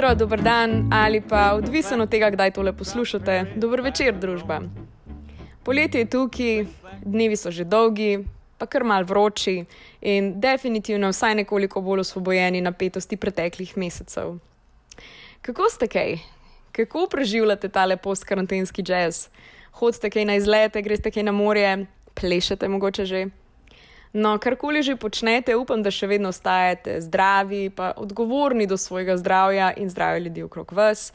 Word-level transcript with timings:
jutro, 0.00 0.14
dober 0.14 0.42
dan 0.42 0.88
ali 0.92 1.20
pa 1.20 1.52
odvisno 1.54 2.02
od 2.02 2.10
tega, 2.10 2.30
kdaj 2.30 2.50
tole 2.50 2.72
poslušate. 2.72 3.44
Dobro 3.56 3.82
večer, 3.82 4.14
družba. 4.18 4.60
Poletje 5.62 6.00
je 6.00 6.10
tukaj, 6.10 6.64
dnevi 7.04 7.36
so 7.36 7.50
že 7.50 7.64
dolgi, 7.64 8.24
pa 8.58 8.66
kar 8.66 8.84
mal 8.84 9.04
vroči 9.04 9.64
in 10.00 10.40
definitivno 10.40 11.08
vsaj 11.08 11.34
nekoliko 11.34 11.80
bolj 11.80 12.00
osvobojeni 12.00 12.60
napetosti 12.60 13.16
preteklih 13.16 13.76
mesecev. 13.76 14.38
Kako 15.42 15.68
ste 15.68 15.88
kaj? 15.88 16.16
Kako 16.72 17.06
preživljate 17.10 17.68
tale 17.68 17.96
post-karantenski 17.96 18.82
jazz? 18.86 19.28
Hodite 19.72 20.10
kaj 20.10 20.24
na 20.24 20.34
izlete, 20.40 20.82
greste 20.82 21.10
kaj 21.10 21.22
na 21.22 21.32
morje, 21.32 21.86
plešete 22.14 22.68
mogoče 22.68 23.04
že? 23.04 23.26
No, 24.12 24.38
karkoli 24.38 24.82
že 24.82 24.96
počnete, 24.98 25.54
upam, 25.54 25.84
da 25.86 25.90
še 25.94 26.08
vedno 26.10 26.32
ostajate 26.34 26.98
zdravi, 27.00 27.70
pa 27.70 27.92
odgovorni 27.94 28.66
do 28.66 28.74
svojega 28.74 29.14
zdravja 29.16 29.70
in 29.78 29.90
zdravja 29.90 30.24
ljudi 30.24 30.42
okrog 30.42 30.72
vas, 30.74 31.12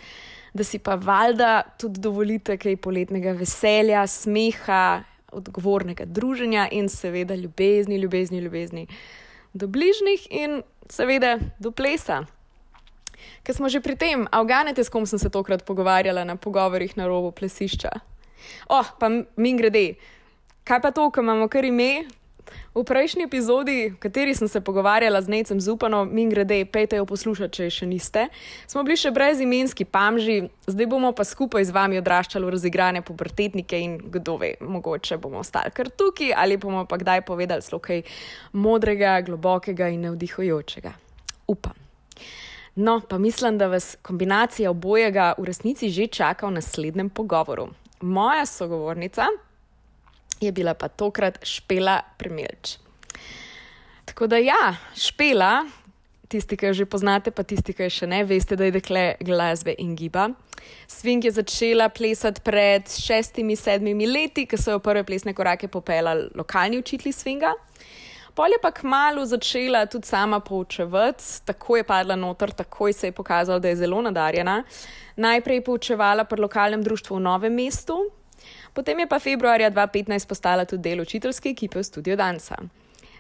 da 0.56 0.64
si 0.64 0.80
pa 0.80 0.96
valjda 0.96 1.66
tudi 1.78 2.00
dovolite 2.00 2.56
kaj 2.58 2.78
poletnega 2.80 3.36
veselja, 3.36 4.06
smeha, 4.08 5.04
odgovornega 5.36 6.06
druženja 6.08 6.70
in 6.72 6.88
seveda 6.90 7.36
ljubezni, 7.36 8.00
ljubezni, 8.00 8.40
ljubezni 8.40 8.88
do 9.54 9.68
bližnjih 9.68 10.28
in 10.32 10.62
seveda 10.88 11.38
do 11.60 11.72
plesa. 11.72 12.24
Ker 13.44 13.56
smo 13.56 13.70
že 13.70 13.84
pri 13.84 13.96
tem, 14.00 14.28
avganete, 14.32 14.84
s 14.84 14.90
kom 14.90 15.04
sem 15.04 15.20
se 15.20 15.30
tokrat 15.30 15.66
pogovarjala 15.68 16.24
na 16.24 16.36
pogovorih 16.36 16.96
na 16.98 17.08
robu 17.08 17.32
plesišča. 17.32 17.92
Oh, 18.70 18.88
pa 19.00 19.10
mi 19.10 19.52
grede, 19.58 19.96
kaj 20.64 20.80
pa 20.82 20.92
to, 20.92 21.10
ko 21.12 21.20
imamo 21.20 21.48
kar 21.52 21.66
ime, 21.66 22.06
V 22.76 22.84
prejšnji 22.84 23.24
epizodi, 23.24 23.90
v 23.90 24.00
kateri 24.00 24.36
sem 24.36 24.48
se 24.48 24.62
pogovarjala 24.62 25.22
z 25.22 25.32
Necem 25.32 25.62
Zupanom, 25.62 26.10
mi 26.12 26.28
grede, 26.30 26.66
pejte 26.66 27.00
jo 27.00 27.06
poslušati, 27.06 27.54
če 27.56 27.70
še 27.72 27.88
niste, 27.88 28.28
smo 28.68 28.84
bili 28.84 28.98
še 29.00 29.14
brezimenski 29.16 29.88
pamži, 29.88 30.50
zdaj 30.68 30.90
bomo 30.92 31.14
pa 31.16 31.24
skupaj 31.24 31.66
z 31.66 31.76
vami 31.76 32.02
odraščali 32.02 32.46
v 32.46 32.54
razigrane 32.58 33.02
pubertetnike 33.06 33.80
in 33.80 33.98
kdo 34.12 34.38
ve, 34.42 34.56
mogoče 34.60 35.18
bomo 35.22 35.40
ostali 35.44 35.72
kar 35.76 35.90
tukaj 35.90 36.36
ali 36.36 36.58
bomo 36.58 36.86
pa 36.86 37.00
kdaj 37.00 37.24
povedali 37.26 37.64
zelo 37.64 37.80
kaj 37.80 38.04
modrega, 38.54 39.22
globokega 39.26 39.90
in 39.94 40.06
navdihujočega. 40.10 40.94
Upam. 41.48 41.74
No, 42.76 43.00
pa 43.00 43.18
mislim, 43.18 43.58
da 43.58 43.68
vas 43.68 43.96
kombinacija 44.02 44.72
obojega 44.72 45.34
v 45.38 45.46
resnici 45.48 45.90
že 45.90 46.08
čaka 46.08 46.48
v 46.48 46.58
naslednjem 46.60 47.10
pogovoru. 47.10 47.70
Moja 48.02 48.46
sogovornica, 48.46 49.28
je 50.42 50.52
bila 50.52 50.74
pa 50.74 50.88
tokrat 50.88 51.40
špela 51.46 52.02
Premelč. 52.18 52.78
Tako 54.06 54.28
da 54.28 54.38
ja, 54.38 54.76
špela, 54.96 55.66
tisti, 56.28 56.58
ki 56.58 56.70
jo 56.70 56.74
že 56.74 56.86
poznate, 56.86 57.32
pa 57.32 57.44
tisti, 57.44 57.74
ki 57.74 57.88
jo 57.88 57.92
še 57.92 58.10
ne, 58.10 58.24
veste, 58.28 58.58
da 58.58 58.68
je 58.68 58.76
dekle 58.78 59.06
glasbe 59.24 59.76
in 59.82 59.96
giba. 59.98 60.30
Swing 60.90 61.26
je 61.26 61.32
začela 61.36 61.90
plesati 61.94 62.42
pred 62.46 62.90
šestimi, 62.90 63.58
sedmimi 63.58 64.08
leti, 64.10 64.46
ko 64.50 64.58
so 64.58 64.76
jo 64.76 64.82
prve 64.84 65.06
plesne 65.06 65.34
korake 65.34 65.70
popeljali 65.72 66.30
lokalni 66.36 66.80
učitelji 66.82 67.14
swinga. 67.14 67.54
Pol 68.36 68.52
je 68.52 68.60
pa 68.60 68.72
kmalo 68.76 69.24
začela 69.26 69.86
tudi 69.88 70.08
sama 70.08 70.42
poučevati, 70.44 71.24
tako 71.48 71.78
je 71.78 71.86
padla 71.88 72.18
noter, 72.20 72.52
takoj 72.52 72.94
se 72.94 73.08
je 73.08 73.16
pokazalo, 73.16 73.60
da 73.60 73.72
je 73.72 73.78
zelo 73.80 74.02
nadarjena. 74.04 74.58
Najprej 75.16 75.62
je 75.62 75.64
poučevala 75.64 76.26
pri 76.28 76.42
lokalnem 76.42 76.84
društvu 76.84 77.16
v 77.16 77.24
Novem 77.24 77.56
mestu, 77.56 77.96
Potem 78.76 79.00
je 79.00 79.08
pa 79.08 79.20
februarja 79.20 79.72
2015 79.72 80.28
postala 80.28 80.66
tudi 80.68 80.90
del 80.90 81.02
učiteljske 81.02 81.50
ekipe 81.50 81.80
v 81.80 81.84
studiu 81.88 82.18
Dansa. 82.20 82.58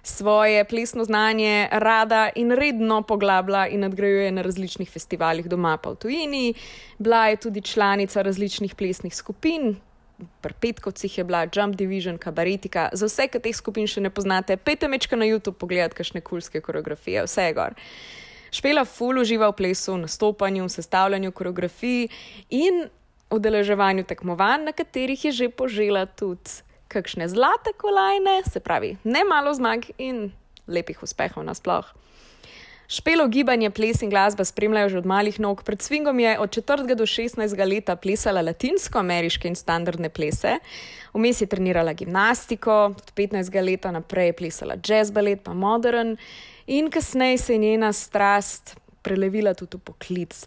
Svoje 0.03 0.65
plesno 0.67 1.03
znanje 1.07 1.69
rada 1.71 2.29
in 2.35 2.51
redno 2.51 3.01
poglablja 3.01 3.67
in 3.67 3.79
nadgrajuje 3.79 4.31
na 4.31 4.43
različnih 4.43 4.89
festivalih 4.91 5.47
doma 5.49 5.77
pa 5.77 5.95
v 5.95 5.95
tujini. 5.95 6.53
Bila 6.97 7.27
je 7.27 7.37
tudi 7.47 7.61
članica 7.61 8.21
različnih 8.21 8.75
plesnih 8.75 9.15
skupin, 9.15 9.77
pri 10.41 10.53
petkovcih 10.61 11.17
je 11.17 11.23
bila 11.23 11.47
Jump 11.55 11.75
Division, 11.75 12.17
kabaretika. 12.17 12.89
Za 12.93 13.07
vse, 13.07 13.27
ki 13.27 13.39
teh 13.39 13.55
skupin 13.55 13.87
še 13.87 14.03
ne 14.03 14.11
poznate, 14.11 14.57
pejte 14.57 14.87
mečka 14.91 15.15
na 15.15 15.25
YouTube 15.25 15.59
pogledati 15.59 15.95
kakšne 15.95 16.21
kulske 16.21 16.61
koreografije, 16.61 17.23
vse 17.25 17.47
je 17.47 17.55
gor. 17.55 17.79
Špela 18.51 18.85
ful 18.85 19.19
uživa 19.19 19.49
v 19.51 19.57
plesu, 19.57 19.97
nastopanju, 19.99 20.69
sestavljanju 20.69 21.31
koreografij 21.31 22.07
in 22.49 22.85
udeleževanju 23.35 24.05
tekmovanj, 24.07 24.65
na 24.65 24.73
katerih 24.75 25.25
je 25.25 25.31
že 25.31 25.49
požela 25.49 26.05
tudi 26.05 26.63
kakšne 26.87 27.27
zlate 27.27 27.73
kolajne, 27.77 28.41
se 28.47 28.59
pravi, 28.59 28.95
ne 29.03 29.23
malo 29.27 29.53
zmag 29.53 29.89
in 29.97 30.31
lepih 30.67 31.03
uspehov 31.03 31.43
nasploh. 31.43 31.85
Špelo 32.87 33.25
gibanje, 33.27 33.71
ples 33.73 34.03
in 34.05 34.11
glasba 34.13 34.45
spremljajo 34.45 34.89
že 34.89 34.97
od 34.97 35.05
malih 35.09 35.39
nog. 35.39 35.63
Pred 35.65 35.81
svingom 35.81 36.19
je 36.19 36.39
od 36.39 36.49
4. 36.53 36.95
do 36.95 37.05
16. 37.05 37.57
leta 37.65 37.95
plesala 37.95 38.45
latinsko-ameriške 38.45 39.49
in 39.49 39.57
standardne 39.57 40.09
plese, 40.09 40.59
vmes 41.13 41.41
je 41.41 41.47
trenirala 41.49 41.93
gimnastiko, 41.93 42.93
od 42.93 43.13
15. 43.17 43.49
leta 43.65 43.91
naprej 43.91 44.29
je 44.29 44.33
plesala 44.33 44.77
jazz 44.77 45.11
ballet, 45.11 45.41
pa 45.41 45.53
modern, 45.53 46.17
in 46.67 46.91
kasneje 46.91 47.37
se 47.37 47.53
je 47.53 47.59
njena 47.59 47.93
strast 47.93 48.77
prelevila 49.01 49.53
tudi 49.53 49.77
v 49.77 49.81
poklic. 49.81 50.45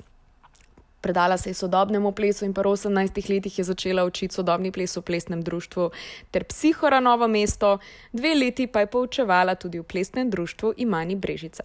Predala 1.09 1.39
se 1.41 1.51
je 1.51 1.55
sodobnemu 1.55 2.13
plesu 2.13 2.45
in 2.45 2.53
pa 2.53 2.61
v 2.61 2.77
18 2.77 3.31
letih 3.33 3.59
je 3.59 3.65
začela 3.65 4.05
učiti 4.05 4.35
sodobni 4.35 4.69
ples 4.69 4.93
v 4.97 5.01
plesnem 5.01 5.41
društvu 5.41 5.91
ter 6.31 6.45
psihora 6.45 7.01
Novo 7.01 7.25
mesto, 7.29 7.79
dve 8.13 8.35
leti 8.35 8.67
pa 8.67 8.85
je 8.85 8.93
poučevala 8.93 9.55
tudi 9.55 9.81
v 9.81 9.89
plesnem 9.89 10.29
društvu 10.31 10.75
Imani 10.77 11.17
Brežice. 11.17 11.65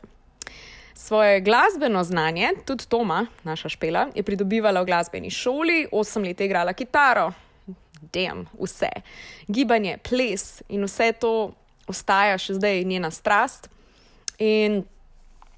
Svoje 0.96 1.42
glasbeno 1.42 2.04
znanje, 2.04 2.54
tudi 2.66 2.88
Toma, 2.88 3.26
naša 3.44 3.70
špela, 3.70 4.08
je 4.16 4.24
pridobivala 4.24 4.80
v 4.82 4.86
glasbeni 4.86 5.32
šoli, 5.32 5.88
osem 5.92 6.24
let 6.24 6.40
je 6.40 6.46
igrala 6.48 6.74
kitaro, 6.74 7.34
dem, 8.14 8.48
vse. 8.56 8.92
Gibanje, 9.48 9.98
ples 9.98 10.64
in 10.70 10.88
vse 10.88 11.12
to 11.20 11.52
ostaja 11.88 12.40
še 12.40 12.56
zdaj 12.56 12.84
njena 12.88 13.12
strast. 13.12 13.68
In 14.40 14.86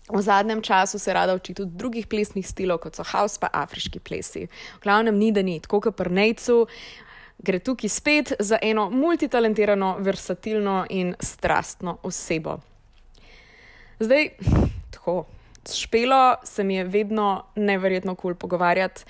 V 0.05 0.21
zadnjem 0.21 0.61
času 0.61 0.99
se 0.99 1.13
rada 1.13 1.33
uči 1.33 1.53
tudi 1.53 1.71
drugih 1.73 2.07
plesnih 2.07 2.45
stilov, 2.47 2.77
kot 2.83 2.95
so 2.95 3.03
house 3.03 3.39
pa 3.41 3.49
afriški 3.53 3.99
plesi. 3.99 4.45
V 4.45 4.83
glavnem 4.83 5.17
ni 5.17 5.31
da 5.33 5.41
ni, 5.41 5.57
tako 5.59 5.79
kot 5.81 5.95
pri 5.97 6.13
Nejcu, 6.13 6.65
gre 7.41 7.59
tukaj 7.59 7.89
spet 7.89 8.33
za 8.39 8.59
eno 8.61 8.89
multitalentirano, 8.89 9.95
versatilno 9.99 10.85
in 10.89 11.15
strastno 11.19 11.97
osebo. 12.03 12.59
Zdaj, 13.99 14.29
tako, 14.93 15.25
s 15.65 15.73
špelo 15.73 16.35
se 16.43 16.63
mi 16.63 16.75
je 16.75 16.83
vedno 16.83 17.45
neverjetno 17.55 18.15
kul 18.15 18.35
cool 18.35 18.35
pogovarjati, 18.35 19.05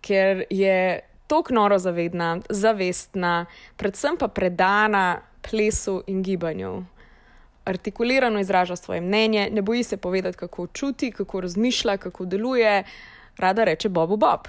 ker 0.00 0.44
je 0.50 1.00
tako 1.26 1.54
noro 1.54 1.78
zavedna, 1.78 2.38
zavestna, 2.48 3.46
predvsem 3.76 4.16
pa 4.16 4.28
predana 4.28 5.20
plesu 5.42 6.02
in 6.06 6.22
gibanju 6.22 6.84
artikulirano 7.70 8.40
izraža 8.40 8.76
svoje 8.76 9.00
mnenje, 9.00 9.48
ne 9.52 9.62
boji 9.62 9.82
se 9.82 9.96
povedati, 9.96 10.38
kako 10.38 10.66
čuti, 10.66 11.10
kako 11.10 11.40
razmišlja, 11.40 11.96
kako 11.96 12.24
deluje, 12.24 12.84
rada 13.36 13.64
reče 13.64 13.88
Bobu 13.88 14.16
Bob. 14.16 14.48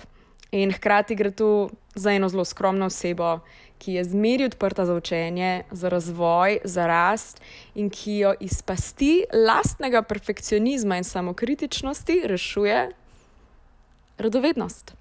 In 0.52 0.72
hkrati 0.72 1.16
gre 1.16 1.32
tu 1.32 1.70
za 1.96 2.12
eno 2.12 2.30
zelo 2.30 2.46
skromno 2.46 2.86
osebo, 2.86 3.40
ki 3.78 3.94
je 3.94 4.04
zmeri 4.04 4.46
odprta 4.46 4.86
za 4.86 4.94
učenje, 4.94 5.64
za 5.72 5.90
razvoj, 5.90 6.60
za 6.64 6.88
rast 6.88 7.42
in 7.76 7.90
ki 7.90 8.18
jo 8.18 8.34
iz 8.40 8.62
pasti 8.62 9.24
lastnega 9.48 10.02
perfekcionizma 10.02 10.98
in 10.98 11.04
samokritičnosti 11.04 12.22
rešuje 12.26 12.92
radovednost. 14.18 14.94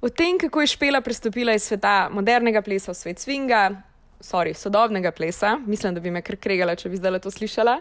O 0.00 0.08
tem, 0.08 0.38
kako 0.38 0.60
je 0.60 0.66
Špela 0.66 1.00
pristopila 1.00 1.54
iz 1.54 1.62
sveta 1.62 2.08
modernega 2.12 2.62
plesa 2.62 2.92
v 2.92 2.94
svet 2.94 3.18
swinga, 3.18 3.82
sorry, 4.20 4.54
sodobnega 4.54 5.10
plesa, 5.10 5.58
mislim, 5.66 5.94
da 5.94 6.00
bi 6.00 6.10
me 6.10 6.22
kar 6.22 6.36
kregala, 6.36 6.76
če 6.76 6.88
bi 6.88 7.00
zdaj 7.00 7.20
to 7.24 7.30
slišala, 7.30 7.80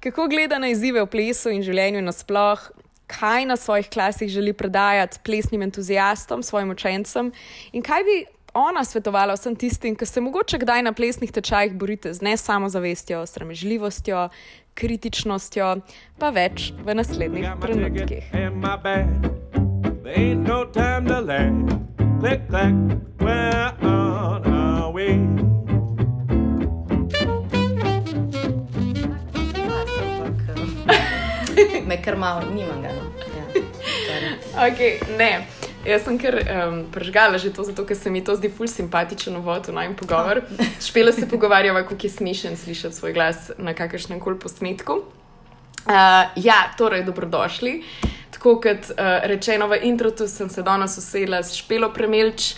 kako 0.00 0.28
gleda 0.28 0.58
na 0.58 0.70
izzive 0.72 1.02
v 1.02 1.10
plesu 1.10 1.52
in 1.52 1.64
življenju 1.64 2.02
nasploh, 2.04 2.70
kaj 3.10 3.46
na 3.46 3.56
svojih 3.56 3.88
klasih 3.90 4.28
želi 4.30 4.52
predajati 4.52 5.18
plesnim 5.24 5.62
entuzijastom, 5.62 6.42
svojim 6.42 6.70
učencem 6.70 7.32
in 7.72 7.82
kaj 7.82 8.04
bi 8.06 8.20
ona 8.54 8.84
svetovala 8.84 9.34
vsem 9.34 9.56
tistim, 9.56 9.96
ki 9.96 10.06
se 10.06 10.20
mogoče 10.20 10.58
kdaj 10.58 10.82
na 10.82 10.92
plesnih 10.92 11.32
tečajih 11.32 11.74
borite 11.74 12.14
z 12.14 12.22
ne 12.22 12.36
samo 12.36 12.68
zavestjo, 12.68 13.26
sramežljivostjo, 13.26 14.28
kritičnostjo, 14.74 15.76
pa 16.18 16.30
več 16.30 16.72
v 16.84 16.94
naslednjih 16.94 17.50
trenutkih. 17.62 18.30
Ain't 20.10 20.42
no 20.42 20.64
time 20.64 21.06
to 21.06 21.20
land. 21.20 21.70
Click, 22.20 22.48
clack, 22.48 22.74
we're 23.20 23.72
on 23.80 24.44
our 24.44 24.90
way. 24.92 25.14
Me 31.90 31.98
kar 32.02 32.16
malo, 32.16 32.46
nimam 32.54 32.82
ga. 32.82 32.92
No. 32.94 33.10
Ja, 33.36 33.46
okay, 34.68 35.00
ne. 35.18 35.46
Jaz 35.84 36.04
sem 36.04 36.18
kar 36.20 36.36
um, 36.36 36.82
prežgala 36.92 37.38
že 37.40 37.50
to, 37.56 37.64
zato 37.64 37.86
ker 37.88 37.96
se 37.96 38.10
mi 38.12 38.20
to 38.24 38.36
zdi 38.36 38.50
ful 38.52 38.68
simpatičen 38.68 39.36
uvod 39.40 39.70
v 39.70 39.74
najmen 39.78 39.96
pogovor. 39.96 40.42
Špela 40.86 41.12
se 41.12 41.28
pogovarjava, 41.28 41.82
kako 41.88 42.06
je 42.06 42.12
smešen 42.18 42.56
slišati 42.56 42.96
svoj 42.96 43.16
glas 43.16 43.50
na 43.58 43.74
kakršnem 43.74 44.20
koli 44.20 44.38
posnetku. 44.38 45.00
Uh, 45.80 46.28
ja, 46.36 46.68
torej, 46.78 47.06
dobrodošli. 47.08 47.82
tako 48.30 48.60
kot 48.60 48.92
uh, 48.92 49.24
rečeno 49.24 49.66
v 49.72 49.80
introtu, 49.88 50.28
sem 50.28 50.50
se 50.52 50.62
danes 50.62 50.98
usedla 50.98 51.42
s 51.42 51.56
špelo 51.56 51.90
premelč. 51.92 52.54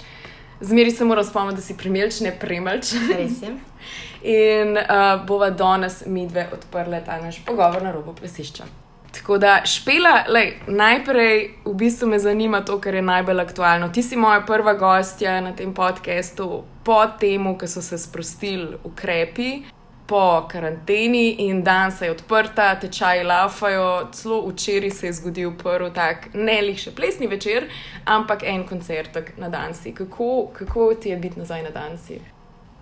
Zmeri 0.61 0.91
se 0.91 1.05
moram 1.05 1.25
spomniti, 1.25 1.57
da 1.57 1.63
si 1.63 1.79
premelč, 1.79 2.21
ne 2.21 2.35
premelč. 2.35 2.93
Res 3.09 3.43
je. 3.43 3.55
In 4.35 4.77
uh, 4.77 5.25
bova 5.27 5.51
danes 5.51 6.03
mi 6.07 6.27
dve 6.27 6.51
odprle 6.53 7.03
ta 7.07 7.23
naš 7.23 7.41
pogovor 7.47 7.83
na 7.83 7.95
robu 7.95 8.15
plesišča. 8.15 8.82
Tako 9.13 9.39
da, 9.39 9.61
špela, 9.65 10.25
lej, 10.29 10.55
najprej 10.67 11.51
v 11.65 11.75
bistvu 11.75 12.09
me 12.09 12.19
zanima 12.19 12.63
to, 12.65 12.79
kar 12.81 12.95
je 12.95 13.03
najbolj 13.03 13.41
aktualno. 13.41 13.89
Ti 13.89 14.03
si 14.03 14.17
moja 14.17 14.41
prva 14.47 14.73
gostja 14.75 15.41
na 15.41 15.53
tem 15.53 15.75
podkastu, 15.75 16.65
po 16.85 17.05
tem, 17.21 17.53
ko 17.59 17.69
so 17.69 17.83
se 17.83 17.99
sprostili 17.99 18.79
ukrepi, 18.85 19.63
po 20.07 20.49
karanteni 20.49 21.31
in 21.47 21.63
dan 21.63 21.93
se 21.93 22.07
je 22.07 22.11
odprta, 22.11 22.75
tečaji 22.81 23.25
laufajo. 23.25 24.09
Celo 24.13 24.43
včeraj 24.49 24.91
se 24.91 25.07
je 25.07 25.13
zgodil 25.13 25.53
prvi 25.59 25.93
tak, 25.95 26.29
ne 26.35 26.61
lih 26.63 26.79
še 26.79 26.93
plesni 26.97 27.27
večer, 27.27 27.69
ampak 28.05 28.43
en 28.43 28.67
koncert 28.69 29.19
na 29.37 29.49
dansi. 29.49 29.95
Kako, 29.95 30.51
kako 30.53 30.95
ti 30.95 31.13
je 31.13 31.17
biti 31.17 31.39
nazaj 31.39 31.63
na 31.63 31.71
dansi? 31.71 32.21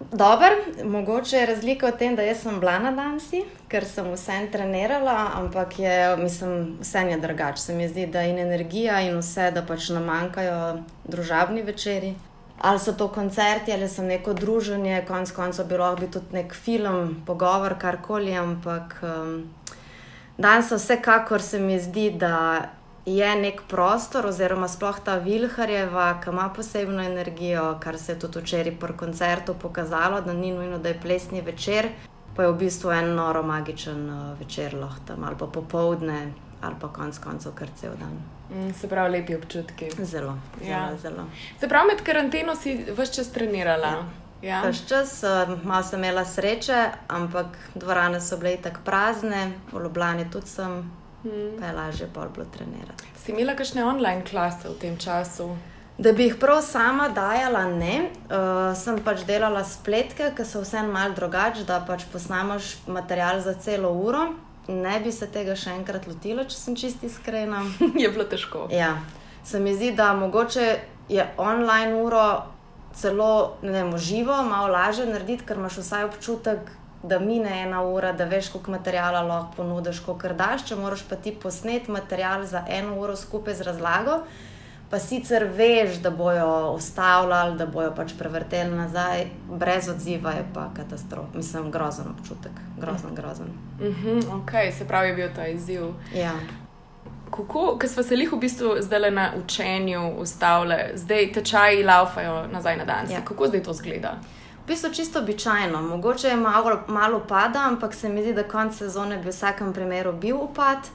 Dober, 0.00 0.52
mogoče 0.84 1.36
je 1.36 1.46
razlika 1.46 1.86
v 1.86 1.96
tem, 1.98 2.14
da 2.16 2.24
sem 2.34 2.56
bila 2.60 2.78
na 2.78 2.90
dansi, 2.96 3.42
ker 3.68 3.84
sem 3.84 4.06
vse 4.08 4.38
trenirala, 4.52 5.32
ampak 5.36 5.78
je, 5.78 6.16
mislim, 6.16 6.78
vse 6.80 6.98
je 7.10 7.18
drugače. 7.20 7.62
Se 7.62 7.74
mi 7.74 7.88
zdi, 7.88 8.06
da 8.06 8.22
in 8.22 8.38
energija 8.38 9.00
in 9.00 9.18
vse, 9.20 9.50
da 9.50 9.62
pač 9.62 9.90
nam 9.92 10.08
manjkajo 10.08 10.80
družabni 11.04 11.62
večeri. 11.62 12.14
Ali 12.60 12.78
so 12.78 12.92
to 12.92 13.08
koncerti, 13.08 13.72
ali 13.72 13.88
so 13.88 14.02
neko 14.02 14.32
druženje, 14.32 15.04
konec 15.08 15.32
koncev 15.32 15.68
bi 15.68 15.76
lahko 15.76 16.00
bil 16.00 16.10
tudi 16.10 16.32
nek 16.32 16.54
film, 16.54 17.22
pogovor, 17.26 17.76
karkoli, 17.78 18.34
ampak 18.36 18.96
um, 19.02 19.50
danes 20.38 20.72
vsekakor 20.72 21.42
se 21.42 21.58
mi 21.58 21.78
zdi, 21.80 22.10
da 22.10 22.72
je 23.06 23.36
nek 23.36 23.62
prostor, 23.68 24.26
oziroma 24.26 24.68
sploh 24.68 25.00
ta 25.04 25.16
Vilharjeva, 25.16 26.20
ki 26.20 26.30
ima 26.30 26.48
posebno 26.56 27.02
energijo, 27.02 27.78
kar 27.80 27.98
se 27.98 28.12
je 28.12 28.18
tudi 28.18 28.40
včeraj 28.40 28.76
po 28.80 28.88
koncertu 28.96 29.54
pokazalo, 29.54 30.20
da 30.20 30.32
ni 30.32 30.52
nujno, 30.52 30.78
da 30.78 30.88
je 30.88 31.00
plesni 31.00 31.40
večer, 31.40 31.88
pa 32.36 32.42
je 32.42 32.52
v 32.52 32.58
bistvu 32.58 32.90
en 32.90 33.14
noro 33.14 33.42
magičen 33.42 34.10
uh, 34.10 34.38
večer, 34.38 34.74
lahko 34.74 35.00
tam 35.06 35.24
ali 35.24 35.36
pa 35.38 35.46
popovdne, 35.46 36.32
ali 36.60 36.74
pa 36.80 36.88
konc 36.88 37.18
koncev 37.18 37.52
kar 37.54 37.68
cel 37.80 37.96
dan. 38.00 38.20
Mm, 38.50 38.72
se 38.74 38.88
pravi, 38.88 39.10
lepi 39.10 39.34
občutki. 39.34 39.90
Zelo, 40.02 40.38
ja. 40.64 40.88
zelo, 40.88 40.98
zelo. 41.02 41.26
Se 41.60 41.68
pravi, 41.68 41.88
med 41.88 42.02
karanteno 42.04 42.56
si 42.56 42.84
vse 42.96 43.12
čas 43.12 43.32
trenirala. 43.32 43.88
Ja. 43.88 44.04
Ja. 44.42 44.72
Čas, 44.88 45.22
uh, 45.22 45.64
malo 45.64 45.82
sem 45.82 45.98
imela 45.98 46.24
sreče, 46.24 46.84
ampak 47.08 47.58
dvorane 47.74 48.20
so 48.20 48.36
bile 48.36 48.56
tako 48.56 48.80
prazne, 48.84 49.52
v 49.72 49.82
Ljubljani 49.82 50.30
tudi 50.30 50.46
sem, 50.46 50.90
hmm. 51.22 51.56
pa 51.58 51.66
je 51.66 51.72
lažje 51.72 52.08
bolj 52.14 52.28
bilo 52.34 52.46
trenirati. 52.52 53.04
Si 53.24 53.32
imela 53.32 53.56
kakšne 53.56 53.84
online 53.84 54.24
klase 54.30 54.68
v 54.68 54.78
tem 54.80 54.96
času? 54.96 55.50
Da 55.98 56.12
bi 56.12 56.24
jih 56.24 56.36
prav 56.40 56.62
sama 56.64 57.08
dajala, 57.08 57.64
ne. 57.64 58.08
Uh, 58.30 58.76
sem 58.76 58.96
pač 59.04 59.26
delala 59.28 59.60
spletke, 59.68 60.30
ki 60.36 60.46
so 60.48 60.62
vseeno 60.64 60.92
malo 60.92 61.12
drugačne, 61.16 61.66
da 61.68 61.82
pač 61.84 62.06
posnamaš 62.12 62.78
material 62.88 63.42
za 63.44 63.52
celo 63.60 63.90
uro. 63.92 64.30
Ne 64.68 65.00
bi 65.04 65.12
se 65.12 65.28
tega 65.28 65.56
še 65.58 65.74
enkrat 65.76 66.06
lotila, 66.08 66.46
če 66.48 66.56
sem 66.56 66.78
čisti 66.78 67.10
iskrena. 67.10 67.66
je 68.02 68.08
bilo 68.08 68.24
težko. 68.24 68.68
Ja. 68.72 68.94
Se 69.44 69.60
mi 69.60 69.74
zdi, 69.76 69.92
da 69.92 70.14
mogoče 70.16 70.70
je 71.10 71.26
online 71.36 72.00
uro 72.00 72.24
celo 72.94 73.58
ne 73.62 73.72
vem, 73.72 73.98
živo, 73.98 74.42
malo 74.42 74.72
lažje 74.72 75.06
narediti, 75.06 75.44
ker 75.46 75.60
imaš 75.60 75.80
vsaj 75.82 76.04
občutek, 76.08 76.70
da 77.02 77.18
mine 77.18 77.62
ena 77.62 77.82
ura, 77.82 78.12
da 78.12 78.24
veš, 78.24 78.48
koliko 78.48 78.70
materijala 78.70 79.20
lahko 79.20 79.56
ponudiš, 79.56 80.00
koliko 80.00 80.28
daš, 80.28 80.66
če 80.68 80.76
moraš 80.76 81.02
pa 81.08 81.16
ti 81.16 81.32
posneti 81.42 81.90
material 81.90 82.44
za 82.46 82.64
eno 82.68 82.96
uro 83.00 83.16
skupaj 83.16 83.54
z 83.54 83.62
razlago. 83.62 84.22
Pa 84.90 84.98
sicer 84.98 85.44
veš, 85.54 86.00
da 86.02 86.10
bojo 86.10 86.72
ustavljali, 86.74 87.56
da 87.58 87.66
bojo 87.66 87.92
pač 87.96 88.10
prevrteli 88.18 88.74
nazaj, 88.76 89.26
brez 89.50 89.88
odziva 89.88 90.30
je 90.30 90.44
pa 90.54 90.70
katastrofa. 90.76 91.28
Mislim, 91.34 91.70
grozen 91.70 92.06
občutek, 92.10 92.52
grozen, 92.78 93.14
grozen. 93.14 93.46
Uh 93.80 93.86
mhm, 93.86 94.08
-huh, 94.08 94.42
ok, 94.42 94.74
se 94.78 94.88
pravi, 94.88 95.08
je 95.08 95.14
bil 95.14 95.28
ta 95.36 95.46
izziv. 95.46 95.82
Ja. 96.14 96.32
Kako, 97.30 97.78
ker 97.78 97.90
smo 97.90 98.02
se 98.02 98.14
jih 98.14 98.32
v 98.32 98.36
bistvu 98.36 98.76
zdaj 98.80 99.10
na 99.10 99.32
učenju 99.44 100.12
ustavili, 100.18 100.74
zdaj 100.94 101.32
tečaji 101.32 101.82
laufajo 101.82 102.46
nazaj 102.46 102.76
na 102.76 102.84
dan. 102.84 103.10
Ja. 103.10 103.20
Kako 103.24 103.46
zdaj 103.46 103.62
to 103.62 103.72
zgleda? 103.72 104.18
Bistvu 104.70 104.90
čisto 104.94 105.18
običajno. 105.18 105.82
Mogoče 105.82 106.28
je 106.28 106.36
malo, 106.36 106.80
malo 106.88 107.18
upada, 107.18 107.64
ampak 107.66 107.94
se 107.94 108.08
mi 108.08 108.22
zdi, 108.22 108.34
da 108.34 108.48
konec 108.48 108.76
sezone 108.78 109.18
bi 109.18 109.28
v 109.28 109.34
vsakem 109.34 109.72
primeru 109.72 110.12
bil 110.12 110.36
upad. 110.36 110.86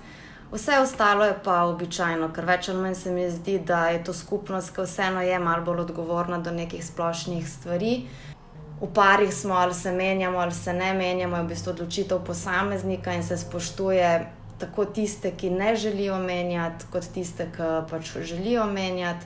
Vse 0.51 0.79
ostalo 0.79 1.25
je 1.25 1.33
pa 1.43 1.63
običajno, 1.67 2.29
ker 2.31 2.45
več 2.47 2.69
ali 2.71 2.79
manj 2.79 2.95
se 2.95 3.11
mi 3.11 3.25
zdi, 3.31 3.57
da 3.59 3.87
je 3.91 4.03
to 4.07 4.13
skupnost, 4.13 4.71
ki 4.75 4.85
vseeno 4.85 5.21
je 5.21 5.39
malo 5.39 5.65
bolj 5.65 5.81
odgovorna 5.83 6.37
do 6.39 6.53
nekih 6.55 6.85
splošnih 6.85 7.49
stvari. 7.49 7.95
V 8.81 8.87
parih 8.93 9.33
smo 9.33 9.55
ali 9.59 9.73
se 9.73 9.91
menjamo 9.91 10.39
ali 10.39 10.53
se 10.53 10.73
ne 10.73 10.93
menjamo, 10.93 11.35
je 11.37 11.43
v 11.43 11.47
bistvu 11.47 11.71
odločitev 11.73 12.23
posameznika 12.27 13.13
in 13.13 13.23
se 13.23 13.37
spoštuje 13.37 14.11
tako 14.59 14.85
tiste, 14.85 15.31
ki 15.31 15.49
ne 15.49 15.75
želijo 15.75 16.19
menjati, 16.19 16.85
kot 16.91 17.11
tiste, 17.13 17.49
ki 17.55 17.73
pač 17.91 18.15
želijo 18.23 18.65
menjati 18.71 19.25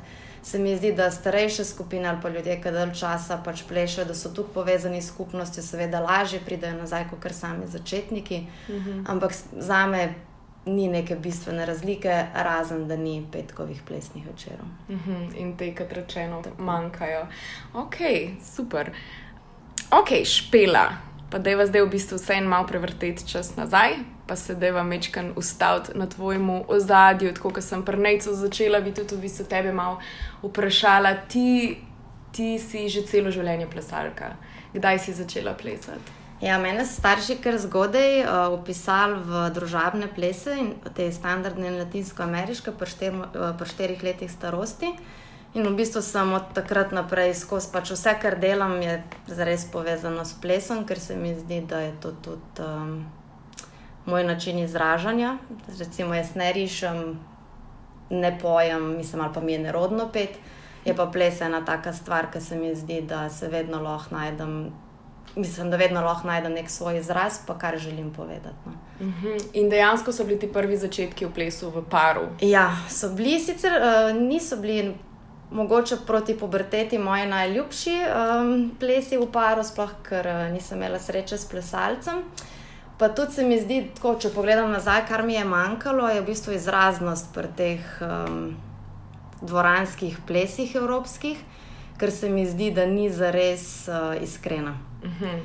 se 0.50 0.60
mi 0.60 0.78
zdi, 0.78 0.92
da 0.94 1.12
starejše 1.12 1.66
skupine 1.66 2.10
ali 2.10 2.18
pa 2.22 2.30
ljudje, 2.30 2.56
ki 2.62 2.72
dalj 2.72 2.94
časa 2.98 3.38
pač 3.46 3.62
plešajo, 3.68 4.08
da 4.08 4.16
so 4.16 4.32
tu 4.34 4.46
povezani 4.54 5.02
s 5.02 5.12
skupnostjo, 5.12 5.64
seveda 5.64 6.00
lažje 6.02 6.40
pridejo 6.46 6.78
nazaj, 6.78 7.06
kot 7.12 7.32
sami 7.32 7.68
začetniki. 7.68 8.48
Uh 8.68 8.76
mhm. 8.76 8.90
-huh. 8.90 9.04
Ampak 9.12 9.34
za 9.52 9.86
me 9.88 10.14
ni 10.66 10.88
neke 10.88 11.16
bistvene 11.16 11.66
razlike, 11.66 12.26
razen 12.34 12.88
da 12.88 12.96
ni 12.96 13.28
petkovih 13.32 13.82
plesnih 13.88 14.28
večerov. 14.28 14.66
Uh 14.88 14.96
mhm, 14.96 15.12
-huh. 15.12 15.38
In 15.38 15.58
te, 15.58 15.76
kot 15.76 15.94
rečeno, 15.94 16.42
Tako. 16.42 16.62
manjkajo. 16.62 17.28
Ok, 17.74 17.96
super. 18.56 18.92
Ok, 19.92 20.26
špela. 20.26 20.90
Pa 21.30 21.40
da 21.40 21.50
je 21.50 21.56
vas 21.56 21.70
zdaj 21.70 21.82
v 21.82 21.90
bistvu 21.90 22.16
vse 22.18 22.34
en 22.34 22.44
malo 22.44 22.68
prevrteti 22.68 23.28
čas 23.28 23.56
nazaj, 23.56 23.92
pa 24.30 24.36
se 24.36 24.56
da 24.56 24.70
vam 24.72 24.90
večkrat 24.90 25.26
ustaviti 25.36 25.98
na 25.98 26.06
tvojemu 26.06 26.66
ozadju. 26.68 27.34
Tako 27.34 27.50
kot 27.50 27.64
sem 27.64 27.82
prnejco 27.86 28.34
začela, 28.38 28.80
bi 28.80 28.94
tudi 28.94 29.16
vi 29.16 29.30
se 29.30 29.44
tebe 29.50 29.72
malo 29.74 29.98
vprašala. 30.44 31.16
Ti, 31.28 31.78
ti 32.32 32.60
si 32.60 32.86
že 32.90 33.02
celo 33.10 33.34
življenje 33.34 33.68
plesalka. 33.74 34.36
Kdaj 34.74 35.00
si 35.00 35.14
začela 35.18 35.54
plesati? 35.58 36.20
Ja, 36.42 36.60
mene 36.62 36.86
so 36.86 37.02
starši 37.02 37.40
kar 37.44 37.58
zgodaj 37.60 38.22
uh, 38.22 38.54
upisali 38.54 39.18
v 39.26 39.50
družabne 39.56 40.08
plese 40.16 40.54
in 40.56 40.70
te 40.96 41.10
standardne 41.12 41.74
latinsko-ameriške, 41.82 42.72
po 42.72 42.86
uh, 42.86 43.66
štirih 43.66 44.04
letih 44.04 44.32
starosti. 44.32 44.94
In 45.58 45.66
v 45.66 45.74
bistvu 45.82 46.06
sem 46.06 46.32
od 46.34 46.54
takrat 46.54 46.94
naprej 46.94 47.34
skozi 47.34 47.74
pač 47.74 47.92
vse, 47.92 48.14
kar 48.22 48.38
delam, 48.38 48.78
je 48.86 49.02
zares 49.28 49.66
povezano 49.74 50.22
s 50.22 50.38
plesom, 50.38 50.86
ker 50.86 51.02
se 51.02 51.18
mi 51.18 51.34
zdi, 51.34 51.64
da 51.66 51.82
je 51.90 51.96
to 52.00 52.14
tudi. 52.22 52.62
Um, 52.62 53.19
moj 54.10 54.24
način 54.24 54.60
izražanja. 54.60 55.38
Recimo, 55.80 56.16
jaz 56.16 56.36
ne 56.36 56.54
rišem, 56.54 57.20
ne 58.10 58.38
pojem, 58.42 58.98
mislim, 58.98 59.22
ali 59.22 59.34
pa 59.34 59.42
mi 59.42 59.54
je 59.54 59.60
nerodno 59.60 60.10
pet. 60.14 60.30
Je 60.86 60.96
pa 60.96 61.06
ples 61.06 61.42
ena 61.42 61.66
taka 61.66 61.94
stvar, 61.94 62.32
ki 62.32 62.42
se 62.42 62.56
mi 62.56 62.76
zdi, 62.76 63.02
da 63.02 63.30
se 63.30 63.48
vedno 63.48 63.82
lahko 63.82 64.16
najdem. 64.16 64.72
Mislim, 65.36 65.70
da 65.70 65.78
vedno 65.78 66.02
lahko 66.02 66.28
najdem 66.28 66.54
nek 66.54 66.70
svoj 66.70 66.98
izraz, 66.98 67.40
pa 67.48 67.58
kar 67.58 67.78
želim 67.78 68.14
povedati. 68.14 68.56
No. 68.66 68.72
Uh 69.00 69.08
mhm. 69.08 69.28
-huh. 69.28 69.48
In 69.54 69.70
dejansko 69.70 70.12
so 70.12 70.24
bili 70.24 70.40
ti 70.40 70.54
prvi 70.54 70.78
začetki 70.78 71.26
v 71.26 71.34
plesu 71.34 71.70
v 71.70 71.84
paru? 71.90 72.22
Ja, 72.42 72.72
so 72.90 73.10
bili 73.10 73.40
sicer, 73.40 73.72
uh, 73.72 74.22
niso 74.22 74.58
bili 74.58 74.96
mogoče 75.52 75.96
proti 76.08 76.38
puberteti 76.38 76.98
moji 76.98 77.28
najljubši 77.28 77.96
um, 78.00 78.72
plesi 78.80 79.18
v 79.18 79.32
paru, 79.32 79.64
sploh 79.64 79.92
ker 80.10 80.28
uh, 80.28 80.52
nisem 80.54 80.78
imela 80.78 81.00
sreče 81.00 81.38
s 81.38 81.46
plesalcem. 81.46 82.18
Uh, 82.18 82.49
Pa 83.00 83.10
tudi 83.10 83.32
se 83.32 83.44
mi 83.44 83.56
zdi, 83.62 83.84
tako, 83.96 84.18
če 84.20 84.34
pogledam 84.36 84.74
nazaj, 84.76 85.06
kar 85.08 85.24
mi 85.24 85.38
je 85.38 85.46
manjkalo, 85.48 86.10
je 86.12 86.20
v 86.20 86.26
bistvu 86.28 86.58
izraznost 86.58 87.30
pri 87.32 87.48
teh 87.56 87.86
um, 88.04 88.58
dvoranskih 89.40 90.18
plesih 90.28 90.76
evropskih, 90.76 91.40
ker 92.00 92.12
se 92.12 92.28
mi 92.30 92.44
zdi, 92.48 92.74
da 92.76 92.84
ni 92.86 93.08
zares 93.08 93.88
uh, 93.88 94.20
iskrena. 94.20 94.76
Uh 95.04 95.08
mhm. 95.08 95.24
-huh. 95.26 95.40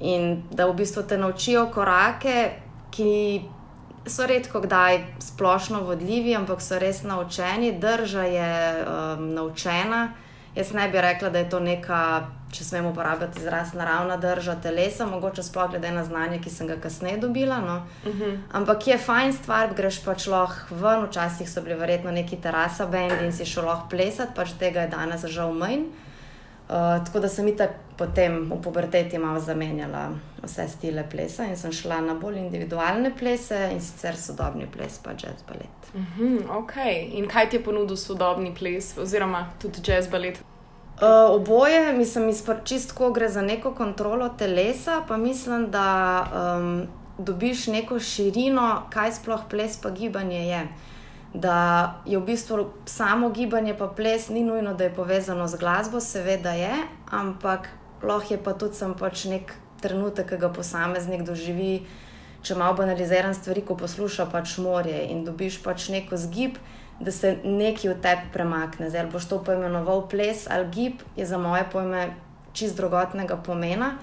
In 0.00 0.42
da 0.50 0.66
v 0.66 0.74
bistvu 0.74 1.02
te 1.02 1.18
naučijo 1.18 1.66
korake, 1.74 2.50
ki 2.90 3.42
so 4.06 4.26
redko 4.26 4.60
kdaj 4.60 5.04
splošno 5.18 5.80
vodljivi, 5.80 6.34
ampak 6.36 6.60
so 6.62 6.78
res 6.78 7.02
naučeni, 7.02 7.78
drža 7.78 8.22
je 8.22 8.84
um, 8.84 9.34
naučena. 9.34 10.12
Jaz 10.54 10.72
ne 10.72 10.88
bi 10.88 11.00
rekla, 11.00 11.30
da 11.30 11.38
je 11.38 11.50
to 11.50 11.60
neka 11.60 12.00
če 12.54 12.64
smemo 12.64 12.90
uporabljati 12.90 13.40
izraz 13.40 13.72
naravna 13.74 14.16
drža 14.16 14.54
telesa, 14.62 15.06
mogoče 15.06 15.42
sploh 15.42 15.70
glede 15.70 15.90
na 15.90 16.04
znanje, 16.04 16.38
ki 16.42 16.50
sem 16.50 16.68
ga 16.70 16.76
kasneje 16.80 17.18
dobila. 17.18 17.58
No. 17.60 17.76
Uh 18.04 18.14
mhm. 18.14 18.22
-huh. 18.22 18.38
Ampak 18.52 18.86
je 18.86 18.98
fajn 18.98 19.32
stvar, 19.32 19.74
greš 19.74 20.04
pač 20.04 20.26
lahko 20.26 20.74
ven, 20.74 21.06
včasih 21.06 21.50
so 21.50 21.62
bili 21.62 21.74
verjetno 21.74 22.10
neki 22.10 22.36
terasa 22.36 22.86
bendi 22.86 23.24
in 23.24 23.32
si 23.32 23.44
šel 23.44 23.66
lahko 23.66 23.88
plesati, 23.88 24.32
pač 24.36 24.52
tega 24.58 24.80
je 24.80 24.88
danes 24.88 25.24
žal 25.24 25.52
manj. 25.52 25.84
Uh, 26.68 27.04
tako 27.04 27.20
da 27.20 27.28
sem 27.28 27.48
itak 27.48 27.70
potem 27.96 28.50
v 28.50 28.56
puberteti 28.62 29.18
malo 29.18 29.40
zamenjala 29.40 30.08
vse 30.42 30.68
stile 30.68 31.04
plesa 31.10 31.44
in 31.44 31.56
sem 31.56 31.72
šla 31.72 32.00
na 32.00 32.14
bolj 32.14 32.38
individualne 32.38 33.12
plese 33.18 33.68
in 33.72 33.80
sicer 33.80 34.16
sodobni 34.16 34.66
ples, 34.72 34.98
pa 34.98 35.10
jazz 35.10 35.44
balet. 35.48 35.92
Uh 35.94 36.00
-huh, 36.18 36.58
ok, 36.58 36.72
in 37.12 37.28
kaj 37.28 37.50
ti 37.50 37.56
je 37.56 37.64
ponudil 37.64 37.96
sodobni 37.96 38.54
ples, 38.54 38.98
oziroma 38.98 39.50
tudi 39.58 39.80
jazz 39.84 40.08
balet? 40.08 40.40
Uh, 40.40 41.34
oboje, 41.34 41.92
mislim, 41.92 42.32
čistko 42.64 43.10
gre 43.10 43.28
za 43.28 43.42
neko 43.42 43.74
kontrolo 43.74 44.28
telesa, 44.28 45.02
pa 45.08 45.16
mislim, 45.16 45.70
da 45.70 46.26
um, 46.58 46.86
dobiš 47.18 47.66
neko 47.66 47.98
širino, 47.98 48.82
kaj 48.90 49.12
sploh 49.12 49.40
ples 49.50 49.76
pa 49.76 49.90
gibanje 49.90 50.48
je. 50.48 50.68
Da 51.34 52.00
je 52.06 52.18
v 52.18 52.22
bistvu 52.28 52.68
samo 52.86 53.32
gibanje, 53.34 53.74
pa 53.74 53.88
ples, 53.90 54.28
ni 54.30 54.44
nujno, 54.46 54.74
da 54.74 54.86
je 54.86 54.94
povezano 54.94 55.48
z 55.50 55.58
glasbo, 55.58 56.00
seveda 56.00 56.52
je, 56.54 56.70
ampak 57.10 57.68
lahko 58.02 58.34
je 58.34 58.38
pa 58.38 58.54
tudi 58.54 58.78
sem 58.78 58.94
pač 58.94 59.24
nek 59.26 59.50
trenutek, 59.82 60.28
ki 60.30 60.38
ga 60.38 60.52
posameznik 60.54 61.26
doživi, 61.26 61.82
če 62.46 62.54
malo 62.54 62.78
banaliziran 62.78 63.34
stvari, 63.34 63.64
ko 63.66 63.74
posluša 63.74 64.28
pač 64.30 64.58
morje 64.62 65.02
in 65.10 65.24
dobiš 65.26 65.58
pač 65.64 65.88
neko 65.90 66.16
zgib 66.20 66.62
da 67.00 67.10
se 67.10 67.36
nekaj 67.44 67.90
v 67.90 68.00
tebi 68.00 68.28
premakne. 68.32 68.90
Zdaj, 68.90 69.10
boš 69.12 69.28
to 69.28 69.40
poimenoval 69.44 70.06
ples 70.08 70.46
ali 70.50 70.68
gib, 70.70 71.02
je 71.16 71.26
za 71.26 71.38
moje 71.38 71.64
pojme 71.72 72.14
čist 72.52 72.76
drugotnega 72.76 73.36
pomena. 73.36 73.98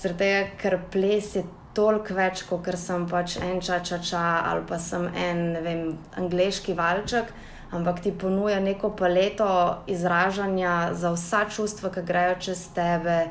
Zdaj, 0.00 0.56
ker 0.56 0.80
ples 0.92 1.36
je 1.36 1.44
toliko 1.74 2.14
več, 2.14 2.44
kot 2.48 2.68
sem 2.76 3.06
pač 3.08 3.38
en 3.40 3.60
čačača 3.60 4.26
ali 4.50 4.66
pa 4.68 4.78
sem 4.78 5.08
en, 5.14 5.40
ne 5.54 5.62
vem, 5.64 5.82
angliški 6.16 6.74
valček. 6.74 7.32
Ampak 7.72 8.02
ti 8.04 8.12
ponuja 8.12 8.60
neko 8.60 8.90
paleto 8.96 9.48
izražanja 9.88 10.92
za 10.92 11.14
vsa 11.14 11.46
čustva, 11.48 11.88
ki 11.88 12.02
grejo 12.04 12.34
čez 12.48 12.66
tebe, 12.76 13.30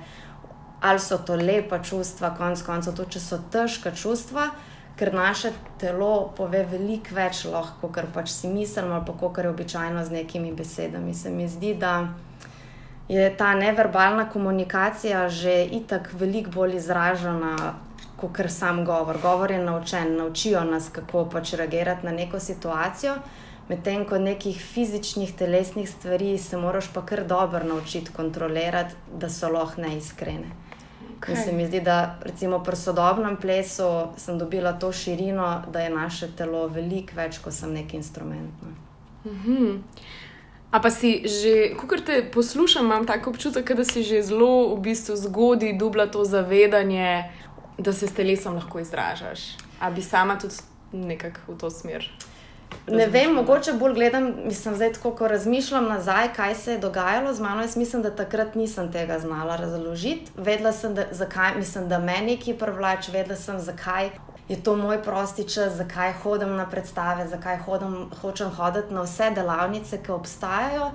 ali 0.82 1.00
so 1.00 1.20
to 1.22 1.36
lepa 1.38 1.78
čustva, 1.86 2.34
konc 2.38 2.64
koncev, 2.66 2.96
tudi 2.98 3.18
če 3.18 3.22
so 3.22 3.38
težka 3.54 3.94
čustva 3.94 4.50
ker 5.02 5.14
naše 5.14 5.50
telo 5.82 6.30
pove 6.38 6.60
veliko 6.70 7.16
več, 7.18 7.46
lahko, 7.50 7.90
kar 7.90 8.06
pač 8.14 8.30
si 8.30 8.50
mislimo, 8.52 9.00
ali 9.00 9.08
pa 9.08 9.30
kar 9.34 9.48
je 9.48 9.52
običajno 9.52 10.04
z 10.06 10.14
nekimi 10.14 10.52
besedami. 10.54 11.16
Se 11.18 11.32
mi 11.34 11.48
zdi, 11.50 11.74
da 11.74 12.10
je 13.10 13.26
ta 13.38 13.56
neverbalna 13.58 14.30
komunikacija 14.30 15.30
že 15.30 15.66
itak 15.66 16.12
veliko 16.14 16.52
bolj 16.52 16.78
izražena. 16.78 17.56
Kot 18.22 18.38
sam 18.50 18.86
govor. 18.86 19.18
Govor 19.22 19.52
je 19.52 19.64
naučen, 19.64 20.16
naučijo 20.18 20.64
nas, 20.64 20.90
kako 20.94 21.26
pač 21.26 21.54
reagirati 21.54 22.06
na 22.06 22.12
neko 22.12 22.40
situacijo, 22.40 23.16
medtem 23.70 24.06
ko 24.06 24.18
nekih 24.18 24.62
fizičnih, 24.62 25.34
telesnih 25.36 25.90
stvari 25.90 26.38
se 26.38 26.58
moraš 26.58 26.94
pa 26.94 27.06
kar 27.06 27.24
dobro 27.28 27.64
naučiti 27.64 28.12
kontrolirati, 28.14 28.96
da 29.18 29.30
so 29.30 29.50
lahko 29.50 29.82
neiskrene. 29.82 30.52
Okay. 31.22 31.44
Se 31.44 31.52
mi 31.52 31.68
zdi, 31.68 31.82
da 31.82 32.18
recimo 32.22 32.64
pri 32.64 32.76
sodobnem 32.76 33.38
plesu 33.38 34.08
sem 34.18 34.40
dobila 34.40 34.74
to 34.74 34.92
širino, 34.92 35.64
da 35.72 35.80
je 35.80 35.90
naše 35.90 36.28
telo 36.38 36.68
veliko 36.68 37.14
več 37.16 37.38
kot 37.38 37.54
sem 37.54 37.74
neki 37.74 37.98
instrument. 37.98 38.54
No. 38.62 38.70
Mm 39.32 39.42
-hmm. 39.46 39.80
A 40.72 40.80
pa 40.80 40.90
si 40.90 41.28
že, 41.28 41.76
ko 41.76 41.98
te 42.00 42.24
poslušam, 42.34 42.86
imam 42.86 43.06
tako 43.06 43.30
občutek, 43.30 43.74
da 43.76 43.84
si 43.84 44.04
že 44.04 44.24
zelo 44.24 44.76
v 44.76 44.80
bistvu 44.80 45.16
zgodaj 45.16 45.74
dubla 45.78 46.08
to 46.08 46.24
zavedanje, 46.24 47.28
da 47.78 47.94
se 47.94 48.08
s 48.08 48.14
telesom 48.14 48.56
lahko 48.56 48.80
izražaš. 48.80 49.40
A 49.80 49.92
bi 49.92 50.02
sama 50.02 50.38
tudi 50.40 50.56
nekako 50.92 51.54
v 51.54 51.58
to 51.58 51.70
smer? 51.70 52.10
Ne 52.88 53.06
vem, 53.08 53.34
mogoče 53.34 53.74
bolj 53.74 53.94
gledam, 53.94 54.34
mislim, 54.46 54.76
zdaj, 54.76 54.94
tako, 54.94 55.12
ko 55.16 55.28
razmišljam 55.28 55.86
nazaj, 55.88 56.34
kaj 56.34 56.56
se 56.56 56.72
je 56.72 56.78
dogajalo 56.78 57.34
z 57.34 57.42
mano. 57.42 57.62
Jaz 57.62 57.76
mislim, 57.78 58.02
da 58.02 58.16
takrat 58.16 58.56
nisem 58.56 58.92
tega 58.92 59.20
znala 59.20 59.56
razložiti. 59.56 60.32
Vedela 60.36 60.72
sem, 60.72 60.96
da, 60.96 61.06
zakaj, 61.12 61.56
mislim, 61.56 61.88
da 61.90 62.00
me 62.00 62.22
nekaj 62.22 62.58
privlač, 62.58 63.10
vedela 63.14 63.36
sem, 63.36 63.60
zakaj 63.60 64.10
je 64.50 64.64
to 64.64 64.76
moj 64.76 65.04
prosti 65.04 65.50
čas, 65.50 65.74
zakaj 65.74 66.14
hodim 66.24 66.56
na 66.56 66.66
predstave, 66.70 67.28
zakaj 67.28 67.58
hodim, 67.58 68.10
hočem 68.22 68.50
hoditi 68.50 68.94
na 68.94 69.02
vse 69.02 69.32
delavnice, 69.36 70.04
ki 70.04 70.12
obstajajo. 70.12 70.92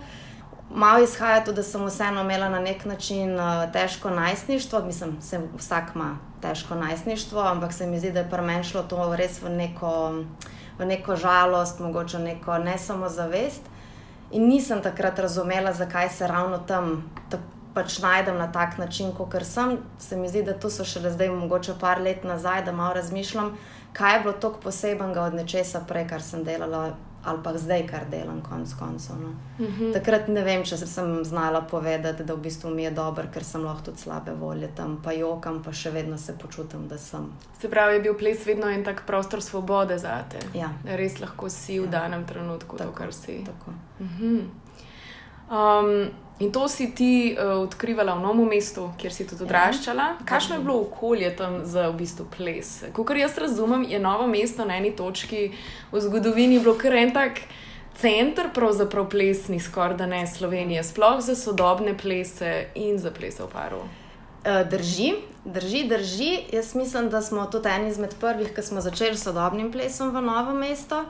Malo 0.70 1.02
izhaja 1.02 1.44
tudi, 1.44 1.56
da 1.56 1.62
sem 1.62 1.86
vseeno 1.86 2.20
imela 2.20 2.48
na 2.48 2.60
nek 2.60 2.84
način 2.84 3.38
uh, 3.38 3.72
težko 3.72 4.10
najstništvo, 4.10 4.82
mislim, 4.84 5.18
vsak 5.56 5.94
ima 5.94 6.16
težko 6.42 6.74
najstništvo, 6.74 7.40
ampak 7.40 7.72
se 7.72 7.86
mi 7.86 7.98
zdi, 7.98 8.12
da 8.12 8.20
je 8.20 8.30
pri 8.30 8.42
meni 8.42 8.64
šlo 8.64 8.82
to 8.82 9.14
res 9.16 9.42
v 9.42 9.50
neko. 9.50 9.92
V 10.76 10.84
neko 10.84 11.14
žalost, 11.16 11.78
mogoče 11.80 12.18
neko 12.18 12.58
ne 12.58 12.74
samo 12.78 13.08
zavest. 13.08 13.62
In 14.30 14.48
nisem 14.48 14.82
takrat 14.84 15.18
razumela, 15.18 15.72
zakaj 15.72 16.08
se 16.08 16.26
ravno 16.28 16.58
tam 16.58 17.10
pač 17.76 17.98
najdem 18.00 18.38
na 18.40 18.48
tak 18.52 18.78
način, 18.78 19.12
kot 19.12 19.34
sem. 19.44 19.78
Se 19.98 20.16
mi 20.16 20.28
zdi, 20.28 20.42
da 20.42 20.52
to 20.52 20.70
so 20.70 20.84
šele 20.84 21.10
zdaj, 21.12 21.28
mogoče 21.28 21.74
par 21.80 22.00
let 22.00 22.24
nazaj, 22.24 22.64
da 22.64 22.72
malo 22.72 22.94
razmišljam, 22.94 23.56
kaj 23.92 24.14
je 24.14 24.20
bilo 24.20 24.32
tako 24.32 24.60
posebenega 24.64 25.22
od 25.22 25.34
nečesa 25.34 25.82
prej, 25.88 26.08
kar 26.08 26.22
sem 26.22 26.44
delala 26.44 26.94
ali 27.26 27.42
pa 27.42 27.52
zdaj, 27.58 27.86
kar 27.86 28.06
delam, 28.10 28.40
konc 28.42 28.74
koncev. 28.78 29.16
No. 29.20 29.28
Mm 29.58 29.66
-hmm. 29.66 29.92
Takrat 29.92 30.28
ne 30.28 30.42
vem, 30.44 30.64
če 30.64 30.76
sem 30.76 31.24
znala 31.24 31.60
povedati, 31.60 32.24
da 32.24 32.34
v 32.34 32.40
bistvu 32.40 32.70
mi 32.70 32.82
je 32.82 32.90
dobro, 32.90 33.24
ker 33.34 33.44
sem 33.44 33.64
lahko 33.64 33.84
tudi 33.84 33.98
slabe 33.98 34.34
volje 34.34 34.68
tam, 34.74 35.00
pa 35.04 35.12
jokam, 35.12 35.62
pa 35.62 35.72
še 35.72 35.90
vedno 35.90 36.18
se 36.18 36.38
počutim, 36.38 36.88
da 36.88 36.98
sem. 36.98 37.32
Se 37.60 37.70
pravi, 37.70 37.94
je 37.94 38.00
bil 38.00 38.14
ples 38.14 38.46
vedno 38.46 38.66
en 38.66 38.84
tak 38.84 39.02
prostor 39.06 39.42
svobode 39.42 39.98
za 39.98 40.24
te. 40.30 40.58
Ja. 40.58 40.70
Res 40.84 41.20
lahko 41.20 41.50
si 41.50 41.80
v 41.80 41.84
ja. 41.84 41.90
danem 41.90 42.24
trenutku 42.24 42.76
tako, 42.76 42.90
to, 42.90 42.96
kar 42.96 43.12
si. 43.12 43.44
Tako. 43.44 43.70
Mm 44.00 44.08
-hmm. 44.20 44.40
Um, 45.50 46.08
In 46.38 46.52
to 46.52 46.68
si 46.68 46.92
ti 46.92 47.32
uh, 47.32 47.64
odkrivala 47.64 48.12
v 48.14 48.20
novem 48.20 48.48
mestu, 48.48 48.90
kjer 49.00 49.12
si 49.12 49.24
tudi 49.24 49.40
ja. 49.40 49.46
odraščala. 49.48 50.06
Ja. 50.20 50.24
Kakšno 50.28 50.58
je 50.58 50.64
bilo 50.66 50.82
okolje 50.84 51.30
tam 51.36 51.62
za 51.64 51.88
v 51.88 51.96
bistvu 52.02 52.26
ples? 52.28 52.84
Kot 52.92 53.16
jaz 53.16 53.38
razumem, 53.40 53.86
je 53.88 53.96
novo 53.96 54.26
mesto 54.28 54.68
na 54.68 54.76
eni 54.76 54.92
točki 54.92 55.56
v 55.92 56.00
zgodovini 56.04 56.60
bilo 56.60 56.76
kar 56.76 56.92
en 56.92 57.14
tak 57.16 57.40
center, 57.96 58.50
pravzaprav 58.52 59.08
plesni, 59.08 59.56
skoraj 59.60 59.96
da 59.96 60.06
ne 60.06 60.26
Slovenije, 60.28 60.84
sploh 60.84 61.24
za 61.24 61.32
sodobne 61.32 61.96
plese 61.96 62.68
in 62.76 63.00
za 63.00 63.10
plese 63.10 63.40
v 63.40 63.48
paru. 63.48 63.80
Eh, 64.44 64.64
drži, 64.68 65.14
drži, 65.44 65.88
drži. 65.88 66.32
Jaz 66.52 66.74
mislim, 66.74 67.08
da 67.10 67.22
smo 67.22 67.46
tudi 67.48 67.72
eni 67.72 67.88
izmed 67.88 68.12
prvih, 68.20 68.52
ki 68.52 68.62
smo 68.62 68.80
začeli 68.80 69.16
s 69.16 69.24
sodobnim 69.24 69.72
plesom 69.72 70.12
v 70.12 70.20
novem 70.20 70.60
mestu. 70.60 71.00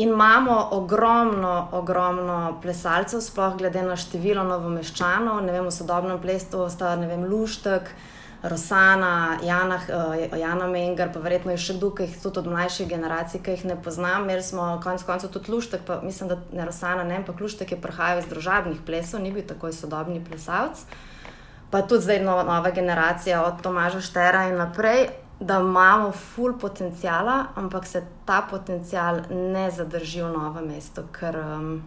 In 0.00 0.08
imamo 0.08 0.68
ogromno, 0.70 1.68
ogromno 1.72 2.58
plesalcev, 2.62 3.20
sploh 3.20 3.58
glede 3.58 3.82
na 3.84 3.98
število 4.00 4.40
novomeščanov. 4.48 5.42
Ne 5.44 5.52
vem, 5.52 5.66
v 5.68 5.74
sodobnem 5.76 6.16
plesu 6.22 6.62
sta 6.72 6.94
vem, 6.96 7.26
Luštek, 7.28 7.90
Rosana, 8.40 9.36
Jana, 9.44 9.76
uh, 9.76 10.38
Jana 10.40 10.70
Menger, 10.72 11.12
pa 11.12 11.20
verjetno 11.20 11.52
še 11.52 11.76
kdo, 11.76 11.90
ki 11.92 12.06
jih 12.08 12.16
tudi 12.22 12.40
od 12.40 12.48
mlajših 12.48 12.88
generacij, 12.88 13.42
ki 13.44 13.58
jih 13.58 13.66
ne 13.68 13.76
poznam. 13.76 14.24
Imeli 14.24 14.46
smo 14.46 14.70
konec 14.80 15.04
koncev 15.04 15.34
tudi 15.36 15.52
Luštek, 15.52 15.84
pa 15.84 16.00
mislim, 16.00 16.32
da 16.32 16.40
ne 16.48 16.70
Rosana, 16.70 17.04
ne 17.04 17.20
pa 17.26 17.36
Luštek 17.36 17.76
je 17.76 17.82
prihajal 17.84 18.24
iz 18.24 18.32
družabnih 18.32 18.80
plesov, 18.86 19.20
ni 19.20 19.34
bil 19.36 19.44
takoj 19.44 19.76
sodobni 19.76 20.24
plesalec. 20.24 20.80
Pa 21.68 21.84
tudi 21.84 22.08
zdaj 22.08 22.24
nova, 22.24 22.48
nova 22.48 22.72
generacija 22.72 23.44
od 23.44 23.60
Tomaža 23.60 24.00
Štera 24.00 24.48
in 24.48 24.56
naprej 24.64 25.10
da 25.40 25.58
imamo 25.60 26.12
full 26.12 26.58
potencijala, 26.58 27.44
ampak 27.54 27.86
se 27.86 28.04
ta 28.24 28.46
potencijal 28.50 29.20
ne 29.30 29.70
zadrži 29.70 30.22
v 30.22 30.32
novem 30.32 30.66
mestu. 30.68 31.02
Ker 31.12 31.36
um, 31.36 31.82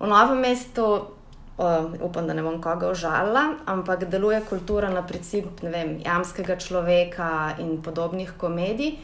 v 0.00 0.06
novem 0.10 0.40
mestu, 0.40 0.86
um, 1.58 1.94
upam, 2.02 2.26
da 2.26 2.34
ne 2.34 2.42
bom 2.42 2.58
koga 2.62 2.90
užalila, 2.90 3.44
ampak 3.66 4.08
deluje 4.10 4.40
kultura 4.48 4.90
na 4.90 5.06
princip 5.06 5.62
vem, 5.62 6.00
jamskega 6.04 6.56
človeka 6.58 7.54
in 7.58 7.78
podobnih 7.82 8.34
komedij. 8.38 8.98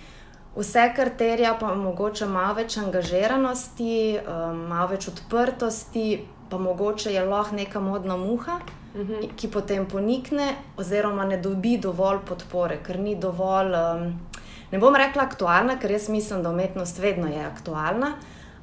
Vse, 0.59 0.89
kar 0.97 1.13
terja, 1.15 1.55
pa 1.61 1.71
mogoče 1.75 2.27
malo 2.27 2.57
več 2.59 2.75
angažiranosti, 2.83 4.19
um, 4.19 4.67
malo 4.67 4.91
več 4.97 5.07
odprtosti, 5.13 6.25
pa 6.51 6.59
mogoče 6.59 7.15
je 7.15 7.23
lahko 7.23 7.55
neka 7.55 7.81
modna 7.81 8.17
muha. 8.19 8.59
-hmm. 8.95 9.37
ki 9.37 9.49
potem 9.49 9.87
ponikne, 9.87 10.55
oziroma 10.77 11.25
ne 11.25 11.37
dobi 11.37 11.79
dovolj 11.79 12.19
podpore, 12.27 12.79
ker 12.83 12.99
ni 12.99 13.17
dovolj. 13.17 13.75
Um, 13.75 14.21
ne 14.73 14.79
bom 14.79 14.95
rekla 14.95 15.23
aktualna, 15.23 15.79
ker 15.79 15.91
jaz 15.91 16.09
mislim, 16.09 16.43
da 16.43 16.51
umetnost 16.51 16.99
vedno 16.99 17.27
je 17.27 17.45
aktualna, 17.45 18.13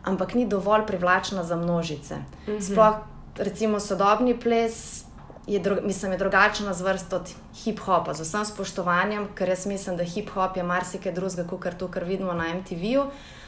ampak 0.03 0.33
ni 0.33 0.45
dovolj 0.45 0.85
privlačna 0.85 1.43
za 1.43 1.55
množice. 1.55 2.15
Mm 2.15 2.51
-hmm. 2.51 2.61
Sploh, 2.61 2.95
recimo, 3.37 3.79
sodobni 3.79 4.39
ples. 4.39 5.05
Je, 5.47 5.59
dru 5.59 5.75
mislim, 5.83 6.11
je 6.11 6.17
drugačen 6.17 6.73
zvrst 6.73 7.13
od 7.13 7.29
hip-hopa, 7.63 8.13
z 8.13 8.21
vsem 8.21 8.45
spoštovanjem, 8.45 9.27
ker 9.35 9.49
jaz 9.49 9.65
mislim, 9.65 9.97
da 9.97 10.03
hip-hop 10.03 10.57
je 10.57 10.63
marsikaj 10.63 11.11
drugega, 11.11 11.43
kot 11.43 11.77
to, 11.77 11.87
kar 11.87 12.03
vidimo 12.03 12.33
na 12.33 12.53
MTV-ju 12.53 13.03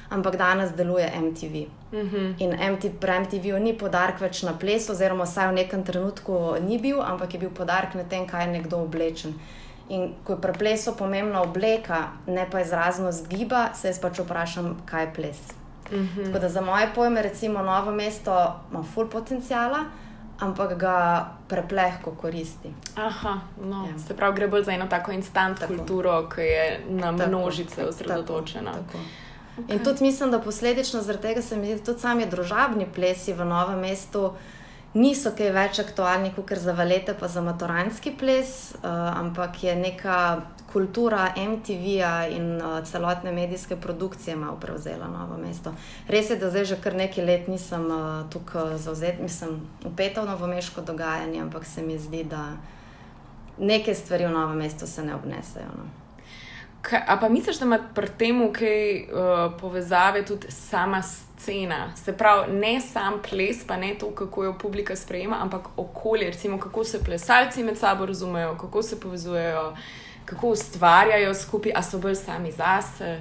ampak 0.10 0.36
danes 0.36 0.72
deluje 0.72 1.12
MTV. 1.22 1.68
Mm 1.92 2.10
-hmm. 2.10 2.34
In 2.38 2.74
MTV, 2.74 2.92
pri 3.00 3.20
MTV-ju 3.20 3.60
ni 3.60 3.78
podarek 3.78 4.22
več 4.22 4.44
na 4.44 4.54
ples, 4.54 4.90
oziroma 4.90 5.24
vsaj 5.24 5.48
v 5.48 5.54
nekem 5.54 5.84
trenutku 5.84 6.56
ni 6.68 6.80
bil, 6.80 7.02
ampak 7.02 7.34
je 7.34 7.40
bil 7.40 7.50
podarek 7.50 7.96
na 7.96 8.04
tem, 8.04 8.28
kaj 8.28 8.46
je 8.46 8.52
nekdo 8.52 8.78
oblečen. 8.78 9.34
In 9.90 10.14
ko 10.24 10.34
je 10.34 10.42
pri 10.42 10.54
plesu 10.54 10.96
pomembna 10.98 11.42
obleka, 11.42 12.08
ne 12.28 12.48
pa 12.52 12.62
izraznost 12.62 13.28
giba, 13.28 13.70
se 13.74 13.88
jaz 13.88 14.00
pač 14.00 14.20
vprašam, 14.20 14.76
kaj 14.86 15.04
je 15.04 15.14
ples. 15.14 15.38
Mm 15.92 15.98
-hmm. 15.98 16.26
Tako 16.26 16.40
da 16.40 16.50
za 16.50 16.62
moje 16.62 16.90
pojme, 16.96 17.22
recimo, 17.22 17.62
novo 17.62 17.92
mesto 17.92 18.60
ima 18.72 18.84
full 18.84 19.10
potencijala. 19.10 19.86
ampak 20.40 20.78
ga 20.78 21.28
preplehko 21.48 22.12
koristi. 22.12 22.70
Aha, 22.96 23.40
no. 23.64 23.88
ja. 23.88 24.00
se 24.00 24.14
pravi, 24.14 24.36
gre 24.36 24.48
bolj 24.48 24.64
za 24.64 24.72
eno 24.72 24.88
tako 24.88 25.12
instant 25.12 25.60
tako. 25.60 25.76
kulturo, 25.76 26.30
ki 26.30 26.42
je 26.42 26.82
na 26.90 27.12
množice 27.12 27.86
osredotočena. 27.86 28.72
Tako, 28.72 28.86
tako. 28.86 29.00
Okay. 29.58 29.74
In 29.74 29.84
tudi 29.84 30.04
mislim, 30.04 30.32
da 30.32 30.40
posledično 30.40 31.02
zaradi 31.02 31.22
tega 31.22 31.42
se 31.42 31.58
mi 31.58 31.66
zdi, 31.66 31.80
da 31.80 31.86
tudi 31.86 32.00
sami 32.00 32.26
družabni 32.30 32.86
plesi 32.96 33.34
v 33.34 33.46
novem 33.46 33.80
mestu 33.80 34.32
niso 34.94 35.32
kaj 35.38 35.50
več 35.54 35.80
aktualni 35.82 36.32
kot 36.36 36.54
za 36.62 36.74
valete, 36.74 37.14
pa 37.18 37.28
za 37.28 37.42
maturanski 37.42 38.14
ples, 38.18 38.74
uh, 38.78 38.88
ampak 39.18 39.64
je 39.64 39.76
neka 39.76 40.20
kultura 40.72 41.34
MTV-ja 41.38 42.28
in 42.30 42.58
uh, 42.62 42.80
celotne 42.86 43.32
medijske 43.32 43.76
produkcije 43.76 44.36
malo 44.36 44.58
prevzela 44.62 45.08
novo 45.08 45.38
mesto. 45.38 45.74
Res 46.08 46.30
je, 46.30 46.38
da 46.38 46.50
zdaj 46.50 46.66
že 46.66 46.82
kar 46.84 46.96
nekaj 46.96 47.26
let 47.26 47.48
nisem 47.48 47.86
uh, 47.92 48.26
tukaj 48.30 48.78
zauzet, 48.78 49.22
mislim, 49.22 49.62
upeta 49.86 50.22
v 50.22 50.32
novomeško 50.34 50.82
dogajanje, 50.82 51.42
ampak 51.42 51.66
se 51.66 51.82
mi 51.82 51.98
zdi, 52.00 52.24
da 52.24 52.58
neke 53.58 53.96
stvari 53.96 54.28
v 54.28 54.36
novem 54.38 54.58
mestu 54.66 54.88
se 54.88 55.04
ne 55.04 55.16
obnesejo. 55.16 55.72
No. 55.78 56.07
A 57.08 57.18
pa 57.20 57.30
misliš, 57.30 57.60
da 57.60 57.66
ima 57.66 57.80
pri 57.96 58.08
tem 58.18 58.54
kaj 58.54 59.02
uh, 59.02 59.60
povezave 59.60 60.26
tudi 60.26 60.52
sama 60.52 61.02
scena? 61.02 61.96
Se 61.96 62.18
pravi, 62.18 62.54
ne 62.54 62.82
sam 62.82 63.22
ples, 63.30 63.68
pa 63.68 63.78
ne 63.78 63.96
to, 64.00 64.12
kako 64.16 64.44
jo 64.44 64.58
publika 64.58 64.96
sprejema, 64.96 65.38
ampak 65.42 65.68
okolje, 65.78 66.26
recimo, 66.26 66.60
kako 66.60 66.84
se 66.84 67.04
plesalci 67.04 67.64
med 67.64 67.78
sabo 67.78 68.06
razumejo, 68.06 68.58
kako 68.62 68.84
se 68.84 69.00
povezujejo, 69.00 69.76
kako 70.26 70.48
ustvarjajo 70.48 71.34
skupaj, 71.34 71.72
a 71.76 71.84
so 71.84 72.00
bolj 72.00 72.16
sami 72.16 72.52
zase. 72.52 73.20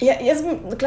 Ja, 0.00 0.14
jaz 0.20 0.42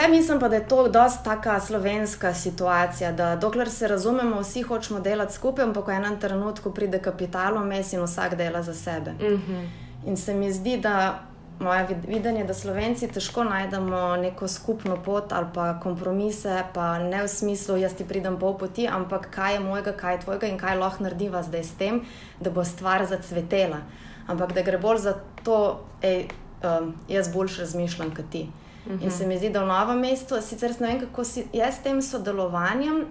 mislim, 0.09 0.39
pa, 0.39 0.47
da 0.47 0.55
je 0.55 0.67
to 0.67 0.87
dosta 0.87 1.23
taka 1.23 1.59
slovenska 1.59 2.33
situacija, 2.33 3.11
da 3.11 3.35
dokler 3.35 3.69
se 3.69 3.87
razumemo, 3.87 4.41
vsi 4.41 4.61
hočemo 4.61 4.99
delati 4.99 5.33
skupaj, 5.33 5.65
ampak 5.65 5.87
v 5.87 5.91
enem 5.91 6.19
trenutku 6.19 6.71
pride 6.73 6.99
kapital 6.99 7.59
vmes 7.59 7.93
in 7.93 8.03
vsak 8.03 8.35
dela 8.35 8.61
za 8.63 8.73
sebe. 8.73 9.11
Mm 9.11 9.41
-hmm. 9.47 9.67
In 10.05 10.17
se 10.17 10.33
mi 10.33 10.53
zdi, 10.53 10.77
da 10.77 11.30
moje 11.61 11.97
videnje, 12.07 12.43
da 12.43 12.53
Slovenci 12.53 13.07
težko 13.07 13.43
najdemo 13.43 14.15
neko 14.17 14.47
skupno 14.47 14.97
pot 15.05 15.33
ali 15.33 15.47
pa 15.53 15.79
kompromise, 15.79 16.63
pa 16.73 16.97
ne 16.99 17.23
v 17.23 17.27
smislu, 17.27 17.77
jaz 17.77 17.93
ti 17.93 18.05
pridem 18.07 18.39
pol 18.39 18.57
poti, 18.57 18.87
ampak 18.87 19.29
kaj 19.31 19.53
je 19.53 19.59
mojega, 19.59 19.93
kaj 19.93 20.15
je 20.15 20.21
tvojega 20.25 20.47
in 20.47 20.57
kaj 20.57 20.77
lahko 20.77 21.03
narediva 21.03 21.43
zdaj 21.43 21.63
s 21.63 21.77
tem, 21.77 22.01
da 22.39 22.49
bo 22.49 22.65
stvar 22.65 23.05
zacvetela. 23.05 23.83
Ampak 24.27 24.53
da 24.53 24.61
gre 24.61 24.77
bolj 24.77 24.97
za 24.97 25.15
to, 25.43 25.59
da 26.01 26.79
um, 26.79 26.93
jaz 27.09 27.33
boljš 27.33 27.59
razmišljam 27.59 28.15
kot 28.15 28.25
ti. 28.31 28.49
Uh 28.85 28.91
-huh. 28.91 29.03
In 29.03 29.11
se 29.11 29.27
mi 29.27 29.37
zdi, 29.37 29.49
da 29.49 29.63
v 29.63 29.67
novem 29.67 29.99
mestu, 29.99 30.41
sicer 30.41 30.73
ne 30.79 30.87
vem, 30.87 30.99
kako 30.99 31.23
si 31.23 31.45
jaz 31.53 31.75
s 31.75 31.83
tem 31.83 32.01
sodelovanjem, 32.01 33.05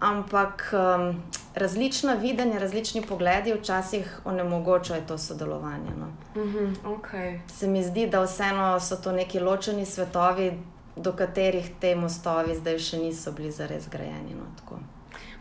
ampak 0.00 0.72
um, 0.72 1.22
različna 1.54 2.14
videnja, 2.14 2.58
različni 2.58 3.02
pogledi 3.02 3.52
včasih 3.52 4.20
onemogočajo 4.24 5.02
to 5.08 5.18
sodelovanje. 5.18 5.90
No. 5.98 6.06
Mm 6.42 6.48
-hmm, 6.48 6.74
okay. 6.84 7.38
Se 7.48 7.66
mi 7.66 7.84
zdi, 7.84 8.06
da 8.06 8.22
vseeno 8.22 8.80
so 8.80 8.96
to 8.96 9.12
neki 9.12 9.40
ločeni 9.40 9.84
svetovi, 9.84 10.52
do 10.96 11.12
katerih 11.12 11.70
te 11.80 11.94
mostovi 11.96 12.54
zdaj 12.54 12.78
še 12.78 12.98
niso 12.98 13.32
bili 13.32 13.50
zares 13.50 13.88
grajeni. 13.90 14.34
No, 14.34 14.78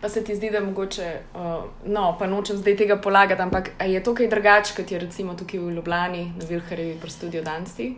pa 0.02 0.10
se 0.10 0.24
ti 0.24 0.36
zdi, 0.36 0.50
da 0.52 0.60
mogoče, 0.60 1.20
uh, 1.36 1.64
no, 1.86 2.16
pa 2.20 2.28
nočem 2.28 2.58
zdaj 2.58 2.78
tega 2.78 2.98
polagati, 2.98 3.42
ampak 3.42 3.72
je 3.86 4.04
to 4.04 4.16
kaj 4.16 4.28
drugače, 4.28 4.76
kot 4.78 4.92
je 4.92 5.00
recimo 5.00 5.34
tukaj 5.34 5.60
v 5.60 5.72
Ljubljani, 5.72 6.34
na 6.38 6.46
Vilharjevi, 6.50 7.00
pri 7.02 7.10
studiu 7.10 7.44
Danci? 7.44 7.96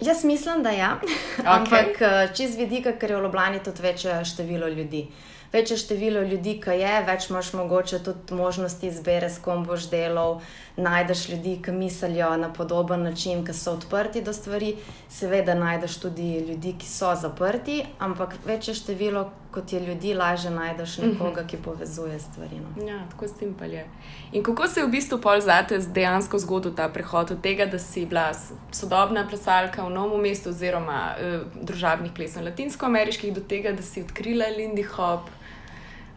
Jaz 0.00 0.24
mislim, 0.24 0.62
da 0.62 0.70
ja, 0.70 1.00
okay. 1.02 1.42
ampak 1.46 2.00
uh, 2.00 2.36
čez 2.36 2.56
vidika, 2.56 2.92
ker 2.92 3.10
je 3.10 3.16
v 3.16 3.22
Ljubljani 3.22 3.62
tudi 3.64 3.82
večje 3.82 4.24
število 4.24 4.68
ljudi. 4.68 5.08
Uh, 5.08 5.39
večje 5.52 5.76
število 5.76 6.20
ljudi, 6.22 6.60
ki 6.62 6.78
je, 6.78 6.92
več 7.06 7.30
imaš 7.30 7.52
mogoče 7.52 7.98
tudi 8.04 8.34
možnosti 8.34 8.86
izbire, 8.86 9.30
s 9.30 9.38
kom 9.42 9.64
boš 9.66 9.88
delal. 9.90 10.40
Najdeš 10.76 11.28
ljudi, 11.28 11.58
ki 11.64 11.72
mislijo 11.72 12.36
na 12.36 12.52
podoben 12.52 13.02
način, 13.02 13.44
ki 13.44 13.52
so 13.52 13.72
odprti 13.72 14.22
do 14.22 14.32
stvari, 14.32 14.76
seveda 15.08 15.54
najdeš 15.54 15.98
tudi 16.00 16.38
ljudi, 16.48 16.76
ki 16.78 16.86
so 16.86 17.10
zaprti, 17.14 17.82
ampak 17.98 18.36
večje 18.46 18.74
število, 18.74 19.30
kot 19.50 19.72
je 19.72 19.80
ljudi, 19.80 20.14
lažje 20.14 20.50
najdeš 20.50 20.98
mhm. 20.98 21.08
nekoga, 21.10 21.44
ki 21.46 21.58
povezuje 21.64 22.20
stvari. 22.20 22.60
No. 22.62 22.86
Ja, 22.86 23.02
tako 23.10 23.28
simpel 23.28 23.72
je. 23.72 23.84
In 24.32 24.42
kako 24.42 24.68
se 24.68 24.80
je 24.80 24.86
v 24.86 24.90
bistvu 24.90 25.18
pol 25.20 25.40
zate 25.40 25.78
dejansko 25.78 26.38
zgodil 26.38 26.74
ta 26.74 26.88
prehod 26.88 27.30
od 27.30 27.42
tega, 27.42 27.66
da 27.66 27.78
si 27.78 28.06
bila 28.06 28.30
sodobna 28.72 29.26
plesalka 29.28 29.84
v 29.84 29.90
novem 29.90 30.22
mestu, 30.30 30.54
oziroma 30.54 31.02
eh, 31.18 31.40
družabnih 31.62 32.14
plesov 32.16 32.46
latinsko-ameriških, 32.46 33.34
do 33.34 33.40
tega, 33.40 33.72
da 33.72 33.82
si 33.82 34.06
odkrila 34.06 34.46
Lindy 34.56 34.86
Hop. 34.94 35.28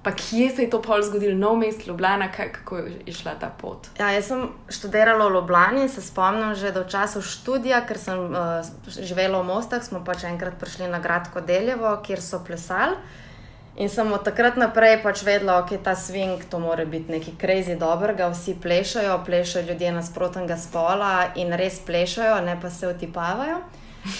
Pa 0.03 0.11
kje 0.11 0.49
se 0.49 0.61
je 0.61 0.69
to 0.69 0.81
pol 0.83 1.01
zgodilo, 1.01 1.37
nov 1.39 1.55
mest, 1.57 1.87
Ljubljana, 1.87 2.27
kako 2.31 2.77
je 2.77 3.13
šla 3.15 3.37
ta 3.39 3.47
pot? 3.61 3.87
Ja, 3.99 4.11
jaz 4.11 4.27
sem 4.27 4.49
študirala 4.67 5.29
v 5.29 5.37
Ljubljani 5.37 5.81
in 5.85 5.89
se 5.89 6.01
spomnim 6.01 6.55
že 6.59 6.73
do 6.75 6.83
časa 6.83 7.21
študija, 7.21 7.85
ker 7.87 7.97
sem 7.97 8.19
uh, 8.19 8.59
živela 8.87 9.39
v 9.39 9.47
Mostah, 9.47 9.83
smo 9.83 10.03
pač 10.03 10.25
enkrat 10.27 10.59
prišli 10.59 10.89
na 10.91 10.99
Gradko 10.99 11.41
Deljevo, 11.41 11.95
kjer 12.03 12.21
so 12.21 12.43
plesali. 12.43 12.99
In 13.75 13.89
sem 13.89 14.11
od 14.13 14.21
takrat 14.21 14.59
naprej 14.59 14.99
pač 15.01 15.23
vedela, 15.23 15.55
da 15.55 15.61
okay, 15.63 15.79
je 15.79 15.83
ta 15.83 15.95
swing, 15.97 16.43
to 16.49 16.59
mora 16.59 16.85
biti 16.85 17.11
nekaj 17.11 17.39
crazy 17.41 17.77
dobrega, 17.79 18.27
vsi 18.29 18.53
plešajo, 18.61 19.15
plešajo 19.25 19.65
ljudje 19.71 19.91
nasprotnega 19.91 20.57
spola 20.57 21.31
in 21.35 21.55
res 21.57 21.79
plešajo, 21.79 22.41
ne 22.45 22.59
pa 22.61 22.69
se 22.69 22.87
otipavajo. 22.87 23.63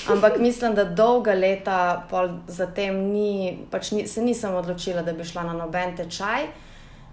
Ampak 0.09 0.39
mislim, 0.39 0.75
da 0.75 0.83
dolga 0.83 1.33
leta 1.33 2.07
zatem 2.47 2.95
ni, 3.11 3.57
pač 3.71 3.91
ni, 3.91 4.07
se 4.07 4.21
nisem 4.21 4.55
odločila, 4.55 5.01
da 5.01 5.13
bi 5.13 5.25
šla 5.27 5.43
na 5.43 5.53
noben 5.53 5.95
tečaj. 5.97 6.47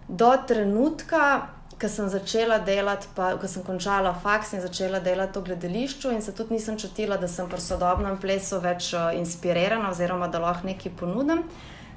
Do 0.09 0.31
trenutka, 0.47 1.49
ko 1.81 1.89
sem 1.89 2.09
začela 2.09 2.59
delati, 2.59 3.09
pa 3.17 3.33
ko 3.41 3.49
sem 3.49 3.65
končala 3.67 4.13
faks 4.23 4.53
in 4.55 4.63
začela 4.63 5.01
delati 5.01 5.39
v 5.39 5.51
gledališču, 5.51 6.13
in 6.15 6.23
se 6.23 6.35
tudi 6.37 6.55
nisem 6.55 6.79
čutila, 6.79 7.17
da 7.17 7.29
sem 7.29 7.49
pri 7.49 7.61
sodobnem 7.61 8.19
plesu 8.21 8.61
več 8.63 8.93
uh, 8.95 9.11
inspirirana 9.19 9.91
oziroma 9.91 10.29
da 10.29 10.43
lahko 10.43 10.69
nekaj 10.71 10.95
ponudim. 11.01 11.43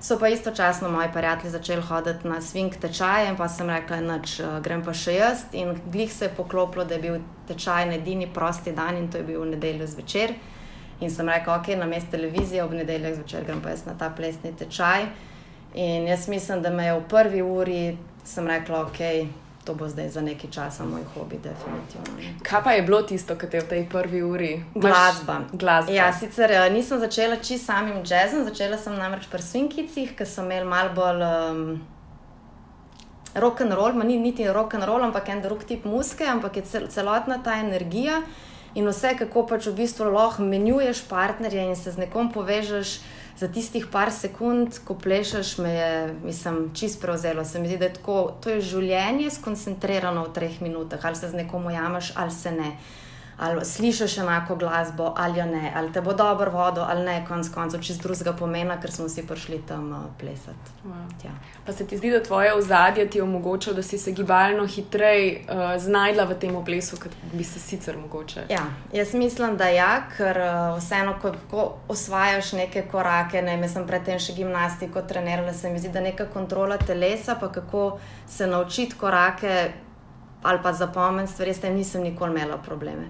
So 0.04 0.18
pa 0.20 0.28
istočasno 0.28 0.90
moji 0.92 1.14
prijatelji 1.14 1.52
začeli 1.52 1.82
hoditi 1.82 2.28
na 2.28 2.42
swing 2.42 2.74
tečaje, 2.80 3.30
in 3.30 3.38
pa 3.38 3.48
sem 3.50 3.70
rekla, 3.70 4.02
da 4.02 4.18
uh, 4.18 4.34
eh, 4.40 4.58
grem 4.66 4.82
pa 4.84 4.94
še 4.94 5.20
jaz. 5.20 5.46
In 5.54 5.78
glih 5.86 6.12
se 6.12 6.26
je 6.26 6.34
poklopilo, 6.38 6.86
da 6.86 6.98
je 6.98 7.04
bil 7.06 7.22
tečaj 7.48 7.86
na 7.92 8.02
edini 8.02 8.28
prosti 8.34 8.74
dan 8.74 8.98
in 8.98 9.08
to 9.12 9.22
je 9.22 9.30
bil 9.30 9.46
v 9.46 9.54
nedeljo 9.54 9.88
zvečer. 9.88 10.36
In 11.02 11.12
sem 11.12 11.30
rekel, 11.30 11.54
ok, 11.54 11.68
na 11.80 11.86
mestu 11.86 12.12
televizije 12.12 12.64
ob 12.64 12.74
nedeljah 12.74 13.16
zvečer 13.16 13.44
grem 13.44 13.62
pa 13.62 13.70
jaz 13.70 13.86
na 13.86 13.98
ta 14.00 14.10
plesni 14.10 14.54
tečaj. 14.58 15.08
In 15.74 16.08
jaz 16.08 16.28
mislim, 16.28 16.62
da 16.62 16.70
me 16.70 16.86
je 16.86 16.94
v 17.00 17.08
prvi 17.10 17.42
uri, 17.42 17.98
sem 18.24 18.48
rekla, 18.48 18.82
ok, 18.86 19.00
to 19.66 19.74
bo 19.74 19.88
zdaj 19.90 20.10
za 20.10 20.22
nekaj 20.22 20.50
časa 20.52 20.86
moj 20.86 21.02
hobi, 21.16 21.40
definitivno. 21.44 22.36
Kaj 22.44 22.64
pa 22.64 22.72
je 22.72 22.82
bilo 22.82 23.02
tisto, 23.02 23.36
kar 23.36 23.50
te 23.50 23.58
je 23.58 23.64
v 23.64 23.70
tej 23.70 23.86
prvi 23.90 24.22
uri? 24.24 24.52
Glasba. 24.76 25.40
Glasba. 25.54 25.92
Ja, 25.92 26.12
sicer 26.14 26.52
eh, 26.52 26.70
nisem 26.70 27.00
začela 27.00 27.36
čisto 27.36 27.66
samim 27.66 28.04
jazzom, 28.06 28.44
začela 28.44 28.78
sem 28.78 28.96
namreč 29.00 29.28
pri 29.32 29.42
svinkicih, 29.42 30.14
ki 30.18 30.26
so 30.26 30.44
imeli 30.44 30.68
mal 30.68 30.94
bolj. 30.96 31.24
Um, 31.24 31.82
Rock 33.34 33.62
and 33.62 33.74
roll, 33.74 33.94
ni 34.06 34.20
niti 34.20 34.46
rock 34.46 34.76
and 34.76 34.86
roll, 34.86 35.02
ampak 35.02 35.30
en 35.30 35.40
drug 35.42 35.64
tip 35.66 35.86
muske, 35.90 36.22
ampak 36.22 36.60
je 36.60 36.62
cel, 36.70 36.84
celotna 36.88 37.40
ta 37.42 37.56
energija, 37.58 38.20
in 38.76 38.88
vse, 38.88 39.16
kako 39.20 39.46
pač 39.48 39.68
v 39.68 39.76
bistvu 39.84 40.10
lahko 40.12 40.44
menjuješ 40.44 41.04
partnerja 41.10 41.68
in 41.70 41.76
se 41.76 41.92
z 41.92 42.06
nekom 42.06 42.32
povežeš 42.34 43.00
za 43.38 43.48
tistih 43.50 43.88
par 43.92 44.12
sekund, 44.14 44.78
ko 44.86 44.96
plešeš, 44.96 45.58
me 45.58 45.72
je, 45.74 45.94
mislim, 46.24 46.70
čist 46.78 47.02
prevzelo. 47.02 47.46
Se 47.46 47.60
mi 47.60 47.68
zdi, 47.68 47.78
da 47.78 47.90
je 47.90 47.94
tako, 47.98 48.18
to 48.42 48.54
je 48.54 48.62
življenje 48.62 49.32
skoncentrirano 49.34 50.28
v 50.28 50.34
treh 50.34 50.60
minutah, 50.62 51.02
ali 51.06 51.18
se 51.18 51.30
z 51.30 51.42
nekom 51.42 51.66
ujameš, 51.66 52.14
ali 52.16 52.32
se 52.32 52.52
ne 52.52 52.76
ali 53.38 53.66
slišiš 53.66 54.18
enako 54.18 54.56
glasbo, 54.56 55.14
ali 55.18 55.44
ne, 55.44 55.72
ali 55.76 55.92
te 55.94 56.02
bo 56.02 56.14
dobro 56.14 56.52
vodo, 56.52 56.86
ali 56.90 57.06
ne, 57.06 57.26
konc 57.28 57.50
koncev, 57.54 57.82
čez 57.82 57.98
drugega 57.98 58.34
pomena, 58.34 58.80
ker 58.82 58.92
smo 58.92 59.06
vsi 59.06 59.28
prišli 59.28 59.62
tam 59.68 59.92
uh, 59.92 59.98
plesati. 60.20 60.72
Wow. 60.86 61.30
Pa 61.66 61.74
se 61.74 61.88
ti 61.88 61.98
zdi, 61.98 62.12
da 62.12 62.24
tvoje 62.24 62.54
ozadje 62.54 63.10
ti 63.10 63.22
omogoča, 63.22 63.74
da 63.74 63.84
si 63.84 63.98
se 63.98 64.12
gibalno 64.12 64.68
hitreje 64.68 65.42
uh, 65.42 65.82
znajdla 65.82 66.24
v 66.24 66.40
tem 66.40 66.58
plesu, 66.66 66.98
kot 67.04 67.12
bi 67.34 67.44
se 67.44 67.60
sicer 67.60 67.98
mogoče? 67.98 68.46
Ja, 68.50 68.66
jaz 68.94 69.14
mislim, 69.14 69.58
da 69.58 69.68
ja, 69.68 70.04
ker 70.18 70.38
uh, 70.38 70.78
vseeno, 70.78 71.16
ko, 71.22 71.34
ko 71.52 71.78
osvajaš 71.88 72.54
neke 72.54 72.86
korake, 72.92 73.42
ne, 73.42 73.58
jaz 73.62 73.74
sem 73.74 73.88
predtem 73.88 74.20
še 74.20 74.36
gimnastiko 74.38 75.02
trenirala, 75.02 75.54
se 75.54 75.72
mi 75.72 75.80
zdi, 75.80 75.90
da 75.90 76.02
neka 76.02 76.30
kontrola 76.34 76.78
telesa, 76.78 77.36
pa 77.40 77.52
kako 77.52 77.98
se 78.30 78.48
naučiti 78.48 78.96
korake 79.00 79.72
ali 80.44 80.60
pa 80.64 80.74
zapomniti 80.74 81.32
stvari, 81.32 81.54
s 81.54 81.60
tem 81.60 81.76
nisem 81.76 82.04
nikoli 82.04 82.32
imela 82.32 82.58
probleme. 82.58 83.10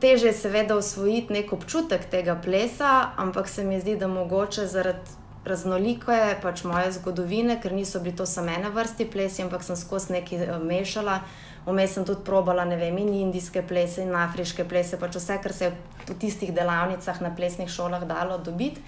Teže 0.00 0.26
je 0.26 0.32
seveda 0.32 0.76
usvojiti 0.76 1.32
nek 1.32 1.52
občutek 1.52 2.04
tega 2.10 2.36
plesa, 2.44 3.10
ampak 3.16 3.48
se 3.48 3.64
mi 3.64 3.80
zdi, 3.80 3.96
da 3.96 4.08
mogoče 4.08 4.66
zaradi 4.66 5.16
raznolike 5.48 6.36
pač 6.42 6.64
moje 6.68 6.92
zgodovine, 6.98 7.56
ker 7.62 7.72
niso 7.72 8.00
bili 8.04 8.16
to 8.16 8.26
samo 8.26 8.52
ene 8.52 8.70
vrsti 8.74 9.06
plesi, 9.10 9.42
ampak 9.42 9.64
sem 9.64 9.76
skozi 9.76 10.18
nekaj 10.18 10.44
eh, 10.44 10.58
mešala. 10.60 11.20
Vmes 11.66 11.94
sem 11.94 12.04
tudi 12.04 12.24
probala, 12.24 12.64
ne 12.64 12.76
vem, 12.80 12.96
in 12.98 13.12
indijske 13.14 13.62
plese, 13.66 14.04
in 14.04 14.14
afriške 14.16 14.64
plese, 14.68 14.96
pač 15.00 15.18
vse, 15.18 15.36
kar 15.42 15.52
se 15.52 15.68
je 15.68 15.72
v 16.08 16.16
tistih 16.20 16.52
delavnicah 16.56 17.20
na 17.20 17.32
plesnih 17.36 17.68
šolah 17.68 18.06
dalo 18.08 18.38
dobiti, 18.40 18.80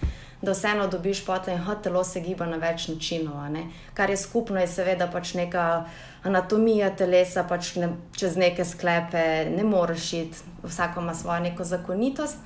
da 0.42 0.52
vseeno 0.52 0.86
dobiš 0.86 1.24
potem, 1.26 1.64
da 1.66 1.74
telo 1.74 2.04
se 2.04 2.20
giba 2.20 2.46
na 2.46 2.56
več 2.56 2.88
načinov. 2.88 3.42
Kar 3.94 4.10
je 4.10 4.16
skupno, 4.16 4.60
je 4.60 4.66
seveda 4.66 5.06
pač 5.12 5.34
neka 5.34 5.84
anatomija 6.24 6.90
telesa, 6.96 7.44
pač 7.44 7.74
ne, 7.76 7.92
čez 8.16 8.36
neke 8.36 8.64
sklepe 8.64 9.50
ne 9.50 9.64
moreš 9.64 10.12
iti, 10.12 10.48
vsako 10.62 11.00
ima 11.00 11.14
svojo 11.14 11.40
neko 11.40 11.64
zakonitost 11.64 12.38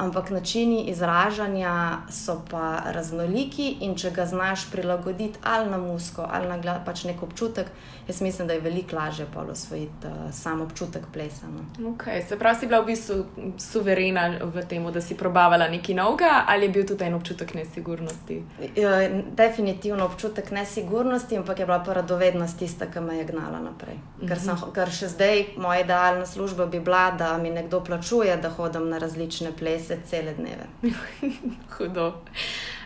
ampak 0.00 0.30
načini 0.30 0.84
izražanja 0.90 1.98
so 2.10 2.40
pa 2.50 2.80
raznoliki 2.94 3.68
in 3.84 3.94
če 4.00 4.10
ga 4.16 4.26
znaš 4.26 4.64
prilagoditi 4.72 5.38
ali 5.42 5.70
na 5.70 5.78
musko 5.78 6.24
ali 6.24 6.48
na 6.48 6.78
pač 6.84 7.04
nek 7.04 7.22
občutek, 7.22 7.68
jaz 8.10 8.20
mislim, 8.22 8.48
da 8.48 8.54
je 8.54 8.60
veliko 8.60 8.96
lažje 8.96 9.26
pa 9.34 9.40
osvojiti 9.40 10.06
uh, 10.06 10.32
sam 10.32 10.60
občutek 10.60 11.02
plesa. 11.12 11.46
No. 11.46 11.90
Okay, 11.90 12.28
se 12.28 12.38
pravi, 12.38 12.58
si 12.60 12.66
bila 12.66 12.80
v 12.80 12.86
bistvu 12.86 13.24
suverena 13.58 14.28
v 14.54 14.64
tem, 14.68 14.86
da 14.92 15.00
si 15.00 15.16
probavala 15.16 15.68
nekaj 15.68 15.94
novega 15.94 16.44
ali 16.46 16.66
je 16.66 16.68
bil 16.68 16.86
tudi 16.86 17.04
en 17.04 17.14
občutek 17.14 17.54
nesigurnosti? 17.54 18.42
Ja, 18.76 19.08
definitivno 19.36 20.04
občutek 20.04 20.50
nesigurnosti, 20.50 21.36
ampak 21.36 21.58
je 21.58 21.66
bila 21.66 21.82
pa 21.84 21.92
radovednost 21.92 22.58
tista, 22.58 22.86
ki 22.86 23.00
me 23.00 23.18
je 23.18 23.24
gnala 23.24 23.60
naprej. 23.60 23.98
Ker, 24.28 24.38
sem, 24.38 24.54
mhm. 24.54 24.72
ker 24.74 24.90
še 24.90 25.12
zdaj 25.12 25.44
moja 25.56 25.84
idealna 25.84 26.26
služba 26.26 26.66
bi 26.66 26.80
bila, 26.80 27.10
da 27.10 27.36
mi 27.38 27.50
nekdo 27.50 27.84
plačuje, 27.84 28.36
da 28.36 28.50
hodim 28.50 28.88
na 28.88 28.98
različne 28.98 29.52
plese 29.58 29.90
se 29.90 29.98
cele 30.06 30.34
dneve. 30.34 30.66
Hudo. 31.76 32.12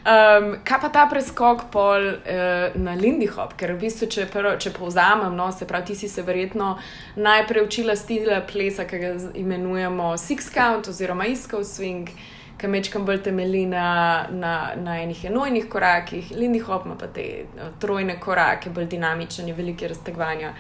Um, 0.05 0.51
kaj 0.65 0.81
pa 0.83 0.89
ta 0.93 1.07
preskok 1.09 1.63
pol 1.73 2.11
uh, 2.13 2.75
na 2.77 2.93
Lindy 2.93 3.25
Hop, 3.33 3.55
ker 3.57 3.73
v 3.73 3.87
bistvu, 3.87 4.09
če, 4.13 4.27
če 4.61 4.73
povzamem, 4.77 5.33
no, 5.33 5.47
se 5.49 5.65
pravi, 5.65 5.87
ti 5.89 5.97
si 5.97 6.11
se 6.13 6.21
verjetno 6.23 6.75
najprej 7.17 7.65
učila 7.65 7.97
stila 7.97 8.43
plesa, 8.45 8.85
ki 8.85 9.01
ga 9.01 9.15
imenujemo 9.41 10.13
Six 10.21 10.53
Count 10.53 10.93
oziroma 10.93 11.25
Iskov 11.33 11.65
Swing, 11.65 12.13
ki 12.61 12.69
mečkam 12.69 13.09
bolj 13.09 13.23
temelji 13.25 13.65
na, 13.71 13.89
na, 14.29 14.55
na 14.77 14.99
enih 15.01 15.25
enojnih 15.31 15.71
korakih, 15.73 16.35
Lindy 16.37 16.61
Hop 16.69 16.85
ima 16.85 17.01
pa 17.01 17.09
te 17.09 17.47
uh, 17.47 17.73
trojne 17.81 18.21
korake, 18.21 18.69
bolj 18.69 18.93
dinamične, 18.93 19.57
velike 19.57 19.89
raztegovanja. 19.89 20.53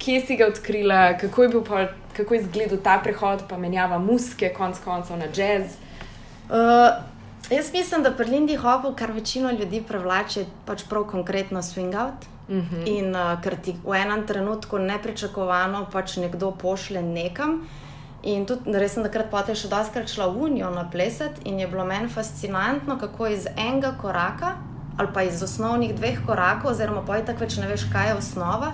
Kje 0.00 0.24
si 0.24 0.40
ga 0.40 0.48
odkrila, 0.48 1.18
kako 1.20 1.42
je 1.44 1.52
bil 1.52 1.68
pol 1.68 1.84
kako 2.16 2.34
je 2.34 2.40
izgledal 2.40 2.78
ta 2.80 2.98
prehod, 3.04 3.44
pa 3.48 3.58
menjava 3.58 3.98
muske, 3.98 4.54
konc 4.56 4.78
koncev 4.84 5.18
na 5.20 5.28
jazz? 5.36 5.76
Uh, 6.48 7.09
jaz 7.50 7.72
mislim, 7.72 8.02
da 8.02 8.12
pri 8.12 8.30
Lindy 8.30 8.56
Hopu, 8.56 8.94
kar 8.96 9.12
večino 9.12 9.50
ljudi 9.50 9.82
privlači, 9.88 10.44
pač 10.66 10.84
prav 10.88 11.04
konkretno 11.04 11.62
swing 11.62 11.94
out. 12.04 12.26
Uh 12.48 12.56
mhm. 12.56 12.76
-huh. 12.76 12.98
In 12.98 13.16
uh, 13.16 13.42
ker 13.42 13.56
ti 13.56 13.76
v 13.84 13.94
enem 13.94 14.26
trenutku 14.26 14.78
nepričakovano 14.78 15.86
pač 15.92 16.16
nekdo 16.16 16.50
pošle 16.50 17.02
nekam. 17.02 17.68
In 18.22 18.46
tudi, 18.46 18.72
res 18.72 18.92
sem 18.92 19.02
takrat 19.02 19.30
potem 19.30 19.54
še 19.54 19.68
doskrat 19.68 20.08
šla 20.08 20.26
v 20.26 20.42
Unijo 20.42 20.70
na 20.70 20.90
pleset 20.90 21.32
in 21.44 21.60
je 21.60 21.66
bilo 21.66 21.84
meni 21.84 22.08
fascinantno, 22.08 22.98
kako 22.98 23.26
iz 23.26 23.46
enega 23.56 23.94
koraka 24.02 24.56
ali 24.96 25.08
pa 25.14 25.22
iz 25.22 25.42
osnovnih 25.42 25.94
dveh 25.94 26.18
korakov, 26.26 26.70
oziroma 26.70 27.00
pojtak 27.02 27.40
več 27.40 27.56
ne 27.56 27.68
veš, 27.68 27.86
kaj 27.92 28.08
je 28.08 28.14
osnova 28.14 28.72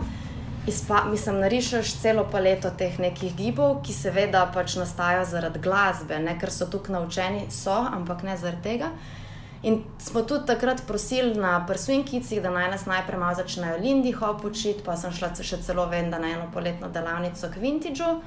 izpa, 0.67 1.05
mislim, 1.11 1.41
narišeš 1.41 1.93
celo 2.03 2.25
paleto 2.33 2.71
teh 2.71 2.99
nekih 2.99 3.37
gibov, 3.37 3.81
ki 3.87 3.95
seveda 3.95 4.47
pač 4.55 4.77
nastajajo 4.81 5.25
zaradi 5.31 5.63
glasbe, 5.63 6.19
ne 6.19 6.35
ker 6.41 6.51
so 6.51 6.67
tukaj 6.71 6.97
naučeni, 6.97 7.47
so, 7.51 7.77
ampak 7.99 8.23
ne 8.27 8.37
zaradi 8.37 8.63
tega. 8.63 8.91
In 9.67 9.81
smo 9.99 10.23
tudi 10.23 10.47
takrat 10.47 10.83
prosili 10.87 11.35
na 11.35 11.59
prsvinkicih, 11.67 12.43
da 12.43 12.51
naj 12.51 12.71
nas 12.71 12.87
najprej 12.87 13.19
malo 13.19 13.35
začnejo 13.35 13.79
Lindy 13.83 14.13
Hop 14.15 14.45
učiti, 14.45 14.85
pa 14.85 14.97
sem 14.97 15.13
šla 15.13 15.33
še 15.41 15.63
celo 15.65 15.87
ven 15.91 16.11
na 16.11 16.21
eno 16.23 16.51
poletno 16.55 16.91
delavnico 16.93 17.51
k 17.51 17.63
Vintageu. 17.63 18.21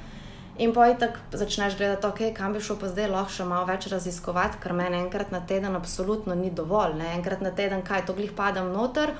In 0.59 0.73
pa 0.75 0.89
tako 0.99 1.39
začneš 1.39 1.77
gledati, 1.77 2.07
okay, 2.07 2.33
kam 2.35 2.53
bi 2.53 2.59
šel 2.59 2.75
pa 2.81 2.89
zdaj 2.91 3.07
lahko 3.07 3.31
še 3.31 3.45
malo 3.47 3.63
več 3.69 3.87
raziskovati, 3.87 4.59
ker 4.59 4.73
meni 4.75 4.99
enkrat 4.99 5.31
na 5.31 5.39
teden 5.39 5.77
absolutno 5.79 6.35
ni 6.35 6.51
dovolj. 6.51 6.97
Ne? 6.99 7.13
Enkrat 7.15 7.39
na 7.39 7.53
teden, 7.55 7.85
kaj 7.87 8.03
to 8.09 8.15
glih 8.17 8.33
padem 8.35 8.73
noter. 8.73 9.13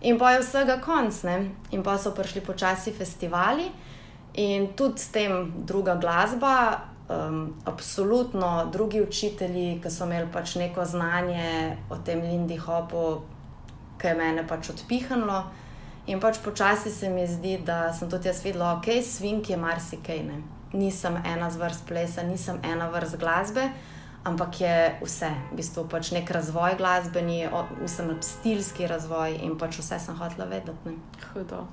In 0.00 0.18
pa 0.18 0.32
je 0.32 0.42
vsega 0.42 0.76
konc, 0.84 1.22
ne? 1.24 1.36
in 1.70 1.82
pa 1.82 1.96
so 1.98 2.12
prišli 2.14 2.40
počasi 2.44 2.92
festivali, 2.92 3.70
in 4.34 4.72
tudi 4.76 5.00
s 5.00 5.08
tem 5.08 5.52
druga 5.64 5.94
glasba, 5.96 6.80
um, 7.08 7.54
absolutno 7.64 8.68
drugi 8.72 9.00
učitelji, 9.00 9.80
ki 9.82 9.90
so 9.90 10.04
imeli 10.04 10.28
pač 10.32 10.54
neko 10.60 10.84
znanje 10.84 11.76
o 11.90 11.96
tem 11.96 12.20
Lindy 12.20 12.58
Hopu, 12.60 13.22
ki 13.98 14.12
je 14.12 14.14
mene 14.14 14.44
pač 14.48 14.70
odpihnilo. 14.70 15.44
In 16.06 16.20
pač 16.20 16.38
počasi 16.44 16.90
se 16.90 17.08
mi 17.10 17.26
zdi, 17.26 17.58
da 17.64 17.92
sem 17.92 18.10
tudi 18.10 18.28
jaz 18.28 18.44
videla, 18.44 18.76
ok, 18.76 19.00
svink 19.02 19.50
je 19.50 19.56
marsikaj. 19.56 20.22
Ne? 20.22 20.42
Nisem 20.76 21.16
ena 21.24 21.48
vrst 21.48 21.86
plesa, 21.88 22.22
nisem 22.22 22.60
ena 22.62 22.90
vrst 22.92 23.16
glasbe 23.18 23.70
ampak 24.26 24.60
je 24.60 24.76
vse, 25.02 25.30
v 25.52 25.56
bistvu 25.56 25.86
pač 25.90 26.10
nek 26.10 26.30
razvoj 26.30 26.74
glasbeni, 26.78 27.46
mislim, 27.80 28.16
stilski 28.20 28.88
razvoj 28.90 29.38
in 29.46 29.54
pač 29.58 29.78
vse 29.78 30.00
sem 30.02 30.18
hotela 30.18 30.48
vedeti. 30.50 30.96
Hudo. 31.30 31.66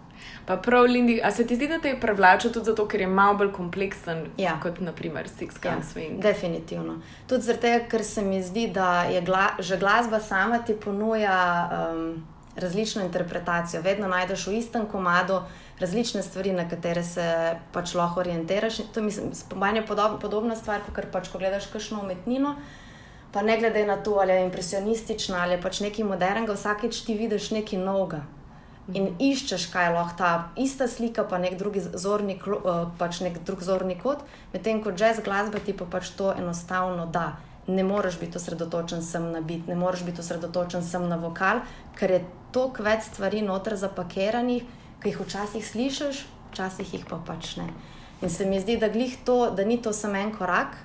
Pa 0.46 0.58
prav, 0.58 0.86
Lindy, 0.86 1.18
a 1.24 1.32
se 1.32 1.48
ti 1.48 1.56
zdi, 1.58 1.68
da 1.68 1.80
te 1.82 1.89
je 1.89 2.00
privlačil 2.00 2.54
tudi 2.54 2.70
zato, 2.70 2.86
ker 2.88 3.02
je 3.02 3.08
malo 3.10 3.39
bolj 3.42 3.52
kompleksen 3.56 4.28
ja. 4.38 4.54
kot 4.62 4.80
naprimer 4.80 5.28
Six 5.28 5.58
Gun 5.63 5.82
ja, 5.82 5.88
Swing? 5.88 6.22
Definitivno. 6.22 7.00
Tudi 7.28 7.50
zato, 7.50 7.74
ker 7.89 8.06
se 8.06 8.22
mi 8.22 8.44
zdi, 8.44 8.68
da 8.72 9.04
je 9.10 9.22
gla 9.26 9.50
že 9.60 9.78
glasba 9.82 10.20
sama 10.20 10.62
ti 10.63 10.78
ponuja 10.78 11.36
um, 11.66 12.24
različno 12.56 13.04
interpretacijo. 13.04 13.82
Vedno 13.82 14.08
najdeš 14.08 14.48
v 14.48 14.58
istem 14.62 14.86
komadu 14.86 15.42
različne 15.80 16.24
stvari, 16.24 16.52
na 16.54 16.68
katere 16.70 17.04
se 17.04 17.56
pač 17.72 17.94
lahko 17.96 18.20
orientiraš. 18.20 18.78
To 18.94 19.02
mislim, 19.02 19.32
je 19.76 19.86
podob, 19.86 20.20
podobna 20.22 20.56
stvar, 20.56 20.82
kot 20.96 21.12
pač, 21.12 21.30
ko 21.30 21.38
gledaš 21.38 21.68
kakšno 21.74 22.02
umetnino. 22.02 22.56
Pa 23.34 23.42
ne 23.42 23.58
glede 23.58 23.86
na 23.86 23.98
to, 23.98 24.20
ali 24.22 24.32
je 24.32 24.46
impresionistična 24.46 25.42
ali 25.42 25.62
pač 25.62 25.80
nekaj 25.82 26.06
modernega, 26.06 26.54
vsakeč 26.54 27.02
ti 27.02 27.18
vidiš 27.18 27.52
nekaj 27.52 27.80
novega. 27.80 28.22
In 28.92 29.04
mhm. 29.04 29.16
iščeš, 29.20 29.70
kaj 29.72 29.94
lahko 29.96 30.18
ta 30.20 30.30
ista 30.60 30.88
slika, 30.92 31.24
pa 31.24 31.40
nek 31.40 31.56
drugi 31.58 31.82
zorni, 31.82 32.36
eh, 32.36 32.86
pač 33.00 33.22
nek 33.24 33.40
drug 33.48 33.64
zorni 33.64 33.96
kot, 34.00 34.26
medtem 34.54 34.84
ko 34.84 34.92
jazz 34.92 35.24
glasba 35.24 35.60
ti 35.64 35.74
pa 35.74 35.86
pač 35.86 36.12
to 36.18 36.34
enostavno 36.36 37.06
da. 37.06 37.38
Ne 37.68 37.84
moreš 37.84 38.20
biti 38.20 38.38
osredotočen 38.38 39.02
sem 39.02 39.32
na 39.32 39.42
bit, 39.42 39.68
ne 39.68 39.76
moreš 39.76 40.04
biti 40.04 40.20
osredotočen 40.20 40.84
sem 40.84 41.08
na 41.08 41.16
vokal, 41.16 41.62
ker 41.96 42.12
je 42.12 42.26
toliko 42.52 42.84
več 42.84 43.08
stvari 43.08 43.42
noter 43.42 43.78
zapakiranih, 43.80 44.66
ki 45.04 45.10
jih 45.10 45.20
včasih 45.20 45.68
slišiš, 45.68 46.26
včasih 46.52 46.94
jih 46.94 47.06
pa 47.10 47.20
pač 47.28 47.58
ne. 47.58 47.68
In 48.22 48.30
se 48.30 48.46
mi 48.46 48.60
zdi, 48.60 48.78
da, 48.78 48.88
to, 49.26 49.52
da 49.52 49.66
ni 49.66 49.82
to 49.82 49.94
samo 49.94 50.16
en 50.16 50.32
korak, 50.32 50.78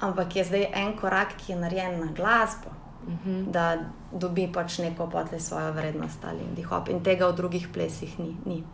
ampak 0.00 0.36
je 0.36 0.44
zdaj 0.44 0.66
en 0.74 0.96
korak, 0.98 1.36
ki 1.38 1.52
je 1.52 1.58
narejen 1.58 2.00
na 2.00 2.12
glasbo, 2.12 2.70
uh 3.06 3.12
mhm. 3.12 3.30
-huh. 3.30 3.50
da 3.50 3.78
dobi 4.12 4.50
pač 4.52 4.78
neko 4.78 5.06
potle 5.06 5.40
svojo 5.40 5.72
vrednost 5.72 6.24
ali 6.24 6.42
indihop. 6.42 6.88
In 6.88 7.02
tega 7.02 7.26
v 7.26 7.36
drugih 7.36 7.68
plesih 7.72 8.18
ni. 8.18 8.36
ni. 8.44 8.64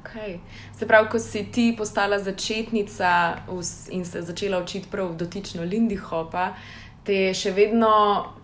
Okay. 0.00 0.38
Se 0.78 0.86
pravi, 0.86 1.08
ko 1.08 1.18
si 1.18 1.44
ti 1.52 1.74
postala 1.78 2.18
začetnica 2.18 3.36
in 3.90 4.04
se 4.04 4.22
začela 4.22 4.58
učiti 4.58 4.88
prav 4.90 5.14
dotično 5.16 5.62
Lindy 5.62 5.96
Hopa, 5.96 6.54
te 7.04 7.16
je 7.16 7.32
še 7.34 7.52
vedno, 7.56 7.90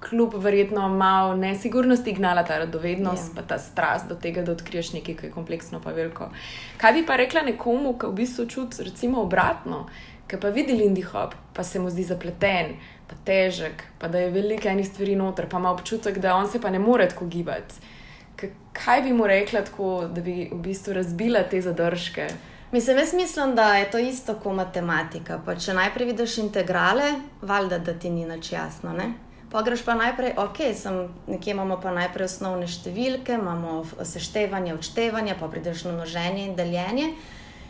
kljub 0.01 0.35
verjetno 0.41 0.89
malo 0.89 1.37
nesigurnosti, 1.37 2.15
gnala 2.17 2.45
ta 2.47 2.59
radovednost, 2.63 3.33
ja. 3.33 3.37
pa 3.37 3.45
ta 3.55 3.59
strast 3.61 4.09
do 4.09 4.17
tega, 4.21 4.43
da 4.47 4.55
odkriješ 4.57 4.95
nekaj, 4.97 5.19
kar 5.19 5.29
je 5.29 5.35
kompleksno, 5.35 5.81
pa 5.85 5.93
veliko. 5.97 6.31
Kaj 6.81 6.97
bi 6.97 7.05
pa 7.07 7.19
rekla 7.21 7.45
nekomu, 7.51 7.97
ki 8.01 8.11
v 8.11 8.21
bistvu 8.23 8.47
čuti, 8.53 8.87
recimo, 8.89 9.23
obratno, 9.27 9.85
ki 10.27 10.41
pa 10.43 10.51
vidi 10.55 10.75
Lindy 10.75 11.05
Hop, 11.13 11.37
pa 11.55 11.65
se 11.65 11.83
mu 11.83 11.93
zdi 11.93 12.07
zapleten, 12.09 12.75
pa 13.07 13.19
težek, 13.29 13.85
pa 14.01 14.09
da 14.09 14.25
je 14.25 14.33
veliko 14.35 14.73
enih 14.73 14.89
stvari 14.89 15.15
noter, 15.21 15.51
pa 15.53 15.61
ima 15.61 15.71
občutek, 15.77 16.19
da 16.19 16.35
on 16.37 16.49
se 16.51 16.61
pa 16.61 16.73
ne 16.73 16.81
more 16.83 17.09
tako 17.09 17.29
gibati. 17.31 17.95
Kaj 18.77 19.01
bi 19.03 19.13
mu 19.17 19.29
rekla, 19.29 19.63
tako, 19.65 20.09
da 20.13 20.21
bi 20.21 20.49
v 20.51 20.59
bistvu 20.65 20.97
razbila 20.97 21.45
te 21.49 21.61
zadržke? 21.65 22.29
Mislim, 22.73 22.99
jaz 22.99 23.15
mislim, 23.15 23.55
da 23.55 23.75
je 23.75 23.91
to 23.91 23.99
isto 23.99 24.35
kot 24.35 24.55
matematika. 24.55 25.39
Pa 25.45 25.55
če 25.55 25.75
najprej 25.75 26.07
vidiš 26.07 26.39
integrale, 26.39 27.13
valjda, 27.43 27.79
da 27.79 27.95
ti 27.95 28.11
ni 28.11 28.27
nič 28.27 28.53
jasno. 28.53 28.93
Ne? 28.93 29.13
Pa 29.51 29.63
greš 29.63 29.85
pa 29.87 29.95
najprej, 29.95 30.35
ok, 30.37 30.59
sem, 30.75 30.99
nekje 31.27 31.55
imamo 31.55 31.79
pa 31.81 31.93
najprej 31.95 32.27
osnovne 32.27 32.67
številke, 32.67 33.37
imamo 33.39 33.85
seštevanje, 34.03 34.75
odštevanje, 34.75 35.37
pa 35.39 35.49
prideš 35.49 35.85
na 35.87 35.95
množenje 35.95 36.43
in 36.49 36.57
deljenje. 36.59 37.13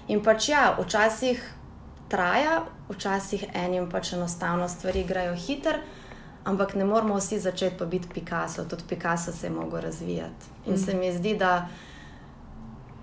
In 0.08 0.22
pač 0.24 0.48
ja, 0.48 0.70
včasih 0.78 1.42
traja, 2.08 2.62
včasih 2.88 3.44
enim 3.52 3.90
pač 3.92 4.14
enostavno 4.16 4.68
stvari 4.72 5.04
grejo 5.04 5.34
hiter, 5.36 5.82
ampak 6.48 6.72
ne 6.78 6.86
moramo 6.88 7.18
vsi 7.20 7.42
začeti 7.42 7.76
pa 7.76 7.84
biti 7.84 8.08
Picasso, 8.14 8.64
tudi 8.64 8.88
Picasso 8.88 9.32
se 9.32 9.46
je 9.46 9.52
mogel 9.52 9.84
razvijati. 9.84 10.54
In 10.66 10.74
mm. 10.74 10.78
se 10.78 10.94
mi 10.94 11.12
zdi, 11.12 11.36
da. 11.36 11.68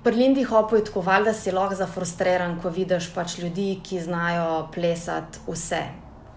Pri 0.03 0.15
Lindy 0.15 0.43
Hopu 0.43 0.75
je 0.75 0.83
tako, 0.83 1.01
valjda 1.01 1.33
si 1.33 1.51
lahko 1.51 1.75
zafrustriran, 1.79 2.57
ko 2.61 2.69
vidiš 2.69 3.05
pač 3.15 3.37
ljudi, 3.39 3.77
ki 3.87 4.01
znajo 4.03 4.67
plesati 4.73 5.39
vse. 5.47 5.79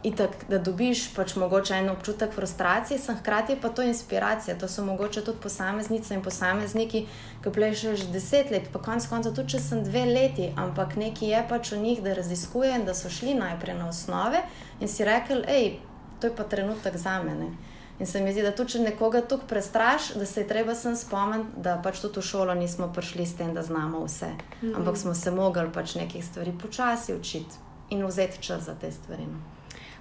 Itak, 0.07 0.37
da 0.47 0.61
dobiš 0.63 1.01
pač 1.17 1.35
mogoče 1.35 1.75
en 1.75 1.91
občutek 1.91 2.31
frustracije, 2.31 2.99
sem 3.03 3.19
hkrati 3.19 3.57
pa 3.63 3.69
to 3.75 3.83
inspiracija. 3.83 4.55
To 4.61 4.69
so 4.71 4.85
mogoče 4.87 5.25
tudi 5.27 5.43
posameznice 5.43 6.15
in 6.15 6.23
posamezniki, 6.23 7.07
ki 7.43 7.55
plešajo 7.59 7.97
že 7.97 8.07
deset 8.15 8.55
let, 8.55 8.71
pa 8.73 8.79
konec 8.79 9.09
konca 9.11 9.35
tudi 9.35 9.57
če 9.57 9.63
sem 9.65 9.83
dve 9.83 10.05
leti, 10.15 10.53
ampak 10.55 10.95
nekaj 10.95 11.29
je 11.35 11.45
pač 11.49 11.73
v 11.73 11.83
njih, 11.83 12.05
da 12.07 12.15
raziskujejo 12.15 12.79
in 12.79 12.87
da 12.87 12.95
so 12.95 13.11
šli 13.11 13.35
najprej 13.35 13.81
na 13.81 13.89
osnove 13.89 14.47
in 14.79 14.89
si 14.89 15.05
rekel, 15.05 15.43
hej, 15.51 15.81
to 16.21 16.31
je 16.31 16.37
pa 16.39 16.47
trenutek 16.47 17.03
za 17.03 17.19
mene. 17.19 17.51
In 17.99 18.07
se 18.07 18.21
mi 18.21 18.33
zdi, 18.33 18.43
da 18.43 18.53
tudi 18.53 18.77
če 18.77 18.83
nekoga 18.85 19.23
tukaj 19.25 19.49
prestraš, 19.49 20.11
da 20.21 20.27
se 20.27 20.43
je 20.43 20.49
treba 20.49 20.75
sem 20.75 20.97
spomniti, 20.97 21.63
da 21.65 21.79
pač 21.85 22.03
tudi 22.05 22.21
v 22.21 22.29
šolo 22.29 22.55
nismo 22.55 22.91
prišli 22.93 23.27
s 23.27 23.37
tem, 23.39 23.55
da 23.55 23.63
znamo 23.63 24.05
vse. 24.05 24.29
Mm 24.29 24.67
-hmm. 24.67 24.77
Ampak 24.77 24.97
smo 24.97 25.15
se 25.15 25.31
mogli 25.31 25.73
pač 25.73 25.95
nekih 25.95 26.25
stvari 26.25 26.53
počasi 26.63 27.15
učiti 27.15 27.57
in 27.91 28.07
vzeti 28.07 28.43
čas 28.43 28.63
za 28.63 28.75
te 28.75 28.93
stvari. 28.93 29.23
No. 29.23 29.39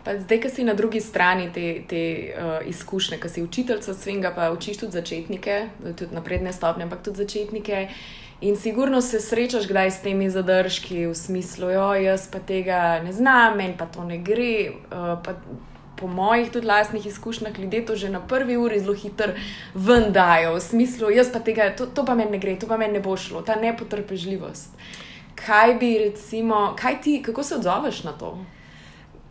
Pa 0.04 0.20
zdaj, 0.20 0.42
ki 0.42 0.50
si 0.50 0.64
na 0.64 0.74
drugi 0.74 1.02
strani 1.02 1.50
te, 1.54 1.82
te 1.90 2.34
uh, 2.38 2.68
izkušnje, 2.68 3.18
ki 3.20 3.30
si 3.30 3.44
učiteljica 3.44 3.94
svinga, 3.94 4.32
pa 4.36 4.52
učiš 4.52 4.78
tudi 4.78 4.92
začetnike, 4.92 5.70
tudi 5.98 6.16
napredne 6.16 6.54
stopnje, 6.54 6.84
ampak 6.84 7.02
tudi 7.04 7.18
začetnike. 7.18 7.88
In 8.42 8.56
sigurno 8.56 9.02
se 9.02 9.20
srečaš 9.20 9.68
kdaj 9.68 9.92
s 9.92 10.02
temi 10.02 10.30
zadržki, 10.30 11.08
v 11.08 11.16
smislu, 11.16 11.68
da 11.68 11.96
jaz 11.96 12.28
pa 12.32 12.40
tega 12.40 13.02
ne 13.04 13.14
znam, 13.14 13.58
meni 13.58 13.74
pa 13.78 13.86
to 13.86 14.04
ne 14.04 14.18
gre. 14.18 14.72
Uh, 14.92 15.75
po 16.00 16.08
mojih 16.08 16.52
tudi 16.52 16.68
lastnih 16.68 17.06
izkušnjah, 17.06 17.60
ljudje 17.60 17.86
to 17.86 17.96
že 17.96 18.10
na 18.10 18.20
prvi 18.28 18.58
uri 18.58 18.80
zelo 18.80 18.94
hitro 18.94 19.34
vendajo, 19.74 20.56
v 20.56 20.62
smislu, 20.62 21.10
jaz 21.10 21.32
pa 21.34 21.40
tega, 21.40 21.70
to, 21.76 21.86
to 21.86 22.06
pa 22.06 22.16
meni 22.16 22.32
ne 22.32 22.40
gre, 22.40 22.58
to 22.60 22.68
pa 22.68 22.78
meni 22.78 22.94
ne 22.94 23.00
bo 23.00 23.18
šlo, 23.18 23.42
ta 23.42 23.56
nepotrpežljivost. 23.56 24.76
Kaj 25.36 25.76
bi, 25.80 25.98
recimo, 26.00 26.76
kaj 26.80 27.02
ti, 27.02 27.22
kako 27.24 27.44
se 27.44 27.56
odzoveš 27.56 28.04
na 28.04 28.12
to? 28.12 28.38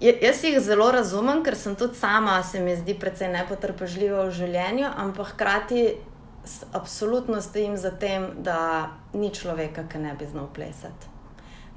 Ja, 0.00 0.12
jaz 0.20 0.42
jih 0.44 0.58
zelo 0.60 0.90
razumem, 0.92 1.42
ker 1.44 1.56
sem 1.56 1.76
tudi 1.76 1.96
sama, 1.96 2.42
se 2.42 2.60
mi 2.60 2.76
zdi, 2.76 2.96
precej 2.98 3.30
nepotrpežljiva 3.32 4.26
v 4.26 4.34
življenju, 4.34 4.88
ampak 4.96 5.34
hkrati 5.34 5.84
absolutno 6.76 7.40
stojim 7.40 7.76
za 7.76 7.90
tem, 7.90 8.26
da 8.44 8.90
ni 9.14 9.30
človeka, 9.30 9.86
ki 9.88 9.98
ne 9.98 10.14
bi 10.18 10.26
znal 10.28 10.50
plesati. 10.54 11.12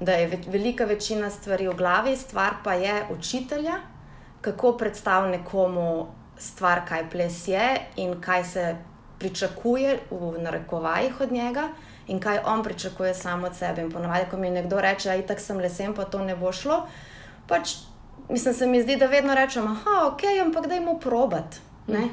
Da 0.00 0.12
je 0.12 0.40
velika 0.46 0.84
večina 0.84 1.30
stvari 1.30 1.68
v 1.68 1.76
glavi, 1.78 2.16
stvar 2.16 2.60
pa 2.64 2.74
je 2.74 3.06
učitelja, 3.10 3.78
kako 4.52 4.76
predstaviti 4.76 5.38
nekomu 5.38 6.06
stvar, 6.38 6.84
kaj 6.88 7.10
ples 7.10 7.48
je 7.48 7.80
in 7.96 8.20
kaj 8.20 8.44
se 8.44 8.76
pričakuje 9.18 9.98
v 10.10 10.38
narekovajih 10.42 11.20
od 11.20 11.32
njega. 11.32 11.68
In 12.08 12.20
kaj 12.20 12.38
on 12.46 12.62
pričakuje 12.62 13.14
samo 13.14 13.46
od 13.46 13.56
sebe. 13.56 13.82
In 13.82 13.90
ponovadi, 13.92 14.24
ko 14.30 14.36
mi 14.36 14.50
nekdo 14.50 14.80
reče, 14.80 15.08
da 15.08 15.14
je 15.14 15.26
tako 15.26 15.40
sem 15.40 15.58
lesen, 15.58 15.94
pa 15.94 16.04
to 16.04 16.22
ne 16.24 16.36
bo 16.36 16.52
šlo, 16.52 16.86
pač 17.48 17.74
mislim, 18.28 18.54
se 18.54 18.66
mi 18.66 18.82
zdi, 18.82 18.96
da 18.96 19.06
vedno 19.06 19.34
rečemo, 19.34 19.76
da 19.84 20.06
ok, 20.06 20.24
ampak 20.46 20.66
da 20.66 20.74
jim 20.74 20.88
probat. 21.00 21.60
Mm. 21.88 22.08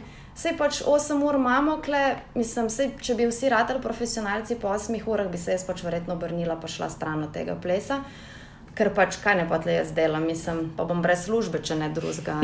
pač 0.57 0.81
8 0.83 1.23
ur 1.23 1.35
imamo, 1.35 1.77
kle, 1.81 2.15
mislim, 2.35 2.69
sej, 2.69 2.91
če 2.99 3.15
bi 3.15 3.27
vsi 3.27 3.49
radili 3.49 3.81
profesionalci 3.81 4.55
po 4.59 4.67
8 4.67 4.99
urah, 5.05 5.27
bi 5.31 5.37
se 5.37 5.55
jaz 5.55 5.63
pač 5.63 5.83
verjetno 5.83 6.13
obrnila 6.13 6.59
in 6.61 6.67
šla 6.67 6.89
stran 6.89 7.23
od 7.23 7.31
tega 7.31 7.55
plesa 7.55 8.01
ker 8.75 8.91
pač 8.95 9.19
kaj 9.23 9.39
ne 9.39 9.47
pa 9.49 9.59
tle 9.63 9.79
jaz 9.79 9.93
delam, 9.95 10.25
mislim, 10.27 10.69
pa 10.77 10.83
bom 10.83 11.01
brez 11.01 11.25
službe, 11.25 11.63
če 11.63 11.79
ne 11.79 11.89
drugega. 11.95 12.41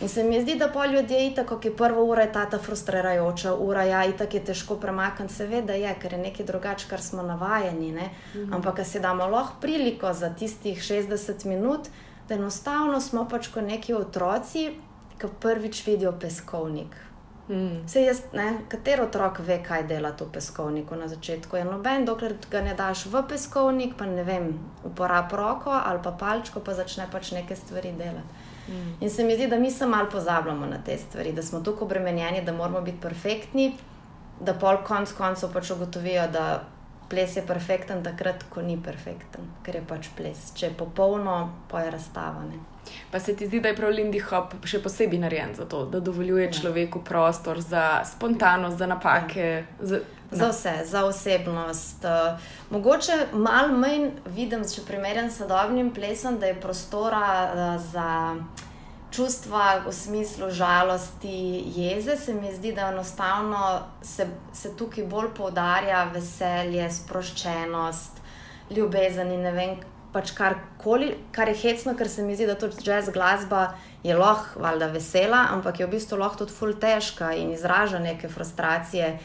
In 0.00 0.10
se 0.12 0.22
mi 0.22 0.36
zdi, 0.42 0.58
da 0.60 0.68
po 0.68 0.84
ljudje 0.84 1.16
je 1.16 1.34
tako, 1.34 1.56
ki 1.58 1.70
prva 1.76 2.02
ura 2.04 2.26
je 2.26 2.32
ta 2.32 2.44
ta 2.50 2.58
frustrirajoča 2.58 3.54
ura, 3.54 3.84
ja, 3.88 4.02
itak 4.04 4.34
je 4.34 4.42
težko 4.44 4.76
premakniti, 4.76 5.32
seveda 5.34 5.72
je, 5.72 5.94
ker 6.02 6.12
je 6.12 6.18
nekaj 6.20 6.46
drugače, 6.46 6.88
kar 6.90 7.00
smo 7.02 7.22
navajeni. 7.22 7.92
Ne? 7.92 8.10
Mhm. 8.34 8.52
Ampak, 8.54 8.84
se 8.84 9.00
damo 9.00 9.26
lahko 9.26 9.56
priliko 9.60 10.12
za 10.12 10.30
tistih 10.34 10.82
60 10.82 11.46
minut, 11.46 11.88
da 12.28 12.34
enostavno 12.34 13.00
smo 13.00 13.24
pač 13.28 13.48
kot 13.48 13.64
neki 13.64 13.94
otroci, 13.94 14.68
ki 15.16 15.32
prvič 15.40 15.86
vidijo 15.86 16.12
peskovnik. 16.20 17.05
Mm. 17.48 17.88
Se 17.88 18.02
jaz, 18.02 18.20
ne, 18.32 18.58
katero 18.68 19.04
otrok 19.06 19.38
ve, 19.38 19.60
kaj 19.62 19.84
dela 19.86 20.10
to 20.12 20.26
peskovniku 20.32 20.96
na 20.96 21.08
začetku? 21.08 21.56
Je 21.56 21.64
noben, 21.64 22.04
dokler 22.04 22.34
ga 22.50 22.60
ne 22.60 22.74
daš 22.74 23.06
v 23.06 23.22
peskovnik, 23.28 23.94
pa 23.98 24.06
ne 24.06 24.24
vem, 24.26 24.50
uporab 24.84 25.32
roko 25.32 25.70
ali 25.70 26.02
pa 26.02 26.10
palčko, 26.10 26.60
pa 26.60 26.74
začne 26.74 27.06
pač 27.12 27.30
neke 27.32 27.56
stvari 27.56 27.92
delati. 27.92 28.44
Mm. 28.68 28.94
In 29.00 29.10
se 29.10 29.24
mi 29.24 29.34
zdi, 29.34 29.46
da 29.46 29.58
mi 29.58 29.70
se 29.70 29.86
malo 29.86 30.10
pozabljamo 30.10 30.66
na 30.66 30.78
te 30.84 30.98
stvari, 30.98 31.32
da 31.32 31.42
smo 31.42 31.60
tako 31.60 31.84
obremenjeni, 31.84 32.42
da 32.44 32.52
moramo 32.52 32.80
biti 32.80 33.00
perfektni, 33.00 33.76
da 34.40 34.54
pol 34.54 34.82
konc 34.84 35.12
koncev 35.12 35.52
pač 35.52 35.70
ugotovijo, 35.70 36.26
da 36.32 36.64
ples 37.08 37.36
je 37.36 37.46
perfekten 37.46 38.02
takrat, 38.02 38.42
ko 38.50 38.62
ni 38.62 38.74
perfekten, 38.82 39.46
ker 39.62 39.78
je 39.78 39.84
pač 39.86 40.08
ples. 40.16 40.50
Če 40.54 40.66
je 40.66 40.78
popolno, 40.78 41.52
pa 41.70 41.86
je 41.86 41.94
razstavane. 41.94 42.58
Pa 43.10 43.20
se 43.20 43.36
ti 43.36 43.46
zdi, 43.46 43.60
da 43.60 43.68
je 43.68 43.76
prav 43.76 43.92
Lindy 43.92 44.20
Hop 44.30 44.54
še 44.64 44.82
posebej 44.82 45.20
narejen 45.22 45.54
za 45.54 45.64
to, 45.64 45.84
da 45.86 46.00
dovoljuje 46.00 46.44
ja. 46.44 46.52
človeku 46.52 47.04
prostor 47.04 47.60
za 47.60 48.04
spontanost, 48.04 48.78
za 48.78 48.86
napake. 48.86 49.48
Ja. 49.80 49.86
Za, 49.86 50.00
za 50.30 50.48
vse, 50.50 50.74
za 50.84 51.04
osebnost. 51.04 52.04
Uh, 52.04 52.38
mogoče 52.70 53.26
malo 53.32 53.78
manj 53.78 54.10
vidim, 54.26 54.64
če 54.66 54.82
primerjam 54.86 55.30
s 55.30 55.38
sodobnim 55.38 55.92
plesom, 55.94 56.40
da 56.42 56.50
je 56.50 56.60
prostora 56.60 57.26
uh, 57.46 57.82
za 57.92 58.08
čustva 59.10 59.86
v 59.86 59.92
smislu 59.92 60.50
žalosti, 60.50 61.64
jeze. 61.76 62.16
Se 62.16 62.34
mi 62.34 62.52
zdi, 62.54 62.72
da 62.72 62.90
enostavno 62.92 63.80
se, 64.02 64.26
se 64.52 64.76
tukaj 64.76 65.04
bolj 65.04 65.30
poudarja 65.36 66.04
veselje, 66.12 66.90
sproščenost, 66.90 68.20
ljubezen 68.70 69.32
in 69.32 69.46
ne 69.46 69.52
vem 69.52 69.76
pač 70.16 70.32
karkoli, 70.32 71.12
kar 71.36 71.50
je 71.52 71.58
hecno, 71.60 71.92
ker 71.96 72.08
se 72.08 72.24
mi 72.24 72.36
zdi, 72.36 72.46
da 72.48 72.56
tudi 72.56 72.80
jazz 72.80 73.12
glasba 73.12 73.74
je 74.06 74.16
lahko, 74.16 74.62
valjda, 74.64 74.88
vesela, 74.94 75.42
ampak 75.52 75.82
je 75.82 75.88
v 75.88 75.92
bistvu 75.98 76.16
lahko 76.22 76.44
tudi 76.44 76.56
ful 76.56 76.72
težka 76.80 77.34
in 77.36 77.52
izraža 77.52 78.00
neke 78.00 78.30
frustracije 78.32 79.18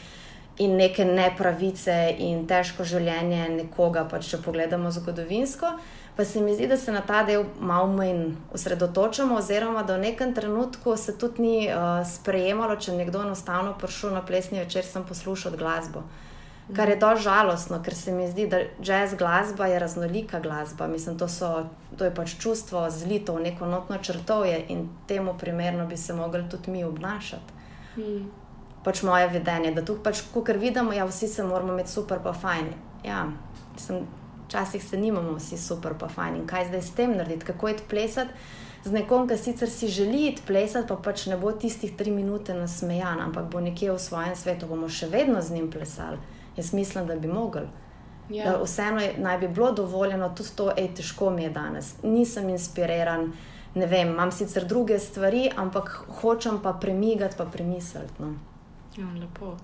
in 0.60 0.76
neke 0.76 1.06
nepravice 1.08 1.96
in 2.20 2.44
težko 2.46 2.84
življenje 2.84 3.48
nekoga, 3.56 4.04
pač 4.10 4.34
če 4.34 4.42
pogledamo 4.44 4.92
zgodovinsko. 4.92 5.72
Pa 6.12 6.26
se 6.28 6.42
mi 6.44 6.52
zdi, 6.52 6.66
da 6.68 6.76
se 6.76 6.92
na 6.92 7.00
ta 7.00 7.22
del 7.24 7.46
malo 7.56 7.88
manj 7.88 8.34
osredotočamo, 8.52 9.38
oziroma 9.40 9.80
da 9.88 9.96
v 9.96 10.10
nekem 10.10 10.34
trenutku 10.36 10.92
se 11.00 11.16
tudi 11.16 11.40
ni 11.40 11.56
uh, 11.72 12.02
sprejemalo, 12.04 12.76
če 12.76 12.98
nekdo 12.98 13.22
enostavno 13.24 13.72
prišel 13.80 14.12
na 14.12 14.20
plesni 14.20 14.60
večer, 14.60 14.84
sem 14.84 15.08
poslušal 15.08 15.56
glasbo. 15.56 16.04
Kar 16.70 16.88
je 16.88 16.96
dož 16.96 17.24
žalostno, 17.26 17.80
ker 17.82 17.94
se 17.94 18.12
mi 18.14 18.28
zdi, 18.30 18.46
da 18.46 18.60
jazz 18.78 19.16
glasba 19.18 19.66
je 19.66 19.78
raznolika 19.78 20.40
glasba. 20.40 20.86
Mislim, 20.86 21.18
to, 21.18 21.28
so, 21.28 21.66
to 21.98 22.04
je 22.04 22.14
pač 22.14 22.36
čustvo 22.38 22.86
zlito 22.90 23.34
v 23.34 23.48
neko 23.48 23.66
notno 23.66 23.98
črtovje 23.98 24.64
in 24.68 24.88
temu 25.06 25.34
primerno 25.38 25.86
bi 25.86 25.96
se 25.96 26.14
mogli 26.14 26.48
tudi 26.48 26.70
mi 26.70 26.84
obnašati. 26.84 27.58
Hmm. 27.94 28.30
Pač 28.84 29.02
moje 29.02 29.28
vedenje, 29.28 29.74
da 29.74 29.84
tu 29.84 29.98
pač, 30.02 30.22
kar 30.46 30.58
vidimo, 30.58 30.92
ja, 30.92 31.04
vsi 31.04 31.28
se 31.28 31.44
moramo 31.44 31.72
imeti 31.72 31.90
super, 31.90 32.22
pa 32.22 32.32
fajn. 32.32 32.72
Ja, 33.04 33.26
včasih 34.46 34.84
se 34.84 34.96
nimamo 34.96 35.34
vsi 35.34 35.58
super, 35.58 35.94
pa 35.98 36.08
fajn. 36.08 36.36
In 36.36 36.46
kaj 36.46 36.68
zdaj 36.70 36.82
s 36.82 36.94
tem 36.94 37.16
narediti, 37.16 37.46
kako 37.46 37.68
je 37.68 37.76
plesati 37.90 38.30
z 38.84 38.92
nekom, 38.92 39.28
ki 39.28 39.38
sicer 39.38 39.70
si 39.70 39.88
želi 39.88 40.36
plesati, 40.46 40.88
pa 40.88 40.96
pač 40.96 41.26
ne 41.26 41.36
bo 41.36 41.52
tistih 41.52 41.94
tri 41.96 42.10
minute 42.10 42.54
nasmejan, 42.54 43.20
ampak 43.20 43.50
bo 43.50 43.60
nekje 43.60 43.92
v 43.92 43.98
svojem 43.98 44.36
svetu, 44.36 44.66
bomo 44.66 44.88
še 44.88 45.06
vedno 45.10 45.42
z 45.42 45.58
njim 45.58 45.70
plesali. 45.70 46.18
Jaz 46.56 46.72
mislim, 46.74 47.06
da 47.06 47.16
bi 47.16 47.28
mogli. 47.28 47.68
Ja. 48.28 48.44
Da 48.44 48.62
vseeno 48.62 49.00
je, 49.00 49.14
naj 49.18 49.38
bi 49.38 49.48
bilo 49.48 49.72
dovoljeno 49.72 50.28
tudi 50.28 50.48
to, 50.56 50.64
da 50.64 50.80
je 50.80 50.94
težko 50.94 51.30
mi 51.30 51.42
je 51.42 51.50
danes. 51.50 51.94
Nisem 52.02 52.48
inspiriran, 52.48 53.32
ne 53.74 53.86
vem, 53.86 54.08
imam 54.08 54.32
sicer 54.32 54.64
druge 54.64 54.98
stvari, 54.98 55.50
ampak 55.56 56.04
hočem 56.20 56.60
pa 56.62 56.72
premigati, 56.72 57.36
pa 57.38 57.44
premisliti. 57.44 58.12
No. 58.18 58.34
Ja, 58.96 59.06
lepo. 59.20 59.56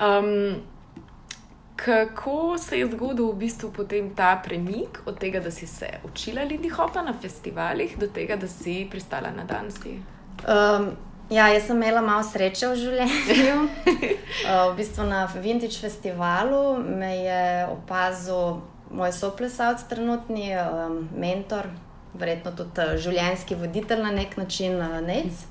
Um, 0.00 0.54
kako 1.76 2.58
se 2.58 2.78
je 2.78 2.86
zgodil 2.86 3.30
v 3.30 3.36
bistvu 3.36 3.72
ta 4.16 4.40
premik 4.44 5.00
od 5.06 5.18
tega, 5.18 5.40
da 5.40 5.50
si 5.50 5.66
se 5.66 5.88
učila 6.04 6.42
Lidi 6.42 6.68
Hopa 6.68 7.02
na 7.02 7.12
festivalih, 7.20 7.98
do 7.98 8.06
tega, 8.06 8.36
da 8.36 8.48
si 8.48 8.88
pristala 8.90 9.30
na 9.30 9.44
dansi? 9.44 10.00
Um, 10.48 10.90
Ja, 11.30 11.48
jaz 11.48 11.66
sem 11.66 11.76
imela 11.76 12.00
malo 12.06 12.22
sreče 12.22 12.68
v 12.70 12.76
življenju. 12.78 13.54
v 14.70 14.74
bistvu 14.78 15.08
na 15.08 15.24
Vintage 15.34 15.80
festivalu 15.82 16.78
me 16.78 17.10
je 17.18 17.46
opazil 17.72 18.60
moj 18.94 19.10
soplesalec, 19.10 19.82
trenutni 19.90 20.52
um, 20.54 21.08
mentor, 21.18 21.66
verjetno 22.14 22.52
tudi 22.54 22.78
uh, 22.78 22.94
življenjski 23.02 23.58
voditelj 23.58 24.04
na 24.04 24.12
nek 24.14 24.36
način, 24.38 24.78
uh, 24.78 25.00
Nec. 25.02 25.42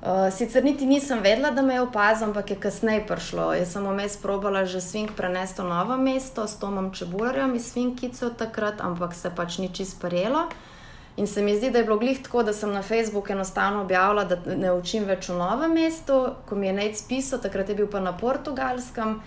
Uh, 0.00 0.26
sicer 0.34 0.64
niti 0.66 0.88
nisem 0.90 1.22
vedela, 1.22 1.52
da 1.54 1.62
me 1.62 1.76
je 1.76 1.84
opazil, 1.84 2.26
ampak 2.32 2.50
je 2.50 2.58
kasneje 2.58 3.04
prišlo. 3.06 3.52
Jaz 3.60 3.76
sem 3.76 3.86
vmes 3.86 4.18
probala 4.18 4.64
že 4.66 4.82
svink 4.82 5.14
prenesti 5.14 5.62
v 5.62 5.68
novo 5.70 6.00
mesto 6.02 6.48
s 6.50 6.58
Tomom 6.58 6.90
Čebularjem 6.90 7.54
iz 7.54 7.70
Svinkice 7.70 8.26
od 8.26 8.40
takrat, 8.42 8.82
ampak 8.82 9.14
se 9.14 9.30
pač 9.30 9.60
ni 9.62 9.70
čisto 9.70 10.00
sprejelo. 10.00 10.48
In 11.16 11.26
se 11.26 11.42
mi 11.42 11.56
zdi, 11.56 11.70
da 11.70 11.78
je 11.78 11.84
bilo 11.84 11.98
glih 11.98 12.22
tako, 12.22 12.42
da 12.42 12.52
sem 12.52 12.72
na 12.72 12.82
Facebooku 12.82 13.32
enostavno 13.32 13.82
objavila, 13.82 14.24
da 14.24 14.38
ne 14.56 14.72
učim 14.72 15.04
več 15.04 15.28
v 15.28 15.36
novem 15.36 15.74
mestu, 15.74 16.20
ko 16.48 16.56
mi 16.56 16.66
je 16.66 16.72
Nec 16.72 17.02
pisal, 17.08 17.42
takrat 17.42 17.68
je 17.68 17.74
bil 17.74 17.90
pa 17.90 18.00
na 18.00 18.12
portugalskem, 18.16 19.18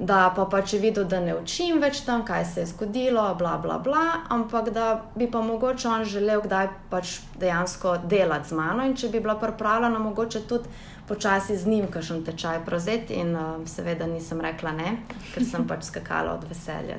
da 0.00 0.32
pa 0.36 0.44
pač 0.44 0.72
je 0.72 0.80
videl, 0.80 1.04
da 1.04 1.20
ne 1.20 1.34
učim 1.36 1.80
več 1.80 2.00
tam, 2.06 2.24
kaj 2.24 2.44
se 2.44 2.60
je 2.60 2.66
zgodilo, 2.72 3.24
bla, 3.38 3.58
bla, 3.60 3.78
bla, 3.78 4.04
ampak 4.32 4.70
da 4.72 5.02
bi 5.14 5.28
pa 5.30 5.42
mogoče 5.44 5.88
on 5.88 6.04
želel 6.04 6.40
kdaj 6.40 6.68
pač 6.90 7.18
dejansko 7.40 7.98
delati 8.08 8.48
z 8.48 8.56
mano 8.56 8.86
in 8.88 8.96
če 8.96 9.10
bi 9.12 9.20
bila 9.20 9.36
pripravljena, 9.40 9.98
mogoče 9.98 10.40
tudi 10.48 10.72
počasi 11.10 11.56
z 11.58 11.66
njim 11.66 11.90
kakšen 11.90 12.22
tečaj 12.24 12.62
prevzeti. 12.64 13.18
In 13.18 13.34
uh, 13.36 13.66
seveda 13.66 14.06
nisem 14.06 14.40
rekla 14.40 14.72
ne, 14.72 14.92
ker 15.34 15.44
sem 15.44 15.66
pač 15.68 15.88
skakala 15.90 16.36
od 16.38 16.46
veselja. 16.48 16.96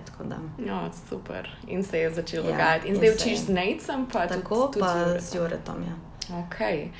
Ja, 0.59 0.81
super. 1.09 1.49
In 1.67 1.83
se 1.83 2.03
je 2.03 2.11
začelo 2.19 2.45
ja, 2.45 2.51
dogajati. 2.51 2.87
In, 2.87 2.93
in 2.93 2.99
zdaj 2.99 3.15
učiš 3.15 3.45
z 3.47 3.55
Nejcem, 3.55 4.05
pa 4.11 4.27
tako 4.27 4.67
tudi, 4.67 4.83
tudi 4.83 4.85
pa 4.85 5.19
z 5.19 5.35
Juretom. 5.35 5.81
Ja. 5.87 5.95
Okay. 6.43 6.91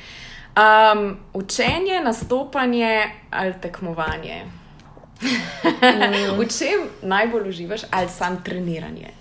Um, 0.56 1.20
učenje, 1.34 2.02
nastopanje 2.04 3.12
ali 3.30 3.54
tekmovanje? 3.62 4.61
Mm. 5.21 6.38
v 6.39 6.47
čem 6.49 6.88
najbolj 7.01 7.49
uživaš, 7.49 7.81
ali 7.91 8.10
sam 8.10 8.43
treniranje? 8.43 9.12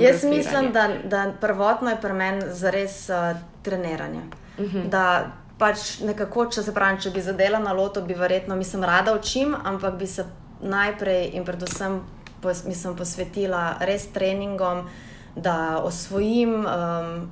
Jaz 0.00 0.24
mislim, 0.24 0.72
da, 0.72 0.88
da 1.04 1.32
prvotno 1.40 1.90
je 1.90 2.00
pri 2.00 2.12
meni 2.12 2.42
zares 2.48 3.08
uh, 3.08 3.36
treniranje. 3.62 4.22
Uh 4.58 4.64
mhm. 4.64 4.78
-huh. 4.78 4.88
Da 4.88 5.32
pač 5.58 6.00
nekako, 6.00 6.46
če 6.46 6.62
se 6.62 6.74
pravi, 6.74 7.00
če 7.00 7.10
bi 7.10 7.22
zadela 7.22 7.58
na 7.58 7.72
loto, 7.72 8.02
bi 8.02 8.14
verjetno, 8.14 8.56
mislim, 8.56 8.84
rada 8.84 9.14
učim, 9.14 9.56
ampak 9.64 9.94
bi 9.94 10.06
se 10.06 10.24
najprej 10.62 11.30
in 11.32 11.44
predvsem 11.44 12.00
pos, 12.42 12.64
mislim, 12.64 12.96
posvetila 12.96 13.76
res 13.80 14.06
treningom, 14.12 14.88
da 15.36 15.80
osvojim. 15.84 16.54
Um, 16.66 17.28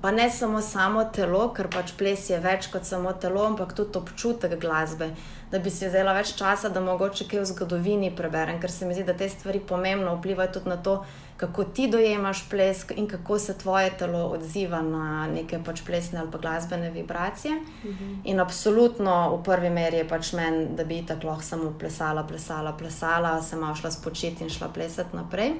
pa 0.00 0.10
ne 0.10 0.30
samo 0.30 0.62
samo 0.64 1.04
telo, 1.04 1.50
ker 1.52 1.68
pač 1.68 1.92
ples 1.98 2.30
je 2.30 2.38
več 2.40 2.70
kot 2.72 2.84
samo 2.88 3.12
telo, 3.12 3.44
ampak 3.46 3.74
tudi 3.76 3.98
občutek 3.98 4.56
glasbe. 4.60 5.10
Da 5.50 5.58
bi 5.58 5.70
si 5.70 5.88
vzela 5.88 6.12
več 6.14 6.36
časa, 6.38 6.68
da 6.70 6.80
mogoče 6.80 7.24
kaj 7.26 7.40
v 7.40 7.48
zgodovini 7.50 8.12
preberem, 8.16 8.60
ker 8.62 8.70
se 8.70 8.86
mi 8.86 8.94
zdi, 8.94 9.02
da 9.04 9.16
te 9.18 9.26
stvari 9.28 9.58
pomembno 9.58 10.12
vplivajo 10.14 10.52
tudi 10.54 10.70
na 10.70 10.76
to, 10.78 11.00
kako 11.40 11.64
ti 11.64 11.88
dojemaš 11.90 12.44
ples 12.50 12.84
in 12.94 13.08
kako 13.10 13.38
se 13.38 13.56
tvoje 13.58 13.90
telo 13.98 14.20
odziva 14.36 14.82
na 14.82 15.26
neke 15.26 15.58
pač 15.64 15.82
plesne 15.86 16.20
ali 16.20 16.30
pa 16.30 16.38
glasbene 16.38 16.90
vibracije. 16.90 17.54
Mhm. 17.84 18.14
In 18.24 18.40
absolutno 18.40 19.36
v 19.36 19.42
prvi 19.42 19.70
meri 19.70 19.96
je 19.96 20.08
pač 20.08 20.32
meni, 20.32 20.66
da 20.76 20.84
bi 20.84 21.02
tako 21.06 21.32
lahko 21.32 21.42
samo 21.42 21.74
plesala, 21.78 22.22
plesala, 22.28 22.72
plesala, 22.72 23.42
sem 23.42 23.64
šla 23.74 23.90
spočiti 23.90 24.44
in 24.44 24.50
šla 24.50 24.68
plesati 24.68 25.16
naprej. 25.16 25.54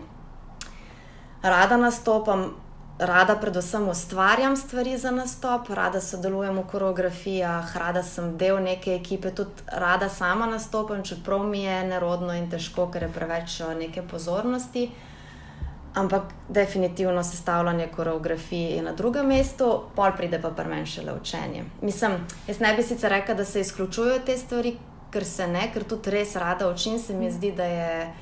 Rada 1.43 1.77
nastopam 1.77 2.51
rada 3.01 3.37
predvsem 3.37 3.89
ustvarjam 3.89 4.57
stvari 4.57 4.99
za 4.99 5.11
nastop, 5.11 5.69
rada 5.69 6.01
sodelujem 6.01 6.59
v 6.59 6.65
koreografijah, 6.71 7.77
rada 7.77 8.03
sem 8.03 8.37
del 8.39 8.61
neke 8.63 8.95
ekipe, 8.95 9.31
tudi 9.35 9.65
rada 9.73 10.09
sama 10.09 10.47
nastopam, 10.47 11.03
čeprav 11.05 11.47
mi 11.47 11.63
je 11.63 11.85
nerodno 11.85 12.35
in 12.37 12.51
težko, 12.51 12.91
ker 12.93 13.09
je 13.09 13.13
preveč 13.15 13.61
eh, 13.61 13.75
neke 13.75 14.03
pozornosti. 14.03 14.91
Ampak 15.95 16.23
definitivno 16.49 17.25
sestavljanje 17.25 17.89
koreografije 17.97 18.77
je 18.77 18.83
na 18.83 18.93
drugem 18.93 19.27
mestu, 19.27 19.71
pol 19.97 20.13
pride 20.17 20.39
pa 20.43 20.51
pri 20.51 20.69
meni 20.69 20.87
šele 20.87 21.15
učenje. 21.21 21.65
Mislim, 21.83 22.13
jaz 22.47 22.61
ne 22.61 22.75
bi 22.77 22.83
sicer 22.83 23.11
rekla, 23.11 23.35
da 23.35 23.45
se 23.45 23.61
izključujejo 23.61 24.19
te 24.27 24.37
stvari, 24.39 24.77
ker 25.11 25.25
se 25.25 25.49
ne, 25.49 25.71
ker 25.73 25.85
tudi 25.85 26.11
res 26.11 26.37
rada 26.37 26.69
učim, 26.69 26.99
se 26.99 27.15
mi 27.15 27.33
zdi, 27.33 27.53
da 27.53 27.65
je 27.65 28.13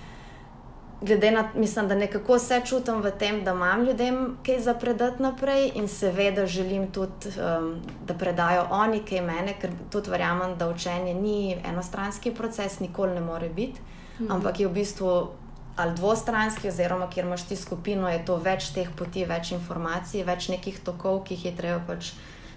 glede 1.01 1.31
na 1.31 1.43
to, 1.43 1.83
da 1.87 1.95
nekako 1.95 2.37
vse 2.37 2.61
čutim 2.67 3.03
v 3.03 3.11
tem, 3.19 3.45
da 3.45 3.53
imam 3.53 3.85
ljudem 3.85 4.37
kaj 4.47 4.61
za 4.61 4.75
predati 4.75 5.23
naprej 5.23 5.71
in 5.75 5.89
seveda 5.89 6.47
želim 6.47 6.91
tudi, 6.93 7.29
um, 7.39 7.81
da 8.07 8.15
predajo 8.15 8.67
oni 8.71 9.03
kaj 9.05 9.21
mene, 9.21 9.55
ker 9.61 9.71
tudi 9.91 10.11
verjamem, 10.11 10.57
da 10.59 10.69
učenje 10.69 11.15
ni 11.15 11.57
enostranski 11.65 12.35
proces, 12.35 12.81
nikoli 12.81 13.15
ne 13.15 13.21
more 13.21 13.49
biti, 13.49 13.81
mhm. 14.21 14.33
ampak 14.33 14.61
je 14.61 14.67
v 14.67 14.73
bistvu. 14.73 15.29
Ali 15.79 15.95
dvostranski, 15.95 16.69
oziroma 16.69 17.07
kjer 17.07 17.27
imaš 17.27 17.45
ti 17.47 17.57
skupino, 17.57 18.09
je 18.11 18.25
to 18.27 18.37
več 18.37 18.73
teh 18.75 18.89
poti, 18.99 19.23
več 19.25 19.53
informacij, 19.55 20.25
več 20.27 20.49
nekih 20.51 20.81
tokov, 20.83 21.21
ki 21.23 21.37
jih 21.37 21.45
je 21.45 21.53
treba 21.55 21.79
pač 21.87 22.09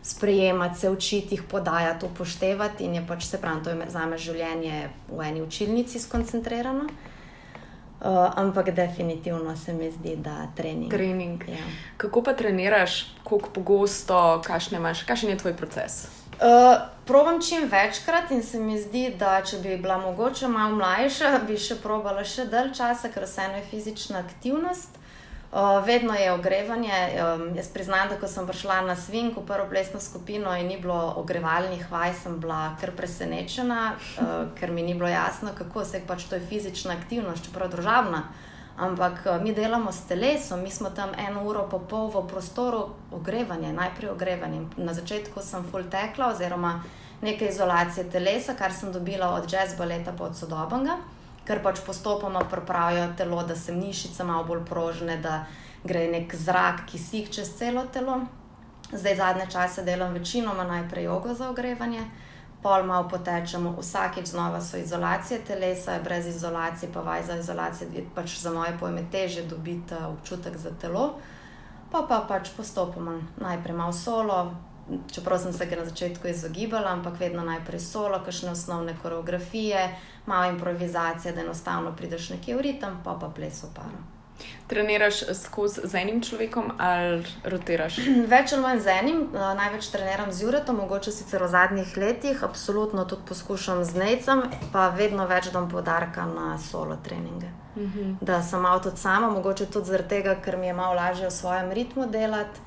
sprejemati, 0.01 0.79
se 0.79 0.89
učiti, 0.89 1.35
jih 1.35 1.43
podajati, 1.43 2.05
upoštevati. 2.05 2.83
In 2.83 2.95
je 2.95 3.03
pač 3.07 3.27
se 3.29 3.37
pravi, 3.37 3.61
to 3.63 3.69
je 3.69 3.89
za 3.93 4.05
me 4.09 4.17
življenje 4.17 4.89
v 5.11 5.21
eni 5.21 5.45
učilnici 5.45 6.01
skoncentrirano. 6.01 6.89
Uh, 8.01 8.07
ampak 8.35 8.71
definitivno 8.71 9.55
se 9.57 9.73
mi 9.73 9.91
zdi, 9.91 10.15
da 10.15 10.47
trening. 10.55 10.91
trening. 10.91 11.43
Ja. 11.47 11.65
Kako 11.97 12.23
pa 12.23 12.33
treniraš, 12.33 13.13
koliko 13.23 13.49
pogosto, 13.49 14.41
kakšen 15.05 15.29
je 15.29 15.37
tvoj 15.37 15.53
proces? 15.53 16.07
Uh, 16.41 16.81
probam 17.05 17.41
čim 17.41 17.69
večkrat 17.69 18.31
in 18.31 18.43
se 18.43 18.59
mi 18.59 18.81
zdi, 18.81 19.13
da 19.19 19.41
če 19.45 19.57
bi 19.57 19.77
bila 19.77 19.97
mogoče 19.97 20.47
malo 20.47 20.75
mlajša, 20.75 21.39
bi 21.47 21.57
še 21.57 21.77
probala 21.83 22.23
še 22.25 22.47
dalj 22.49 22.73
časa, 22.73 23.11
ker 23.13 23.27
vseeno 23.29 23.59
je 23.61 23.67
fizična 23.69 24.23
aktivnost. 24.25 24.97
Uh, 25.51 25.85
vedno 25.85 26.13
je 26.13 26.31
ogrevanje. 26.31 26.93
Um, 27.35 27.55
jaz 27.55 27.67
priznam, 27.67 28.09
da 28.09 28.15
ko 28.15 28.27
sem 28.27 28.47
prišla 28.47 28.81
na 28.87 28.95
Svink, 28.95 29.35
v 29.37 29.43
prvo 29.43 29.65
plesno 29.69 29.99
skupino 29.99 30.55
in 30.55 30.67
ni 30.67 30.77
bilo 30.79 31.13
ogrevalnih 31.17 31.91
vaj, 31.91 32.13
sem 32.23 32.39
bila 32.39 32.77
kar 32.79 32.93
presenečena, 32.95 33.91
uh, 33.91 34.47
ker 34.55 34.71
mi 34.71 34.81
ni 34.81 34.93
bilo 34.93 35.09
jasno, 35.09 35.51
kako 35.57 35.83
se 35.85 36.01
pač 36.07 36.23
to 36.23 36.39
je 36.39 36.47
fizična 36.47 36.93
aktivnost, 36.93 37.43
čeprav 37.43 37.67
družabna. 37.69 38.23
Ampak 38.77 39.25
uh, 39.25 39.43
mi 39.43 39.51
delamo 39.53 39.91
s 39.91 40.07
telesom, 40.07 40.63
mi 40.63 40.71
smo 40.71 40.89
tam 40.89 41.11
eno 41.27 41.43
uro 41.43 41.67
pa 41.67 41.79
pol 41.79 42.07
v 42.07 42.23
prostoru 42.31 42.87
ogrevanja, 43.11 43.75
najprej 43.75 44.09
ogrevanje. 44.09 44.65
Na 44.77 44.93
začetku 44.93 45.43
sem 45.43 45.67
full 45.67 45.83
tekla, 45.91 46.31
oziroma 46.31 46.77
nekaj 47.21 47.51
izolacije 47.51 48.07
telesa, 48.09 48.55
kar 48.55 48.71
sem 48.71 48.91
dobila 48.91 49.35
od 49.35 49.51
jazz 49.51 49.75
baleta 49.75 50.15
pod 50.15 50.31
sodobnega 50.31 50.95
ker 51.45 51.63
pač 51.63 51.81
postopoma 51.85 52.43
pripravijo 52.49 53.13
telo, 53.17 53.43
da 53.43 53.55
se 53.55 53.75
mišice 53.75 54.23
malo 54.23 54.43
bolj 54.43 54.65
prožne, 54.65 55.17
da 55.17 55.45
gre 55.83 56.07
nek 56.11 56.35
zrak, 56.35 56.85
ki 56.89 56.99
si 56.99 57.21
jih 57.21 57.29
čez 57.29 57.55
celo 57.57 57.85
telo. 57.93 58.21
Zdaj 58.91 59.15
zadnje 59.15 59.47
čase 59.51 59.83
delam 59.83 60.13
večinoma 60.13 60.63
najprej 60.63 61.03
jogo 61.03 61.33
za 61.33 61.49
ogrevanje, 61.49 62.03
pol 62.61 62.83
malo 62.83 63.07
potečemo, 63.09 63.75
vsakeč 63.79 64.27
znova 64.27 64.61
so 64.61 64.77
izolacije 64.77 65.39
telesa, 65.47 65.99
brez 66.03 66.27
izolacije, 66.27 66.91
pa 66.93 67.01
vaj 67.01 67.23
za 67.23 67.37
izolacijo, 67.39 67.87
pač 68.15 68.37
za 68.39 68.51
moje 68.53 68.77
pojme 68.79 69.03
teže 69.11 69.45
dobiti 69.47 69.93
eh, 69.93 70.05
občutek 70.05 70.57
za 70.57 70.71
telo. 70.81 71.13
Pa 71.91 72.05
pa 72.09 72.25
pač 72.27 72.51
postopoma 72.57 73.19
najprej 73.39 73.75
malo 73.75 73.93
solo, 73.93 74.55
čeprav 75.11 75.39
sem 75.39 75.53
se 75.53 75.65
ga 75.65 75.75
na 75.75 75.85
začetku 75.85 76.27
izogibala, 76.27 76.91
ampak 76.91 77.19
vedno 77.19 77.43
najprej 77.43 77.79
solo, 77.79 78.19
kakšne 78.25 78.51
osnovne 78.51 78.95
koreografije, 79.01 79.95
malo 80.25 80.51
improvizacije, 80.51 81.33
da 81.33 81.41
enostavno 81.41 81.95
prideš 81.95 82.29
nekje 82.29 82.55
v 82.55 82.61
ritem, 82.61 82.97
pa 83.03 83.17
pa 83.21 83.29
ples 83.29 83.63
v 83.63 83.73
paru. 83.75 84.01
Treniraš 84.67 85.15
skozi 85.33 85.81
z 85.83 85.95
enim 85.95 86.21
človekom 86.21 86.71
ali 86.77 87.23
rotiraš? 87.43 87.97
Več 88.33 88.53
ali 88.53 88.61
manj 88.61 88.79
z 88.79 88.93
enim, 89.01 89.19
največ 89.33 89.89
treniram 89.93 90.31
z 90.31 90.45
Juretom, 90.45 90.79
mogoče 90.81 91.11
sicer 91.11 91.43
v 91.43 91.49
zadnjih 91.51 91.97
letih, 91.97 92.43
absolutno 92.43 93.05
tudi 93.05 93.27
poskušam 93.27 93.83
z 93.85 93.99
Necem, 93.99 94.43
pa 94.71 94.89
vedno 94.89 95.27
več 95.27 95.51
dam 95.53 95.69
podarka 95.69 96.25
na 96.25 96.57
solo 96.57 96.97
treninge. 97.03 97.51
Uh 97.75 97.81
mhm. 97.81 97.99
-huh. 97.99 98.15
Da 98.21 98.41
sem 98.43 98.65
avto 98.65 98.91
sama, 98.95 99.29
mogoče 99.29 99.65
tudi 99.65 99.85
zaradi 99.85 100.09
tega, 100.09 100.35
ker 100.35 100.57
mi 100.57 100.67
je 100.67 100.73
malo 100.73 100.93
lažje 100.93 101.27
v 101.27 101.31
svojem 101.31 101.71
ritmu 101.71 102.05
delati 102.05 102.59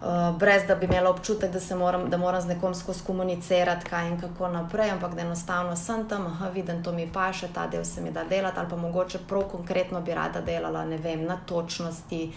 uh, 0.00 0.38
brez 0.38 0.66
da 0.68 0.74
bi 0.74 0.86
imela 0.86 1.10
občutek, 1.10 1.50
da, 1.50 1.76
moram, 1.76 2.10
da 2.10 2.16
moram 2.16 2.40
z 2.40 2.46
nekom 2.46 2.74
skozi 2.74 3.04
komunicirati, 3.06 3.86
kaj 3.86 4.08
in 4.08 4.20
kako 4.20 4.48
naprej, 4.48 4.90
ampak 4.90 5.14
da 5.14 5.22
enostavno 5.22 5.76
sem 5.76 6.08
tam, 6.08 6.26
aha, 6.26 6.48
vidim, 6.48 6.82
to 6.82 6.92
mi 6.92 7.08
pa 7.12 7.32
še 7.32 7.48
ta 7.54 7.66
del 7.66 7.84
se 7.84 8.00
mi 8.00 8.10
da 8.10 8.24
delati, 8.24 8.58
ali 8.58 8.70
pa 8.70 8.76
mogoče 8.76 9.24
prav 9.28 9.48
konkretno 9.52 10.00
bi 10.00 10.14
rada 10.14 10.40
delala, 10.40 10.84
ne 10.84 10.98
vem, 10.98 11.24
na 11.26 11.38
točnosti. 11.46 12.30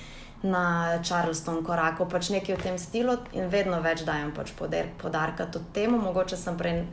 Na 0.43 0.99
Charleston 1.01 1.63
koraku, 1.65 2.05
pač 2.05 2.27
nekaj 2.29 2.55
v 2.59 2.61
tem 2.61 2.75
stilu, 2.77 3.15
in 3.33 3.47
vedno 3.49 3.79
več 3.81 4.03
dajem 4.05 4.29
pač 4.35 4.51
poder, 4.53 4.91
podarka 5.01 5.47
tudi 5.49 5.65
temu. 5.73 5.97
Mogoče 5.97 6.37
sem 6.37 6.53
prej 6.59 6.83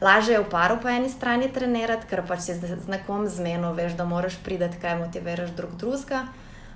lažje 0.00 0.38
v 0.38 0.46
paru 0.46 0.76
po 0.78 0.86
eni 0.86 1.10
strani 1.10 1.48
trenirati, 1.50 2.06
ker 2.06 2.22
pač 2.22 2.46
si 2.46 2.54
z 2.54 2.86
nekom 2.86 3.26
zmeno, 3.26 3.74
veš, 3.74 3.98
da 3.98 4.06
moraš 4.06 4.38
priti, 4.46 4.78
kaj 4.78 5.00
motiviraš 5.02 5.50
drug 5.58 5.74
drugega. 5.82 6.22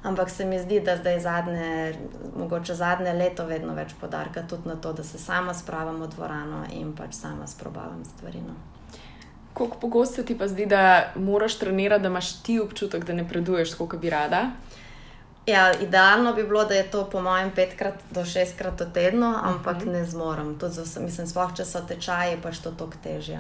Ampak 0.03 0.31
se 0.31 0.45
mi 0.45 0.59
zdi, 0.59 0.81
da 0.81 0.97
zdaj 0.97 1.21
zadnje, 1.21 1.95
mogoče 2.37 2.75
zadnje 2.75 3.13
leto, 3.13 3.47
vedno 3.47 3.75
več 3.75 3.95
podarka 4.01 4.43
tudi 4.43 4.69
na 4.69 4.77
to, 4.77 4.93
da 4.93 5.05
se 5.05 5.19
sama 5.19 5.55
spravim 5.55 6.03
v 6.03 6.09
dvorano 6.15 6.65
in 6.73 6.93
pač 6.97 7.15
sama 7.15 7.47
sprobavam 7.47 8.05
stvari. 8.05 8.41
No. 8.47 8.55
Kako 9.57 9.81
pogosto 9.81 10.23
ti 10.23 10.39
pa 10.39 10.49
zdi, 10.49 10.67
da 10.67 11.13
moraš 11.17 11.59
trenirati, 11.59 12.03
da 12.03 12.09
imaš 12.09 12.33
ti 12.43 12.61
občutek, 12.61 13.05
da 13.05 13.13
ne 13.13 13.29
preduješ, 13.29 13.75
kot 13.75 13.97
bi 13.97 14.11
rada? 14.11 14.51
Ja, 15.47 15.73
idealno 15.81 16.33
bi 16.33 16.45
bilo, 16.45 16.65
da 16.65 16.75
je 16.75 16.91
to 16.91 17.05
po 17.11 17.21
mojem 17.23 17.51
petkrat 17.55 17.95
do 18.11 18.25
šestkrat 18.25 18.81
v 18.81 18.93
tednu, 18.93 19.35
ampak 19.43 19.77
mhm. 19.77 19.89
-huh. 19.89 19.93
ne 19.93 20.05
zmorem. 20.05 20.59
Mislim, 21.01 21.27
sploh 21.27 21.55
če 21.57 21.65
so 21.65 21.81
tečaji, 21.89 22.39
pač 22.43 22.59
to 22.59 22.71
toliko 22.71 22.97
težje 23.03 23.39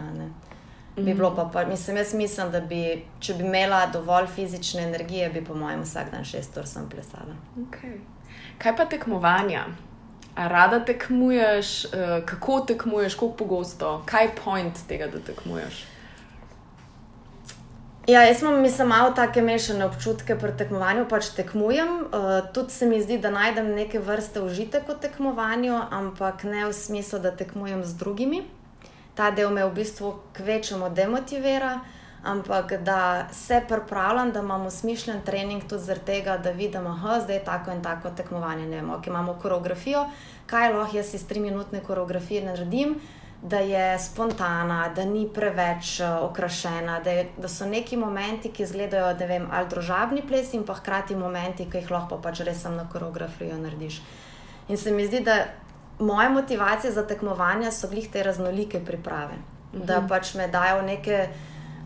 bi 0.96 1.14
bilo 1.14 1.34
pa, 1.36 1.50
pa 1.52 1.64
mislim, 1.64 1.96
jaz 1.96 2.14
mislim, 2.14 2.50
da 2.50 2.60
bi, 2.60 3.04
če 3.20 3.34
bi 3.34 3.44
imela 3.44 3.86
dovolj 3.92 4.26
fizične 4.26 4.82
energije, 4.82 5.28
bi 5.30 5.44
po 5.44 5.54
mojem 5.54 5.82
vsak 5.82 6.10
dan 6.10 6.24
šest 6.24 6.56
ur 6.56 6.66
sem 6.66 6.88
plesala. 6.88 7.36
Okay. 7.56 7.98
Kaj 8.58 8.76
pa 8.76 8.84
tekmovanja? 8.84 9.66
A 10.36 10.48
rada 10.48 10.80
tekmuješ, 10.84 11.84
uh, 11.84 12.24
kako 12.24 12.60
tekmuješ, 12.60 13.14
kako 13.14 13.32
pogosto, 13.32 14.02
kaj 14.06 14.24
je 14.24 14.32
point 14.44 14.80
tega, 14.88 15.06
da 15.12 15.20
tekmuješ? 15.20 15.84
Ja, 18.06 18.22
jaz 18.22 18.42
imam 18.42 18.60
mislim, 18.62 18.88
malo 18.88 19.10
take 19.10 19.42
mešane 19.42 19.84
občutke 19.84 20.36
pri 20.38 20.52
tekmovanju, 20.56 21.08
pač 21.08 21.32
tekmujem. 21.36 21.88
Uh, 21.88 22.52
tudi 22.54 22.72
se 22.72 22.86
mi 22.86 23.02
zdi, 23.02 23.18
da 23.18 23.30
najdem 23.30 23.74
neke 23.74 23.98
vrste 23.98 24.40
užitek 24.40 24.88
v 24.88 25.00
tekmovanju, 25.00 25.80
ampak 25.90 26.44
ne 26.44 26.68
v 26.68 26.72
smislu, 26.72 27.18
da 27.18 27.36
tekmujem 27.36 27.84
z 27.84 27.96
drugimi 27.96 28.44
ta 29.16 29.30
del 29.30 29.50
me 29.50 29.64
v 29.64 29.72
bistvu 29.74 30.14
kvečemo 30.36 30.88
demotivira, 30.88 31.80
ampak 32.24 32.72
da 32.82 33.28
se 33.32 33.62
pripravljam, 33.68 34.32
da 34.32 34.40
imamo 34.40 34.70
smišljen 34.70 35.22
trening 35.24 35.62
tudi 35.68 35.82
zaradi 35.82 36.06
tega, 36.06 36.38
da 36.38 36.50
vidimo, 36.50 36.98
da 37.26 37.32
je 37.32 37.44
tako 37.44 37.70
in 37.70 37.82
tako 37.82 38.10
tekmovanje. 38.10 38.66
Ne 38.66 38.76
vem, 38.76 38.90
ok, 38.90 39.06
imamo 39.06 39.38
koreografijo, 39.42 40.06
kaj 40.46 40.72
lahko 40.72 40.96
jaz 40.96 41.14
iz 41.14 41.26
tri 41.26 41.40
minutne 41.40 41.80
koreografije 41.80 42.44
naredim. 42.44 42.96
Da 43.42 43.58
je 43.58 43.98
spontana, 43.98 44.88
da 44.96 45.04
ni 45.04 45.28
preveč 45.34 46.00
uh, 46.00 46.22
okrašena, 46.24 47.00
da, 47.00 47.10
je, 47.10 47.26
da 47.38 47.48
so 47.48 47.66
neki 47.66 47.96
momenti, 47.96 48.50
ki 48.50 48.62
izgledajo, 48.62 49.12
da 49.14 49.26
vem, 49.26 49.44
ali 49.52 49.68
družabni 49.68 50.22
ples, 50.26 50.54
in 50.56 50.64
pa 50.64 50.74
hkrati 50.74 51.14
momenti, 51.16 51.68
ki 51.70 51.82
jih 51.82 51.90
lahko 51.92 52.16
pač 52.22 52.40
res 52.48 52.64
na 52.64 52.88
koreografijo 52.92 53.58
narediš. 53.60 54.00
In 54.68 54.76
se 54.76 54.90
mi 54.90 55.06
zdi, 55.06 55.20
da 55.20 55.36
moja 55.98 56.28
motivacija 56.28 56.92
za 56.92 57.06
tekmovanja 57.06 57.70
so 57.70 57.88
bili 57.88 58.08
te 58.12 58.22
raznolike 58.22 58.84
priprave. 58.84 59.34
-hmm. 59.76 59.84
Da 59.84 59.98
mhm. 59.98 60.08
pač 60.08 60.34
me 60.34 60.48
dajo 60.48 60.82
neke 60.82 61.28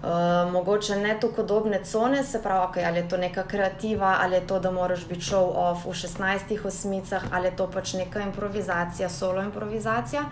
uh, 0.02 0.52
mogoče 0.52 0.96
ne 0.96 1.16
tako 1.20 1.34
podobne 1.34 1.84
cone, 1.84 2.24
se 2.24 2.42
pravi, 2.42 2.66
okay, 2.66 2.86
ali 2.86 2.98
je 2.98 3.08
to 3.08 3.16
neka 3.16 3.42
kreativa, 3.42 4.16
ali 4.22 4.34
je 4.34 4.46
to, 4.46 4.58
da 4.58 4.70
moraš 4.70 5.06
biti 5.08 5.20
show 5.20 5.52
off 5.54 5.84
v 5.84 5.88
16 5.88 6.66
osmicah, 6.66 7.22
ali 7.32 7.46
je 7.46 7.56
to 7.56 7.70
pač 7.70 7.94
neka 7.94 8.20
improvizacija, 8.20 9.08
solo 9.08 9.42
improvizacija, 9.42 10.24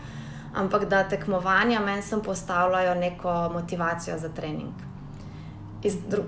ampak 0.54 0.84
da 0.84 1.08
tekmovanja 1.08 1.80
meni 1.80 2.02
sem 2.02 2.20
postavljajo 2.20 2.94
neko 2.94 3.50
motivacijo 3.52 4.18
za 4.18 4.28
trening. 4.28 4.87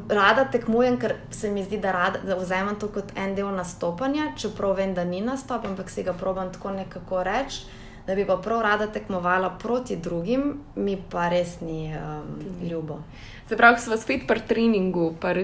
Rada 0.08 0.44
tekmujem, 0.52 0.96
ker 1.02 1.16
se 1.34 1.50
mi 1.50 1.64
zdi, 1.64 1.80
da, 1.82 1.92
rada, 1.92 2.20
da 2.22 2.36
vzamem 2.38 2.76
to 2.78 2.88
kot 2.94 3.10
en 3.18 3.34
del 3.34 3.50
nastopanja, 3.54 4.32
čeprav 4.38 4.76
vem, 4.78 4.94
da 4.94 5.04
ni 5.04 5.20
nastop, 5.20 5.66
ampak 5.66 5.90
si 5.90 6.04
ga 6.06 6.14
probujem 6.14 6.52
tako 6.54 6.74
nekako 6.76 7.24
reči 7.26 7.66
da 8.06 8.14
bi 8.14 8.26
pa 8.26 8.36
prav 8.36 8.62
rada 8.62 8.86
tekmovala 8.86 9.50
proti 9.50 9.96
drugim, 9.96 10.54
mi 10.76 10.96
pa 11.10 11.28
res 11.28 11.60
ni 11.60 11.94
um, 11.94 12.68
ljubo. 12.70 12.98
Se 13.48 13.56
pravi, 13.56 13.78
smo 13.78 13.96
spet 13.96 14.26
pri 14.26 14.42
treningu, 14.48 15.12
pa, 15.20 15.34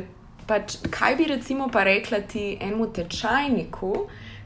pač, 0.47 0.79
kaj 0.91 1.17
bi 1.17 1.29
recimo 1.31 1.69
pa 1.73 1.85
rekla 1.87 2.21
ti 2.21 2.57
enemu 2.61 2.89
tečajniku, 2.93 3.93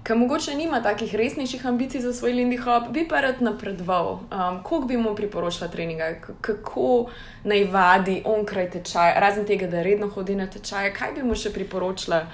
ki 0.02 0.14
mogoče 0.14 0.54
nima 0.54 0.82
takih 0.82 1.14
resnejših 1.14 1.66
ambicij 1.66 2.00
za 2.00 2.12
svoj 2.12 2.32
Lindy 2.32 2.58
Hop, 2.64 2.88
bi 2.88 3.08
pa 3.08 3.20
rad 3.20 3.42
napredoval. 3.42 4.12
Um, 4.12 4.62
Koliko 4.62 4.86
bi 4.86 4.96
mu 4.96 5.14
priporočila 5.14 5.68
treninga, 5.68 6.14
kako 6.40 7.10
naj 7.44 7.64
vadi 7.64 8.22
onkraj 8.24 8.70
tečaja, 8.70 9.20
razen 9.20 9.46
tega, 9.46 9.66
da 9.66 9.82
redno 9.82 10.08
hodi 10.08 10.34
na 10.34 10.46
tečaje, 10.46 10.94
kaj 10.94 11.12
bi 11.12 11.22
mu 11.22 11.34
še 11.34 11.52
priporočila? 11.52 12.26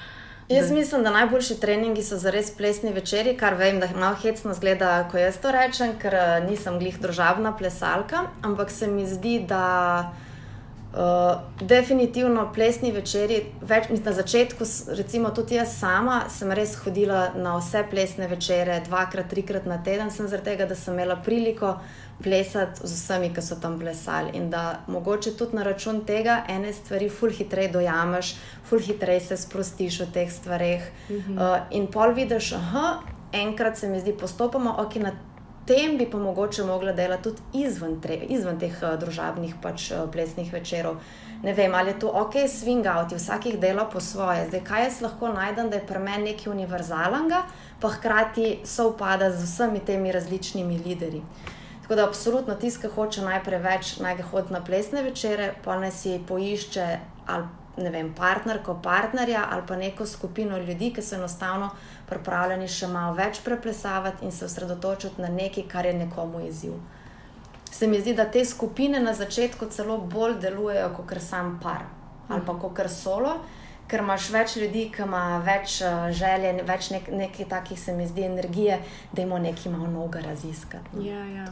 Jaz 0.48 0.70
mislim, 0.70 1.02
da 1.02 1.10
najboljši 1.10 1.60
treningi 1.60 2.02
so 2.06 2.16
za 2.16 2.30
res 2.30 2.52
plesni 2.54 2.92
večeri, 2.94 3.32
kar 3.36 3.56
vem, 3.58 3.80
da 3.82 3.88
malo 3.96 4.14
hecno 4.22 4.54
zgleda, 4.54 5.08
ko 5.10 5.18
jaz 5.18 5.40
to 5.42 5.50
rečem, 5.50 5.96
ker 5.98 6.14
eh, 6.14 6.34
nisem 6.46 6.78
glih 6.78 7.00
družabna 7.02 7.50
plesalka, 7.58 8.28
ampak 8.46 8.70
se 8.70 8.86
mi 8.86 9.06
zdi, 9.06 9.40
da 9.42 10.12
uh, 10.97 11.40
definitivno 11.61 12.49
plesni 12.55 12.90
večeri, 12.92 13.42
več, 13.61 13.90
na 14.05 14.12
začetku, 14.12 14.64
recimo 14.97 15.30
tudi 15.30 15.59
jaz 15.59 15.76
sama, 15.78 16.24
sem 16.32 16.53
res 16.53 16.76
hodila 16.84 17.30
na 17.36 17.57
vse 17.61 17.84
plesne 17.90 18.28
večere, 18.28 18.80
dvakrat, 18.86 19.28
trikrat 19.30 19.68
na 19.68 19.78
teden, 19.84 20.11
sem 20.11 20.28
zaradi 20.28 20.53
tega, 20.53 20.66
da 20.66 20.78
sem 20.78 20.94
imela 20.94 21.16
priliko 21.16 21.76
plesati 22.22 22.80
z 22.86 22.92
vsemi, 22.97 23.30
ki 23.34 23.44
so 23.44 23.59
tam 23.61 23.76
plesali. 23.80 24.32
In 24.38 24.49
da 24.51 24.80
mogoče 24.88 25.34
tudi 25.36 25.57
na 25.57 25.66
račun 25.66 26.01
tega 26.09 26.42
ene 26.49 26.72
stvari 26.72 27.11
ful 27.12 27.30
hitreje 27.30 27.74
dojameš, 27.76 28.34
ful 28.64 28.80
hitreje 28.80 29.20
se 29.28 29.36
sprostiš 29.36 30.01
v 30.01 30.11
teh 30.14 30.32
stvareh. 30.32 30.88
Mm 31.11 31.14
-hmm. 31.16 31.36
uh, 31.36 31.66
in 31.70 31.86
pol 31.92 32.14
vidiš, 32.16 32.51
da 32.51 33.01
enkrat 33.32 33.78
se 33.78 33.88
mi 33.88 34.01
zdi 34.01 34.12
postopoma, 34.12 34.74
ok, 34.78 34.94
na 34.97 35.12
tem 35.66 35.98
bi 35.98 36.06
pa 36.10 36.18
mogoče 36.18 36.64
mogla 36.64 36.92
delati 36.92 37.22
tudi 37.22 37.42
izven, 37.64 38.00
tre, 38.00 38.16
izven 38.28 38.58
teh 38.58 38.74
uh, 38.82 38.94
družabnih 39.00 39.56
pač, 39.62 39.90
uh, 39.90 40.06
plesnih 40.12 40.52
večerov. 40.52 41.00
Ne 41.42 41.52
vem, 41.52 41.74
ali 41.74 41.90
je 41.90 41.98
to 42.04 42.08
ok, 42.08 42.38
swing 42.48 42.86
out, 42.88 43.12
vsakih 43.12 43.58
dela 43.60 43.84
po 43.84 44.00
svoje. 44.00 44.46
Zdaj, 44.48 44.62
kaj 44.64 44.84
jaz 44.84 45.00
lahko 45.04 45.28
najdem, 45.34 45.70
da 45.70 45.76
je 45.76 45.86
pri 45.86 46.00
meni 46.00 46.30
nekaj 46.30 46.52
univerzalnega, 46.52 47.42
pa 47.80 47.92
hkrati 47.92 48.60
sovpada 48.64 49.30
z 49.32 49.44
vsemi 49.44 49.84
temi 49.84 50.12
različnimi 50.12 50.78
lideri. 50.86 51.22
Tako 51.82 51.94
da, 51.94 52.08
absolutno, 52.08 52.54
tisti, 52.54 52.86
ki 52.86 52.94
hoče 52.94 53.22
najprej 53.26 53.62
več, 53.62 53.92
naj 54.02 54.16
ga 54.18 54.30
hodi 54.30 54.54
na 54.54 54.64
plesne 54.64 55.02
večere, 55.06 55.52
pa 55.64 55.78
naj 55.78 55.92
si 55.94 56.18
poišče 56.28 56.88
ali 57.26 57.65
ne 57.77 57.91
vem, 57.91 58.12
partnerko, 58.14 58.79
partnerja 58.83 59.47
ali 59.51 59.62
pa 59.66 59.77
neko 59.77 60.07
skupino 60.07 60.59
ljudi, 60.59 60.93
ki 60.93 61.03
so 61.03 61.16
enostavno 61.16 61.70
pripravljeni 62.09 62.68
še 62.68 62.89
malo 62.89 63.14
več 63.14 63.41
preplesavati 63.45 64.24
in 64.24 64.33
se 64.33 64.45
osredotočiti 64.45 65.22
na 65.22 65.29
nekaj, 65.29 65.68
kar 65.68 65.87
je 65.87 65.95
nekomu 65.95 66.41
izziv. 66.49 66.79
Se 67.70 67.87
mi 67.87 68.01
zdi, 68.01 68.14
da 68.14 68.24
te 68.24 68.45
skupine 68.45 69.01
na 69.01 69.12
začetku 69.14 69.68
celo 69.70 69.99
bolj 69.99 70.39
delujejo 70.41 70.91
kot 70.97 71.14
sam 71.20 71.59
par 71.62 71.85
ali 72.29 72.43
pa 72.47 72.55
kot 72.59 72.81
solo 72.91 73.37
ker 73.91 74.03
imaš 74.03 74.28
več 74.34 74.57
ljudi, 74.59 74.87
ki 74.95 75.05
ima 75.05 75.39
več 75.47 75.78
uh, 75.84 76.09
želje, 76.14 76.53
več 76.66 76.89
nek, 76.91 77.09
nekaj 77.12 77.49
takih, 77.51 77.78
se 77.78 77.95
mi 77.95 78.07
zdi, 78.09 78.24
energije, 78.26 78.80
da 79.12 79.22
jim 79.22 79.34
nekaj 79.43 79.72
malo 79.72 79.91
noga 79.91 80.22
raziskati. 80.24 80.97
No. 80.97 81.05
Ja, 81.07 81.22
ja. 81.30 81.47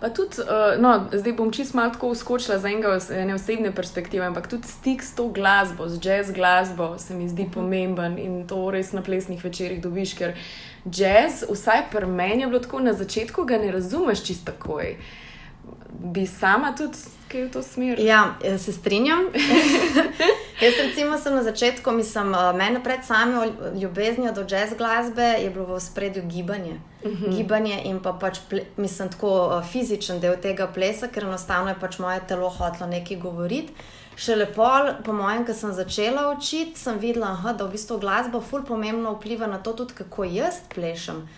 Pa 0.00 0.12
tudi, 0.14 0.44
uh, 0.44 0.76
no, 0.82 0.94
zdaj 1.12 1.36
bom 1.38 1.50
čist 1.54 1.74
malo 1.78 1.94
tako 1.94 2.12
uskočila 2.14 2.58
za 2.62 2.70
enega 2.70 2.94
ene 3.16 3.34
osebne 3.34 3.72
perspektive, 3.74 4.26
ampak 4.26 4.46
tudi 4.52 4.70
stik 4.70 5.02
s 5.02 5.16
to 5.18 5.26
glasbo, 5.34 5.88
z 5.90 5.98
jazz 6.02 6.30
glasbo, 6.34 6.92
se 7.02 7.16
mi 7.18 7.28
zdi 7.28 7.42
uh 7.42 7.48
mhm. 7.48 7.50
-huh. 7.50 7.54
pomemben 7.54 8.18
in 8.18 8.46
to 8.46 8.70
res 8.70 8.92
na 8.92 9.02
plesnih 9.02 9.44
večerjih 9.44 9.82
dobiš, 9.82 10.14
ker 10.14 10.36
jazz, 10.84 11.44
vsaj 11.50 11.90
pri 11.90 12.06
meni 12.06 12.42
je 12.42 12.46
bilo 12.46 12.60
tako, 12.60 12.80
na 12.80 12.92
začetku 12.92 13.44
ga 13.44 13.58
ne 13.58 13.72
razumeš 13.72 14.24
čisto 14.24 14.52
takoj. 14.52 14.96
Bi 16.00 16.26
sama 16.26 16.74
tudi 16.76 16.98
kaj 17.32 17.42
v 17.44 17.50
to 17.52 17.62
smer? 17.62 18.00
Ja, 18.00 18.34
se 18.58 18.72
strinjam. 18.72 19.28
Jaz, 20.62 20.74
recimo, 20.78 21.18
sem 21.18 21.34
na 21.34 21.42
začetku, 21.42 21.92
mislim, 21.92 22.34
eh, 22.34 22.52
meni 22.56 22.82
pred 22.84 23.04
samim 23.04 23.52
ljubeznijo 23.80 24.32
do 24.32 24.44
jazz 24.48 24.74
glasbe 24.78 25.22
je 25.22 25.50
bilo 25.50 25.66
v 25.74 25.80
spredju 25.80 26.22
gibanje. 26.26 26.80
Uh 27.04 27.10
mhm. 27.10 27.24
-huh. 27.24 27.36
Gibanje 27.36 27.80
in 27.84 28.00
pa 28.02 28.12
pač, 28.12 28.38
mislim, 28.76 29.08
tako 29.08 29.60
eh, 29.60 29.68
fizičen 29.72 30.20
del 30.20 30.36
tega 30.42 30.66
plesa, 30.66 31.08
ker 31.08 31.24
enostavno 31.24 31.68
je 31.68 31.80
pač 31.80 31.98
moje 31.98 32.20
telo 32.28 32.48
hotlo 32.48 32.86
nekaj 32.86 33.16
govoriti. 33.16 33.72
Še 34.16 34.36
lepo, 34.36 34.68
po 35.04 35.12
mojem, 35.12 35.46
ko 35.46 35.54
sem 35.54 35.72
začela 35.72 36.28
učiti, 36.36 36.78
sem 36.78 36.98
videla, 36.98 37.26
aha, 37.26 37.52
da 37.52 37.64
v 37.64 37.72
bistvu 37.72 37.98
glasba 37.98 38.40
ful 38.40 38.62
pomembno 38.62 39.14
vpliva 39.14 39.46
na 39.46 39.58
to, 39.58 39.72
tudi 39.72 39.94
kako 39.94 40.24
jaz 40.24 40.54
plešem. 40.74 41.28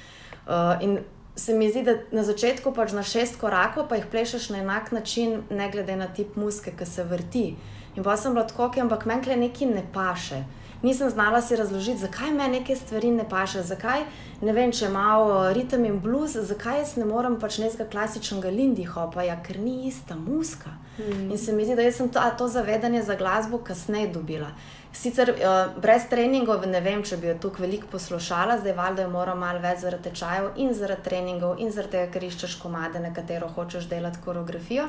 Uh, 0.47 0.83
in 0.83 0.99
se 1.37 1.55
mi 1.55 1.71
zdi, 1.71 1.83
da 1.83 1.97
na 2.11 2.23
začetku 2.23 2.73
pač 2.73 2.93
na 2.93 3.03
šest 3.03 3.41
korakov, 3.41 3.89
pa 3.89 3.97
jih 3.97 4.07
plešeš 4.11 4.51
na 4.51 4.59
enak 4.59 4.93
način, 4.93 5.43
ne 5.51 5.71
glede 5.71 5.97
na 5.97 6.07
tip 6.07 6.37
muske, 6.37 6.73
ki 6.79 6.87
se 6.87 7.05
vrti. 7.05 7.57
In 7.97 8.03
pa 8.05 8.17
sem 8.17 8.35
bila 8.35 8.47
tako, 8.47 8.71
ampak 8.81 9.07
meni 9.07 9.37
nekaj 9.37 9.69
ne 9.69 9.83
paše. 9.93 10.45
Nisem 10.85 11.11
znala 11.11 11.41
si 11.43 11.57
razložiti, 11.57 11.99
zakaj 11.99 12.31
me 12.31 12.49
neke 12.49 12.77
stvari 12.77 13.11
ne 13.11 13.25
paše, 13.29 13.63
zakaj 13.63 14.03
ne 14.43 14.53
vem, 14.53 14.73
če 14.73 14.91
imamo 14.91 15.53
ritem 15.57 15.85
in 15.89 16.01
blues, 16.01 16.35
zakaj 16.37 16.79
jaz 16.79 16.97
ne 17.01 17.07
morem 17.09 17.39
pač 17.41 17.57
nekega 17.59 17.87
klasičnega 17.89 18.51
Lindy 18.53 18.85
Hopa, 18.85 19.25
ja, 19.25 19.39
ker 19.43 19.59
ni 19.59 19.87
ista 19.89 20.17
muska. 20.17 20.75
Mm. 20.99 21.31
In 21.31 21.39
se 21.39 21.53
mi 21.53 21.65
zdi, 21.65 21.79
da 21.79 21.89
sem 21.93 22.11
to, 22.13 22.21
to 22.39 22.49
zavedanje 22.49 23.03
za 23.03 23.17
glasbo 23.17 23.59
kasneje 23.65 24.13
dobila. 24.13 24.51
Sicer 24.95 25.33
uh, 25.35 25.75
brez 25.83 26.05
treningov, 26.07 26.63
ne 26.71 26.81
vem, 26.81 27.03
če 27.03 27.19
bi 27.19 27.27
jo 27.27 27.35
tukaj 27.43 27.65
veliko 27.67 27.89
poslušala, 27.91 28.61
zdaj 28.61 28.77
valjda 28.79 29.03
jo 29.03 29.11
moram 29.11 29.41
malo 29.43 29.59
več 29.59 29.83
zaradi 29.83 30.11
tečajev 30.11 30.53
in 30.63 30.71
zaradi 30.75 31.03
treningov 31.09 31.59
in 31.59 31.73
zaradi 31.75 31.97
tega, 31.97 32.13
ker 32.15 32.27
iščeš 32.29 32.55
komade, 32.63 33.03
na 33.03 33.11
katero 33.15 33.49
hočeš 33.57 33.89
delati 33.91 34.23
koreografijo. 34.25 34.87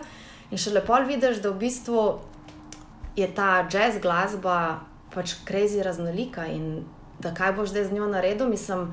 In 0.54 0.62
še 0.62 0.76
lepo 0.76 1.00
vidiš, 1.08 1.42
da 1.42 1.50
v 1.50 1.58
bistvu 1.64 2.04
je 3.18 3.28
ta 3.34 3.66
jazz 3.66 3.98
glasba 4.04 4.86
pač 5.16 5.34
krezi 5.48 5.82
raznolika 5.84 6.46
in 6.52 6.84
da 7.20 7.32
kaj 7.34 7.56
boš 7.58 7.74
zdaj 7.74 7.90
z 7.90 7.98
njo 7.98 8.08
naredil, 8.12 8.50
mislim, 8.52 8.92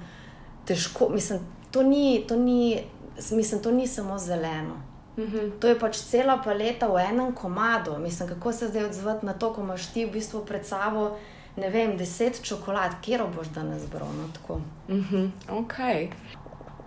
težko, 0.65 1.11
mislim, 1.13 1.43
to 1.75 1.83
ni, 1.83 2.25
to 2.29 2.37
ni, 2.37 2.85
mislim, 3.31 3.61
to 3.61 3.71
ni 3.71 3.87
samo 3.87 4.19
zeleno. 4.19 4.81
-hmm. 5.17 5.51
To 5.61 5.69
je 5.69 5.79
pač 5.79 5.97
cela 5.97 6.37
paleta 6.45 6.89
v 6.89 6.97
enem 6.97 7.33
komadu. 7.33 7.99
Mislim, 7.99 8.29
kako 8.29 8.53
se 8.53 8.69
zdaj 8.69 8.85
odzvati 8.85 9.27
na 9.27 9.33
to, 9.33 9.53
ko 9.53 9.61
imaš 9.61 9.87
ti 9.93 10.05
v 10.05 10.13
bistvu 10.13 10.45
pred 10.45 10.67
sabo, 10.67 11.17
ne 11.57 11.69
vem, 11.71 11.97
deset 11.97 12.43
čokolad, 12.43 12.93
kjer 13.03 13.23
boš 13.37 13.49
danes 13.49 13.83
bral. 13.87 14.09
No, 14.09 14.57
mm 14.89 15.05
-hmm. 15.11 15.31
okay. 15.49 16.09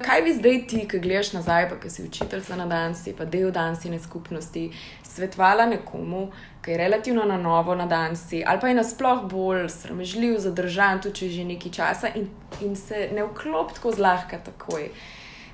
Kaj 0.01 0.21
bi 0.21 0.33
zdaj 0.33 0.67
ti, 0.67 0.87
ki 0.87 0.99
gledaš 0.99 1.33
nazaj, 1.33 1.69
pa 1.69 1.75
ki 1.79 1.89
si 1.89 2.03
učiteljica 2.03 2.55
na 2.55 2.65
dansi, 2.65 3.13
pa 3.17 3.25
del 3.25 3.51
dansine 3.51 3.99
skupnosti, 3.99 4.71
svetovala 5.03 5.65
nekomu, 5.65 6.31
ki 6.61 6.71
je 6.71 6.77
relativno 6.77 7.23
na 7.23 7.37
novo 7.37 7.75
na 7.75 7.85
dansi, 7.85 8.43
ali 8.47 8.59
pa 8.59 8.67
je 8.67 8.75
nasploh 8.75 9.23
bolj 9.31 9.69
sramežljiv, 9.69 10.39
zadržan, 10.39 11.01
tudi 11.01 11.15
če 11.15 11.29
že 11.29 11.43
nekaj 11.43 11.71
časa 11.71 12.07
in, 12.15 12.27
in 12.61 12.75
se 12.75 13.09
ne 13.13 13.23
vklop 13.23 13.73
tako 13.73 13.91
zlahka 13.91 14.37
takoj. 14.37 14.89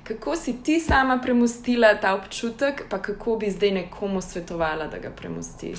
Kako 0.04 0.36
si 0.36 0.62
ti 0.62 0.80
sama 0.80 1.18
premustila 1.22 1.94
ta 2.00 2.14
občutek, 2.14 2.84
pa 2.90 2.98
kako 2.98 3.36
bi 3.36 3.50
zdaj 3.50 3.70
nekomu 3.70 4.20
svetovala, 4.20 4.86
da 4.86 4.98
ga 4.98 5.10
premusti? 5.10 5.74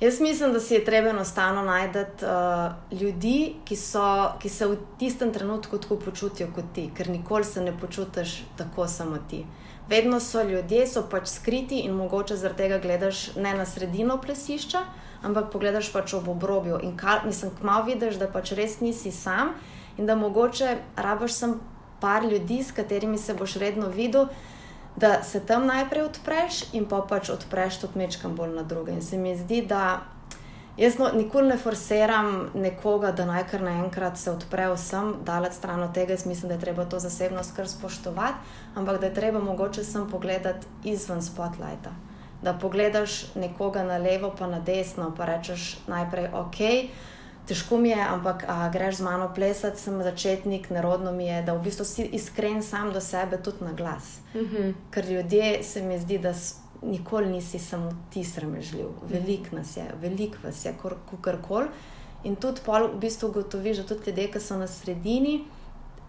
Jaz 0.00 0.20
mislim, 0.20 0.52
da 0.52 0.60
si 0.60 0.74
je 0.74 0.84
treba 0.84 1.08
enostavno 1.10 1.62
najti 1.62 1.98
uh, 1.98 3.00
ljudi, 3.00 3.54
ki, 3.64 3.76
so, 3.76 4.32
ki 4.38 4.48
se 4.48 4.66
v 4.66 4.76
tistem 4.98 5.32
trenutku 5.32 5.78
tako 5.78 5.96
počutijo 5.96 6.48
kot 6.54 6.64
ti, 6.74 6.90
ker 6.96 7.10
nikoli 7.10 7.44
se 7.44 7.60
ne 7.60 7.72
počutiš 7.80 8.42
tako 8.56 8.86
samo 8.88 9.18
ti. 9.30 9.44
Vedno 9.88 10.20
so 10.20 10.42
ljudje, 10.42 10.86
so 10.86 11.02
pač 11.10 11.26
skriti 11.26 11.80
in 11.80 11.96
mogoče 11.98 12.36
zaradi 12.36 12.62
tega 12.62 12.78
gledaš 12.78 13.34
ne 13.36 13.54
na 13.54 13.66
sredino 13.66 14.20
plesišča, 14.22 14.84
ampak 15.22 15.50
pogledaš 15.52 15.90
pač 15.92 16.14
ob 16.14 16.28
obrobju 16.28 16.78
in 16.82 16.96
kar, 16.96 17.26
mislim, 17.26 17.50
kmalo 17.60 17.84
vidiš, 17.90 18.20
da 18.22 18.28
pač 18.30 18.52
res 18.52 18.78
nisi 18.80 19.10
sam 19.10 19.56
in 19.96 20.06
da 20.06 20.14
mogoče 20.14 20.76
rabaš 20.96 21.32
sem 21.32 21.58
par 22.00 22.24
ljudi, 22.24 22.62
s 22.62 22.72
katerimi 22.72 23.18
se 23.18 23.34
boš 23.34 23.56
redno 23.56 23.88
videl, 23.88 24.26
da 24.96 25.22
se 25.22 25.40
tam 25.46 25.66
najprej 25.66 26.02
odpreš 26.02 26.62
in 26.72 26.86
pa 26.88 27.00
pač 27.08 27.30
odpreš 27.30 27.80
tudi 27.80 27.98
mečkam 27.98 28.34
bolj 28.36 28.54
na 28.54 28.62
druge. 28.62 28.92
In 28.92 29.02
se 29.02 29.16
mi 29.16 29.36
zdi, 29.36 29.62
da 29.62 30.00
jaz 30.76 30.98
no, 30.98 31.10
nikoli 31.14 31.48
ne 31.48 31.58
forceram 31.58 32.50
nekoga, 32.54 33.12
da 33.12 33.26
naj 33.26 33.46
kar 33.50 33.62
naenkrat 33.62 34.18
se 34.18 34.30
odpre 34.30 34.68
vsem, 34.74 35.14
daleč 35.26 35.58
stran 35.58 35.82
od 35.82 35.94
tega, 35.94 36.16
jaz 36.16 36.26
mislim, 36.26 36.48
da 36.48 36.54
je 36.54 36.60
treba 36.60 36.84
to 36.84 36.98
zasebnost 36.98 37.56
kar 37.56 37.68
spoštovati, 37.68 38.38
ampak 38.74 39.00
da 39.00 39.06
je 39.06 39.14
treba 39.14 39.40
mogoče 39.40 39.84
sem 39.84 40.08
pogledati 40.10 40.66
izven 40.84 41.22
spotlighta. 41.22 41.94
Da 42.42 42.54
pogledaš 42.54 43.34
nekoga 43.34 43.82
na 43.82 43.96
levo, 43.98 44.30
pa 44.38 44.46
na 44.46 44.60
desno, 44.60 45.12
pa 45.16 45.24
rečeš 45.24 45.78
najprej 45.86 46.30
ok 46.34 46.60
težko 47.48 47.78
mi 47.80 47.88
je, 47.88 48.00
ampak 48.02 48.44
a, 48.48 48.68
greš 48.72 49.00
z 49.00 49.06
mano 49.06 49.30
plesati, 49.34 49.80
sem 49.80 50.02
začetnik, 50.02 50.70
nerodno 50.70 51.12
mi 51.12 51.26
je, 51.26 51.42
da 51.42 51.54
v 51.56 51.64
bistvu 51.64 51.84
si 51.84 52.08
iskren 52.12 52.62
sam 52.62 52.92
do 52.92 53.00
sebe, 53.00 53.40
tudi 53.42 53.64
na 53.64 53.72
glas. 53.72 54.18
Mm 54.34 54.40
-hmm. 54.40 54.74
Ker 54.90 55.04
ljudje 55.04 55.62
se 55.62 55.82
mi 55.82 55.98
zdi, 55.98 56.18
da 56.18 56.34
nikoli 56.82 57.26
nisi 57.26 57.58
samo 57.58 57.90
ti 58.10 58.24
sramežljiv, 58.24 58.86
velik 59.10 59.52
nas 59.52 59.76
je, 59.76 59.84
velik 60.00 60.36
vas 60.44 60.64
je, 60.64 60.74
kar 61.22 61.36
koli. 61.48 61.68
In 62.24 62.36
tudi 62.36 62.60
pol 62.66 62.88
v 62.88 62.98
bistvu 62.98 63.28
ugotoviš, 63.28 63.76
da 63.76 63.86
tudi 63.86 64.10
ljudje, 64.10 64.30
ki 64.30 64.40
so 64.40 64.56
na 64.56 64.66
sredini, 64.66 65.44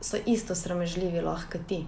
so 0.01 0.17
isto 0.25 0.55
sramežljivi, 0.55 1.21
lahko 1.21 1.57
ti. 1.67 1.85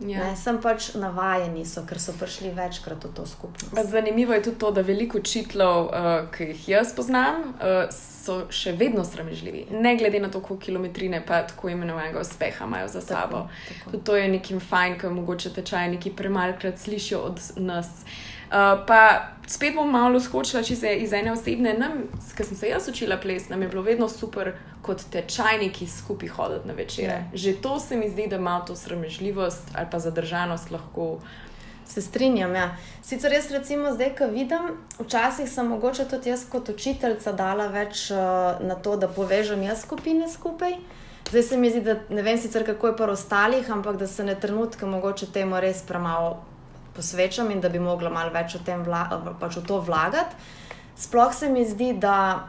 Ja. 0.00 0.18
Ne, 0.18 0.36
sem 0.36 0.56
pač 0.58 0.88
navajeni, 0.98 1.62
so, 1.68 1.84
ker 1.86 2.00
so 2.02 2.12
prišli 2.18 2.50
večkrat 2.56 3.04
v 3.04 3.12
to 3.14 3.26
skupnost. 3.30 3.90
Zanimivo 3.90 4.34
je 4.34 4.42
tudi 4.42 4.58
to, 4.58 4.70
da 4.74 4.82
veliko 4.82 5.20
učiteljev, 5.22 5.84
uh, 5.86 6.08
ki 6.34 6.48
jih 6.50 6.68
jaz 6.68 6.90
poznam, 6.96 7.54
uh, 7.54 7.86
so 7.94 8.40
še 8.50 8.72
vedno 8.74 9.04
sramežljivi, 9.06 9.68
ne 9.70 9.94
glede 10.00 10.18
na 10.18 10.32
to, 10.32 10.40
koliko 10.42 10.66
kilometrine 10.66 11.22
pa 11.26 11.44
tako 11.46 11.70
imenovanega 11.70 12.20
uspeha 12.20 12.66
imajo 12.66 12.88
za 12.88 13.00
tako, 13.00 13.12
sabo. 13.12 13.44
Tako. 13.68 14.02
To 14.08 14.16
je 14.16 14.28
nekim 14.34 14.60
fajn, 14.60 14.98
ker 14.98 15.14
mogoče 15.14 15.54
tečajniki 15.54 16.14
premalkrat 16.16 16.78
slišijo 16.82 17.22
od 17.30 17.40
nas. 17.62 17.92
Uh, 18.50 18.82
pa 18.88 19.33
spet 19.46 19.74
bom 19.74 19.90
malo 19.90 20.20
skočila 20.20 20.62
iz 20.98 21.12
ene 21.12 21.32
osebne, 21.32 21.76
ker 22.36 22.46
sem 22.46 22.56
se 22.56 22.68
jaz 22.68 22.88
učila 22.88 23.16
ples, 23.16 23.48
nam 23.48 23.62
je 23.62 23.68
bilo 23.68 23.82
vedno 23.82 24.08
super 24.08 24.52
kot 24.82 25.04
tečajniki 25.10 25.86
skupaj 25.86 26.28
hoditi 26.28 26.68
na 26.68 26.74
večere. 26.74 27.12
Ja. 27.12 27.30
Že 27.34 27.54
to 27.62 27.80
se 27.80 27.96
mi 27.96 28.10
zdi, 28.10 28.26
da 28.26 28.36
ima 28.36 28.60
to 28.66 28.76
sramežljivost 28.76 29.62
ali 29.74 29.86
pa 29.90 29.98
zadržanost 29.98 30.70
lahko. 30.70 31.18
Se 31.86 32.00
strinjam. 32.00 32.54
Ja. 32.54 32.76
Sicer 33.02 33.32
jaz, 33.32 33.50
recimo, 33.50 33.92
zdaj, 33.92 34.14
ko 34.16 34.26
vidim, 34.26 34.70
včasih 34.98 35.50
sem 35.50 35.66
mogoče 35.68 36.06
tudi 36.08 36.30
jaz 36.30 36.46
kot 36.48 36.68
učiteljica 36.68 37.32
dala 37.32 37.66
več 37.68 38.08
uh, 38.10 38.56
na 38.64 38.74
to, 38.74 38.96
da 38.96 39.08
povežem 39.08 39.62
jaz 39.62 39.82
skupine 39.84 40.28
skupaj. 40.28 40.78
Zdaj 41.30 41.42
se 41.42 41.56
mi 41.56 41.70
zdi, 41.70 41.80
da 41.84 41.98
ne 42.08 42.22
vem 42.22 42.40
sicer, 42.40 42.64
kako 42.64 42.86
je 42.86 42.96
pa 42.96 43.10
ostalih, 43.12 43.70
ampak 43.70 44.00
da 44.00 44.06
se 44.06 44.24
ne 44.24 44.34
trenutke 44.40 44.86
mogoče 44.86 45.28
temu 45.32 45.60
res 45.60 45.82
premalo 45.84 46.40
posvečam 46.96 47.50
in 47.50 47.60
da 47.60 47.68
bi 47.68 47.82
mogla 47.82 48.10
malo 48.10 48.32
več 48.34 48.56
v, 48.58 48.78
vla, 48.86 49.04
pač 49.40 49.58
v 49.58 49.66
to 49.66 49.80
vlagati. 49.80 50.36
Sploh 50.96 51.34
se 51.34 51.48
mi 51.50 51.64
zdi, 51.66 51.92
da 51.98 52.48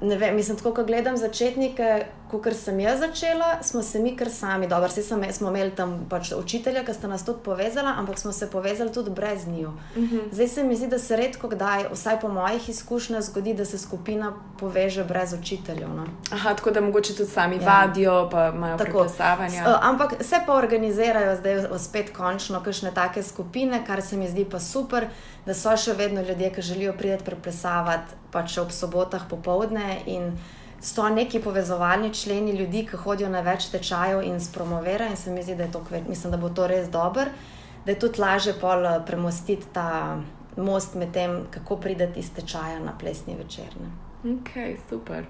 ne 0.00 0.16
vem, 0.16 0.36
mislim, 0.36 0.56
tako, 0.56 0.74
ko 0.74 0.84
gledam 0.86 1.16
začetnike, 1.16 2.06
kot 2.28 2.56
sem 2.56 2.80
jaz 2.80 3.00
začela, 3.00 3.62
smo 3.62 3.82
se 3.82 3.98
mi 3.98 4.16
kar 4.16 4.30
sami, 4.30 4.68
dobro, 4.68 4.88
vse 4.88 5.02
smo 5.02 5.48
imeli 5.48 5.70
tam 5.70 6.06
pač 6.10 6.32
učitelja, 6.36 6.84
ki 6.84 6.94
sta 6.94 7.08
nas 7.08 7.24
tudi 7.24 7.40
povezala, 7.44 7.94
ampak 7.96 8.18
smo 8.18 8.32
se 8.32 8.50
povezali 8.50 8.92
tudi 8.92 9.10
brez 9.10 9.46
njiju. 9.46 9.72
Uh 9.96 10.02
mhm. 10.02 10.16
-huh. 10.16 10.32
Zdaj 10.32 10.48
se 10.48 10.64
mi 10.64 10.76
zdi, 10.76 10.86
da 10.86 10.98
se 10.98 11.16
redko 11.16 11.48
kdaj, 11.48 11.84
vsaj 11.92 12.20
po 12.20 12.28
mojih 12.28 12.68
izkušnjah, 12.68 13.22
zgodi, 13.22 13.54
da 13.54 13.64
se 13.64 13.78
skupina 13.78 14.32
poveže 14.58 15.04
brez 15.04 15.32
učiteljev. 15.32 15.88
No? 15.88 16.06
Aha, 16.32 16.54
tako 16.54 16.70
da 16.70 16.80
mogoče 16.80 17.14
tudi 17.14 17.30
sami 17.30 17.56
ja. 17.56 17.62
vadijo, 17.62 18.28
pa 18.30 18.48
imajo 18.48 18.78
tako 18.78 18.98
predstavanja. 18.98 19.62
Uh, 19.68 19.88
ampak 19.88 20.14
se 20.20 20.36
pa 20.46 20.54
organizirajo 20.54 21.36
zdaj 21.36 21.78
spet 21.78 22.16
končno, 22.16 22.62
kakšne 22.62 22.94
take 22.94 23.22
skupine, 23.22 23.84
kar 23.86 24.02
se 24.02 24.16
mi 24.16 24.28
zdi 24.28 24.44
pa 24.44 24.60
super, 24.60 25.06
da 25.46 25.54
so 25.54 25.76
še 25.76 25.92
vedno 25.92 26.22
ljudje, 26.22 26.52
ki 26.52 26.62
želijo 26.62 26.92
priti 26.92 27.24
preplesavati 27.24 28.14
pač 28.30 28.58
ob 28.58 28.70
sobotah 28.70 29.22
popovdne 29.30 30.02
so 30.80 31.08
neki 31.08 31.40
povezovalni 31.40 32.14
členi 32.14 32.52
ljudi, 32.52 32.86
ki 32.86 32.96
hodijo 32.96 33.28
na 33.28 33.40
več 33.40 33.68
tečajev 33.72 34.22
in 34.22 34.40
spromovirajo, 34.40 35.10
in 35.10 35.16
se 35.16 35.30
mi 35.30 35.42
zdi, 35.42 35.56
da, 35.58 35.66
to, 35.72 35.82
mislim, 36.08 36.30
da 36.30 36.36
bo 36.36 36.48
to 36.48 36.66
res 36.66 36.88
dobro, 36.88 37.24
da 37.84 37.92
je 37.92 37.98
tudi 37.98 38.20
lažje 38.20 38.54
pol 38.60 38.86
eh, 38.86 39.00
premostiti 39.06 39.66
ta 39.72 40.18
most 40.56 40.94
med 40.94 41.12
tem, 41.12 41.40
kako 41.50 41.76
prideti 41.76 42.20
iz 42.20 42.30
tečaja 42.34 42.78
na 42.82 42.94
plesni 42.98 43.36
večerne. 43.38 44.07
Ok, 44.24 44.50
super. 44.88 45.24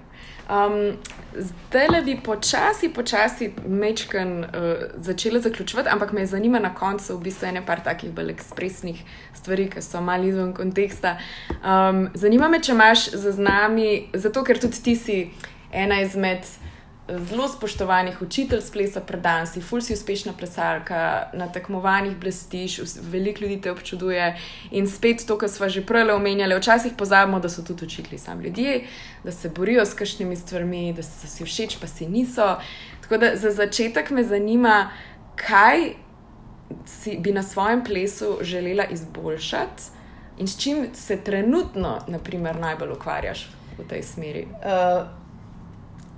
Um, 0.49 0.97
zdaj 1.35 1.87
le 1.87 2.01
bi 2.01 2.15
počasi, 2.23 2.89
počasi 2.89 3.51
mečken 3.67 4.39
uh, 4.43 4.49
začela 4.97 5.39
zaključovati, 5.39 5.89
ampak 5.89 6.11
me 6.11 6.25
zanima 6.25 6.59
na 6.59 6.73
koncu 6.75 7.17
v 7.17 7.21
bistvu 7.21 7.47
ene 7.47 7.65
par 7.65 7.83
takih 7.83 8.09
bolj 8.11 8.31
ekspresnih 8.31 9.03
stvari, 9.33 9.69
ki 9.69 9.81
so 9.81 10.01
malo 10.01 10.25
izven 10.25 10.53
konteksta. 10.53 11.17
Um, 11.61 12.07
zanima 12.13 12.49
me, 12.49 12.61
če 12.61 12.71
imaš 12.71 13.11
za 13.11 13.35
nami, 13.37 14.09
zato 14.13 14.43
ker 14.43 14.57
tudi 14.57 14.81
ti 14.83 14.95
si 14.95 15.19
ena 15.71 16.01
izmed 16.01 16.49
zelo 17.17 17.47
spoštovanih 17.47 18.21
učitelj 18.21 18.61
splesa 18.61 19.01
predan, 19.01 19.47
si 19.47 19.61
ful 19.61 19.81
si 19.81 19.93
uspešna 19.93 20.33
plesalka, 20.37 21.29
na 21.33 21.47
tekmovanjih 21.51 22.17
blestiš, 22.17 22.79
veliko 23.01 23.43
ljudi 23.43 23.61
te 23.61 23.71
občuduje 23.71 24.37
in 24.71 24.87
spet 24.87 25.25
to, 25.27 25.37
kar 25.37 25.49
smo 25.49 25.69
že 25.69 25.85
prej 25.85 26.11
omenjali, 26.11 26.55
včasih 26.55 26.93
pozabimo, 26.97 27.39
da 27.39 27.49
so 27.49 27.63
tudi 27.63 27.85
učitelji 27.85 28.19
sami 28.19 28.43
ljudje, 28.43 28.81
da 29.23 29.31
se 29.31 29.49
borijo 29.49 29.85
s 29.85 29.93
kakšnimi 29.93 30.35
stvarmi, 30.35 30.93
da 30.93 31.03
so 31.03 31.27
si 31.27 31.45
všeč, 31.45 31.77
pa 31.81 31.87
si 31.87 32.07
niso. 32.07 32.57
Tako 33.01 33.17
da 33.17 33.35
za 33.35 33.51
začetek 33.51 34.09
me 34.09 34.23
zanima, 34.23 34.89
kaj 35.35 35.93
si 36.85 37.17
bi 37.17 37.31
na 37.31 37.43
svojem 37.43 37.83
plesu 37.83 38.37
želela 38.41 38.83
izboljšati 38.85 39.83
in 40.37 40.47
s 40.47 40.57
čim 40.61 40.87
se 40.93 41.17
trenutno, 41.23 41.99
naprimer, 42.07 42.55
najbolj 42.55 42.91
ukvarjaš 42.91 43.49
v 43.77 43.87
tej 43.87 44.03
smeri. 44.03 44.47
Uh, 44.47 45.18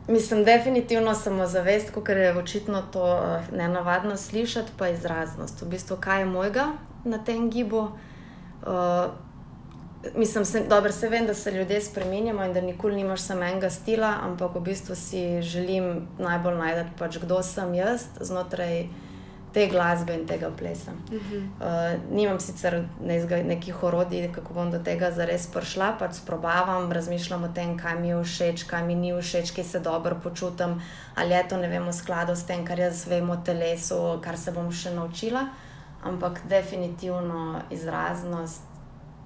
Mislim, 0.07 0.43
definitivno 0.43 1.13
samozavest, 1.15 1.91
ker 2.05 2.17
je 2.17 2.37
očitno 2.37 2.81
to 2.81 3.03
uh, 3.03 3.57
nenavadno 3.57 4.17
slišati, 4.17 4.71
pa 4.77 4.89
izraznost. 4.89 5.61
V 5.61 5.65
bistvu, 5.65 5.97
kaj 5.99 6.19
je 6.19 6.25
mojega 6.25 6.67
na 7.05 7.23
tem 7.23 7.49
gibu. 7.49 7.87
Uh, 8.61 9.11
mislim, 10.15 10.45
se, 10.45 10.63
dobro, 10.69 10.91
se 10.91 11.09
vem, 11.09 11.25
da 11.25 11.33
se 11.33 11.51
ljudje 11.51 11.81
spremenjamo 11.81 12.43
in 12.43 12.53
da 12.53 12.61
nikoli 12.61 12.95
nimaš 12.95 13.21
samo 13.21 13.43
enega 13.43 13.69
stila, 13.69 14.17
ampak 14.23 14.55
v 14.55 14.59
bistvu 14.59 14.95
si 14.95 15.41
želim 15.41 16.07
najbolj 16.19 16.57
najti, 16.57 16.89
pač, 16.99 17.17
kdo 17.17 17.43
sem 17.43 17.73
jaz 17.73 18.05
znotraj 18.19 18.87
te 19.53 19.67
glasbe 19.67 20.13
in 20.13 20.25
tega 20.25 20.49
plesa. 20.57 20.91
Uh 20.91 21.17
-huh. 21.17 21.43
uh, 21.59 21.99
nimam 22.11 22.39
sicer 22.39 22.85
nekih 23.43 23.83
orodij, 23.83 24.31
kako 24.31 24.53
bom 24.53 24.71
do 24.71 24.79
tega 24.79 25.11
zares 25.11 25.47
prišla, 25.47 25.95
pač 25.99 26.13
sprobavam, 26.15 26.91
razmišljam 26.91 27.43
o 27.43 27.47
tem, 27.47 27.77
kaj 27.77 27.99
mi 27.99 28.07
je 28.07 28.23
všeč, 28.23 28.63
kaj 28.63 28.83
mi 28.83 28.95
ni 28.95 29.21
všeč, 29.21 29.51
kje 29.51 29.63
se 29.63 29.79
dobro 29.79 30.15
počutim, 30.23 30.81
ali 31.15 31.33
je 31.33 31.47
to 31.47 31.57
ne 31.57 31.67
vem 31.67 31.87
v 31.87 31.93
skladu 31.93 32.35
s 32.35 32.43
tem, 32.43 32.65
kar 32.65 32.79
jaz 32.79 33.07
vem 33.07 33.29
o 33.29 33.35
telesu, 33.35 34.19
kar 34.23 34.37
se 34.37 34.51
bom 34.51 34.71
še 34.71 34.91
naučila. 34.91 35.45
Ampak 36.03 36.41
definitivno 36.49 37.61
izraznost. 37.69 38.61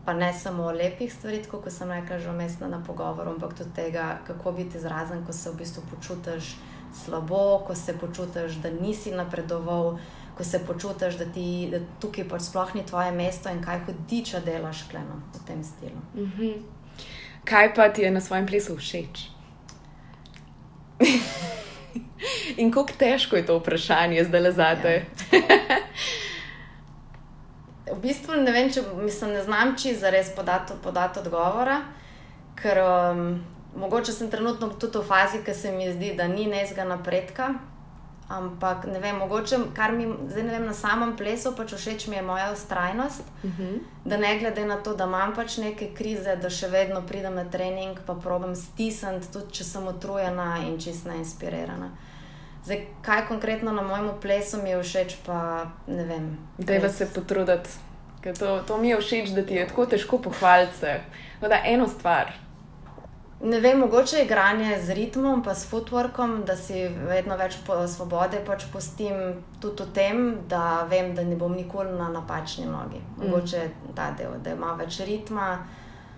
Pa 0.06 0.14
ne 0.14 0.34
samo 0.34 0.64
o 0.64 0.72
lepih 0.72 1.14
stvarih, 1.14 1.48
kot 1.48 1.72
sem 1.72 1.92
rekla, 1.92 2.20
že 2.20 2.30
umestna 2.30 2.68
na 2.68 2.84
pogovoru, 2.88 3.30
ampak 3.30 3.54
tudi 3.54 3.70
tega, 3.76 4.20
kako 4.28 4.52
biti 4.52 4.78
izrazen, 4.78 5.26
ko 5.26 5.34
se 5.34 5.50
v 5.50 5.56
bistvu 5.56 5.84
počutiš 5.92 6.56
slabo, 7.04 7.64
ko 7.68 7.76
se 7.76 7.98
počutiš, 7.98 8.56
da 8.62 8.70
nisi 8.70 9.12
napredoval, 9.12 9.98
ko 10.38 10.44
se 10.44 10.60
počutiš, 10.68 11.16
da, 11.16 11.26
ti, 11.26 11.68
da 11.72 11.80
tukaj 12.02 12.28
pač 12.30 12.42
sploh 12.50 12.76
ni 12.76 12.86
tvoje 12.86 13.12
mesto 13.12 13.50
in 13.50 13.64
kaj 13.64 13.80
hudiča 13.86 14.40
delaš 14.40 14.84
kleno 14.92 15.22
v 15.34 15.46
tem 15.48 15.64
stilu. 15.64 16.02
Mm 16.16 16.32
-hmm. 16.38 16.54
Kaj 17.46 17.74
pa 17.74 17.90
ti 17.90 18.02
je 18.02 18.12
na 18.12 18.22
svojem 18.22 18.48
plesu 18.48 18.78
všeč? 18.78 19.30
in 22.58 22.72
kako 22.72 22.94
težko 22.98 23.36
je 23.36 23.46
to 23.46 23.60
vprašanje 23.60 24.24
zdaj 24.24 24.42
le 24.42 24.52
zate? 24.52 25.06
Ja. 25.32 25.40
v 27.94 28.02
bistvu 28.02 28.40
ne 28.42 28.52
vem, 28.52 28.70
če 28.72 28.84
mislim, 28.98 29.36
ne 29.38 29.44
znam, 29.44 29.76
če 29.78 29.94
za 30.00 30.10
res 30.10 30.32
podati, 30.36 30.74
podati 30.84 31.20
odgovora, 31.20 31.82
ker 32.58 32.82
um, 32.82 33.44
mogoče 33.76 34.12
sem 34.12 34.32
trenutno 34.32 34.70
tudi 34.80 34.98
v 34.98 35.06
fazi, 35.06 35.44
ki 35.46 35.54
se 35.54 35.72
mi 35.72 35.92
zdi, 35.94 36.14
da 36.18 36.28
ni 36.28 36.48
nezga 36.50 36.86
napredka. 36.88 37.54
Ampak 38.30 38.86
ne 38.86 39.00
vem, 39.00 39.20
mogoče 39.22 39.58
kar 39.76 39.92
mi 39.94 40.08
zdaj 40.30 40.44
ne 40.44 40.52
vem 40.52 40.66
na 40.66 40.74
samem 40.74 41.12
plesu, 41.18 41.52
pač 41.58 41.76
všeč 41.78 42.08
mi 42.08 42.16
je 42.16 42.22
moja 42.26 42.52
ustrajnost. 42.54 43.22
Uh 43.44 43.50
mhm. 43.50 43.64
-huh. 43.64 43.80
Da 44.06 44.18
ne 44.18 44.40
glede 44.40 44.66
na 44.66 44.78
to, 44.78 44.96
da 44.96 45.04
imam 45.04 45.36
pač 45.36 45.58
neke 45.58 45.94
krize, 45.94 46.36
da 46.36 46.50
še 46.50 46.68
vedno 46.68 47.02
pridem 47.02 47.36
na 47.36 47.44
trening, 47.44 48.00
pa 48.06 48.14
probujem 48.14 48.56
stisniti, 48.56 49.32
tudi 49.34 49.52
če 49.52 49.64
sem 49.64 49.88
utrujena 49.88 50.58
in 50.68 50.80
čist 50.80 51.06
neinspirirana. 51.06 51.90
Zdaj, 52.66 52.88
kaj 53.02 53.28
konkretno 53.28 53.72
na 53.72 53.82
mojem 53.82 54.10
plesu 54.22 54.58
mi 54.58 54.70
je 54.70 54.84
všeč, 54.84 55.16
pa 55.26 55.66
ne 55.88 56.04
vem. 56.04 56.38
Dej 56.58 56.90
se 56.90 57.06
potruditi, 57.06 57.70
ker 58.22 58.38
to, 58.38 58.64
to 58.68 58.78
mi 58.78 58.90
je 58.90 58.98
všeč, 58.98 59.30
da 59.30 59.46
ti 59.46 59.54
je 59.54 59.68
tako 59.68 59.86
težko 59.86 60.18
pohvaliti. 60.18 60.98
Da 61.42 61.62
eno 61.66 61.88
stvar, 61.88 62.34
Ne 63.44 63.60
vem, 63.60 63.80
mogoče 63.80 64.18
je 64.18 64.26
igranje 64.26 64.82
z 64.82 64.94
ritmom, 64.94 65.44
pa 65.44 65.56
s 65.56 65.68
footworkom, 65.68 66.44
da 66.48 66.56
si 66.56 66.88
vedno 66.88 67.36
več 67.38 67.58
svobode 67.88 68.40
pač 68.48 68.64
pustim 68.72 69.42
tudi 69.60 69.84
v 69.84 69.94
tem, 69.94 70.22
da 70.50 70.88
vem, 70.90 71.12
da 71.16 71.24
ne 71.24 71.36
bom 71.36 71.52
nikoli 71.52 71.92
na 71.98 72.08
napačni 72.10 72.66
nogi. 72.66 73.02
Mm. 73.18 73.26
Mogoče 73.26 73.66
mm. 73.68 73.96
ta 73.96 74.14
del, 74.18 74.40
da 74.44 74.56
ima 74.56 74.74
več 74.80 75.02
ritma. 75.04 75.58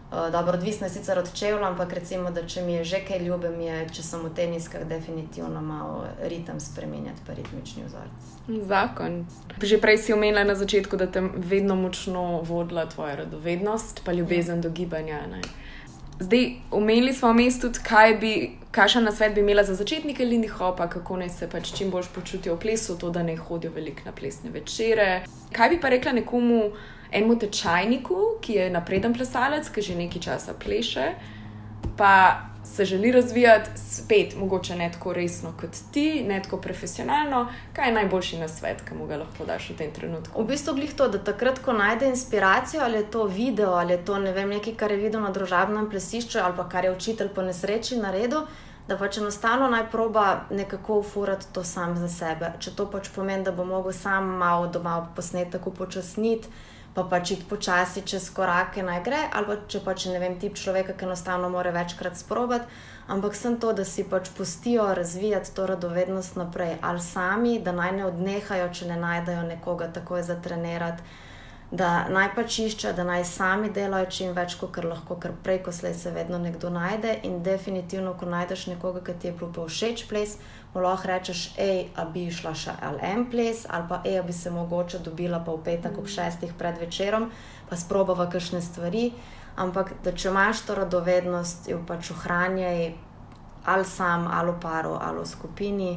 Uh, 0.07 0.29
dobro, 0.31 0.53
odvisno 0.53 0.87
je 0.87 0.93
sicer 0.93 1.19
od 1.19 1.33
čevlja, 1.33 1.67
ampak 1.67 1.97
recimo, 1.97 2.29
da 2.31 2.45
če 2.47 2.61
mi 2.63 2.77
je 2.77 2.83
že 2.83 3.01
kaj 3.03 3.19
ljube, 3.25 3.49
mi 3.49 3.65
je, 3.65 3.81
če 3.97 4.03
sem 4.03 4.21
v 4.23 4.29
teniskah, 4.37 4.85
definitivno 4.87 5.61
malo 5.61 6.05
ritem 6.21 6.61
spremenjati, 6.63 7.25
pa 7.27 7.33
ritmični 7.35 7.83
vzorec. 7.89 8.29
Zakon. 8.69 9.25
Že 9.59 9.81
prej 9.83 9.97
si 9.97 10.13
omenila 10.13 10.45
na 10.47 10.55
začetku, 10.55 10.95
da 10.95 11.09
te 11.11 11.25
vedno 11.35 11.75
močno 11.75 12.39
vodila 12.45 12.85
tvoja 12.85 13.17
radovednost, 13.25 14.05
pa 14.05 14.13
ljubezen 14.15 14.61
ja. 14.61 14.69
do 14.69 14.69
gibanja. 14.69 15.25
Ne? 15.27 15.41
Zdaj, 16.19 16.51
omenili 16.71 17.13
smo 17.13 17.31
vmes 17.31 17.59
tudi, 17.61 17.79
kaj 17.85 18.13
bi, 18.17 18.31
kakšen 18.71 19.03
nasvet 19.05 19.35
bi 19.35 19.41
imela 19.41 19.63
za 19.63 19.75
začetnike 19.75 20.25
Lindy 20.25 20.49
Hopa, 20.49 20.87
kako 20.89 21.17
naj 21.17 21.29
se 21.29 21.49
pač 21.49 21.69
čim 21.77 21.91
bolj 21.93 22.09
počutijo 22.15 22.55
v 22.55 22.59
plesu, 22.59 22.97
to, 22.97 23.11
da 23.13 23.23
ne 23.23 23.35
hodijo 23.37 23.71
veliko 23.75 24.01
na 24.05 24.11
plesne 24.11 24.49
večere. 24.49 25.23
Kaj 25.53 25.69
bi 25.69 25.79
pa 25.81 25.89
rekla 25.93 26.11
nekomu, 26.17 26.71
enemu 27.11 27.37
tečajniku, 27.39 28.21
ki 28.41 28.53
je 28.53 28.69
napreden 28.73 29.13
plesalec, 29.13 29.69
ki 29.69 29.81
že 29.81 29.95
nekaj 29.95 30.21
časa 30.21 30.57
pleše, 30.57 31.11
pa 31.97 32.46
se 32.77 32.85
želi 32.85 33.11
razvijati, 33.11 33.69
spet, 33.75 34.35
mogoče 34.39 34.75
ne 34.75 34.91
tako 34.91 35.13
resno 35.13 35.53
kot 35.61 35.69
ti, 35.91 36.23
ne 36.27 36.41
tako 36.43 36.57
profesionalno, 36.57 37.47
kaj 37.73 37.87
je 37.87 37.93
najboljši 37.93 38.37
na 38.37 38.47
svet, 38.47 38.83
ki 38.85 38.95
mu 38.95 39.07
ga 39.07 39.17
lahko 39.17 39.45
daš 39.45 39.69
v 39.69 39.77
tem 39.77 39.93
trenutku? 39.93 40.43
V 40.43 40.45
bistvu 40.47 40.77
je 40.77 40.91
to, 40.93 41.07
da 41.07 41.17
takrat, 41.17 41.59
ko 41.65 41.73
najde 41.73 42.05
inspiracijo, 42.13 42.83
ali 42.83 43.01
je 43.01 43.09
to 43.11 43.23
video, 43.23 43.71
ali 43.73 43.93
je 43.93 44.05
to 44.05 44.19
ne 44.19 44.31
vem, 44.31 44.49
nekaj, 44.49 44.75
kar 44.77 44.91
je 44.91 44.97
videl 44.97 45.21
na 45.21 45.33
družabnem 45.33 45.89
plesišču, 45.89 46.39
ali 46.43 46.53
pa 46.57 46.69
kar 46.69 46.85
je 46.85 46.93
učitelj 46.93 47.33
po 47.33 47.41
nesreči 47.41 47.97
naredil. 47.97 48.45
Da 48.87 48.95
pač 48.95 49.17
enostavno 49.17 49.67
naj 49.67 49.89
proba 49.91 50.45
nekako 50.49 50.99
ufurati 50.99 51.49
to 51.53 51.63
sam 51.63 51.97
za 51.97 52.07
sebe. 52.07 52.53
Če 52.59 52.71
to 52.75 52.85
pač 52.91 53.09
pomeni, 53.15 53.43
da 53.43 53.51
bo 53.51 53.65
mogel 53.65 53.91
sam 53.91 54.29
malo 54.37 54.69
doma 54.71 55.01
posnetek, 55.15 55.57
tako 55.57 55.73
počasniti, 55.81 56.47
pa 56.97 57.03
pač 57.05 57.31
iti 57.35 57.45
počasi 57.45 58.01
čez 58.01 58.31
korake 58.33 58.81
naj 58.81 59.03
gre, 59.05 59.19
ali 59.37 59.59
če 59.69 59.83
pač 59.85 60.07
ne 60.09 60.17
vem, 60.17 60.39
tip 60.41 60.57
človeka, 60.57 60.95
ki 60.97 61.05
enostavno 61.05 61.51
more 61.53 61.69
večkrat 61.75 62.17
sprobati, 62.17 62.65
ampak 63.13 63.37
sem 63.37 63.59
to, 63.61 63.69
da 63.77 63.85
si 63.85 64.01
pač 64.09 64.31
pustijo 64.33 64.87
razvijati 64.97 65.53
to 65.53 65.67
radovednost 65.69 66.41
naprej, 66.41 66.79
ali 66.81 67.03
sami, 67.05 67.59
da 67.61 67.75
naj 67.77 67.93
ne 67.99 68.07
odnehajo, 68.07 68.71
če 68.73 68.89
ne 68.89 68.97
najdejo 69.03 69.45
nekoga 69.51 69.91
takoj 69.93 70.25
za 70.25 70.41
trenirati 70.41 71.05
da 71.71 72.07
naj 72.07 72.29
pač 72.35 72.59
iščejo, 72.63 72.93
da 72.95 73.03
naj 73.03 73.25
sami 73.27 73.69
delajo 73.75 74.07
čim 74.11 74.35
več, 74.35 74.55
kot 74.55 74.77
lahko, 74.83 75.17
ker 75.19 75.33
prej, 75.43 75.59
ko 75.65 75.73
slej 75.75 75.97
se 75.99 76.13
vedno 76.15 76.39
nekdo 76.39 76.69
najde. 76.71 77.17
In 77.27 77.41
definitivno, 77.43 78.13
ko 78.15 78.29
najdeš 78.31 78.67
nekoga, 78.71 79.03
ki 79.03 79.17
ti 79.19 79.27
je 79.27 79.33
bil 79.35 79.51
všeč 79.51 80.05
ples, 80.07 80.37
mu 80.73 80.83
lahko 80.85 81.11
rečeš, 81.11 81.41
hej, 81.57 81.89
a 81.95 82.05
bi 82.07 82.29
šla 82.31 82.53
še 82.55 82.77
en 83.03 83.25
ples, 83.27 83.65
ali 83.67 83.89
pa 83.89 83.99
hej, 84.05 84.21
a 84.21 84.23
bi 84.23 84.33
se 84.33 84.53
mogoče 84.53 85.03
dobila 85.03 85.43
pa 85.43 85.57
v 85.57 85.63
petek 85.65 85.97
ob 85.99 86.07
šestih 86.07 86.55
pred 86.55 86.79
večerom, 86.79 87.31
pa 87.67 87.75
sprobava 87.75 88.29
kakšne 88.31 88.63
stvari. 88.63 89.11
Ampak, 89.57 89.97
da 90.05 90.13
če 90.13 90.29
imaš 90.29 90.63
to 90.67 90.75
radovednost, 90.77 91.67
jo 91.67 91.81
pač 91.87 92.13
ohranjaj 92.13 92.93
ali 93.67 93.83
sam, 93.83 94.29
ali 94.31 94.53
v 94.53 94.61
paru, 94.63 94.95
ali 94.95 95.19
v 95.19 95.27
skupini 95.27 95.91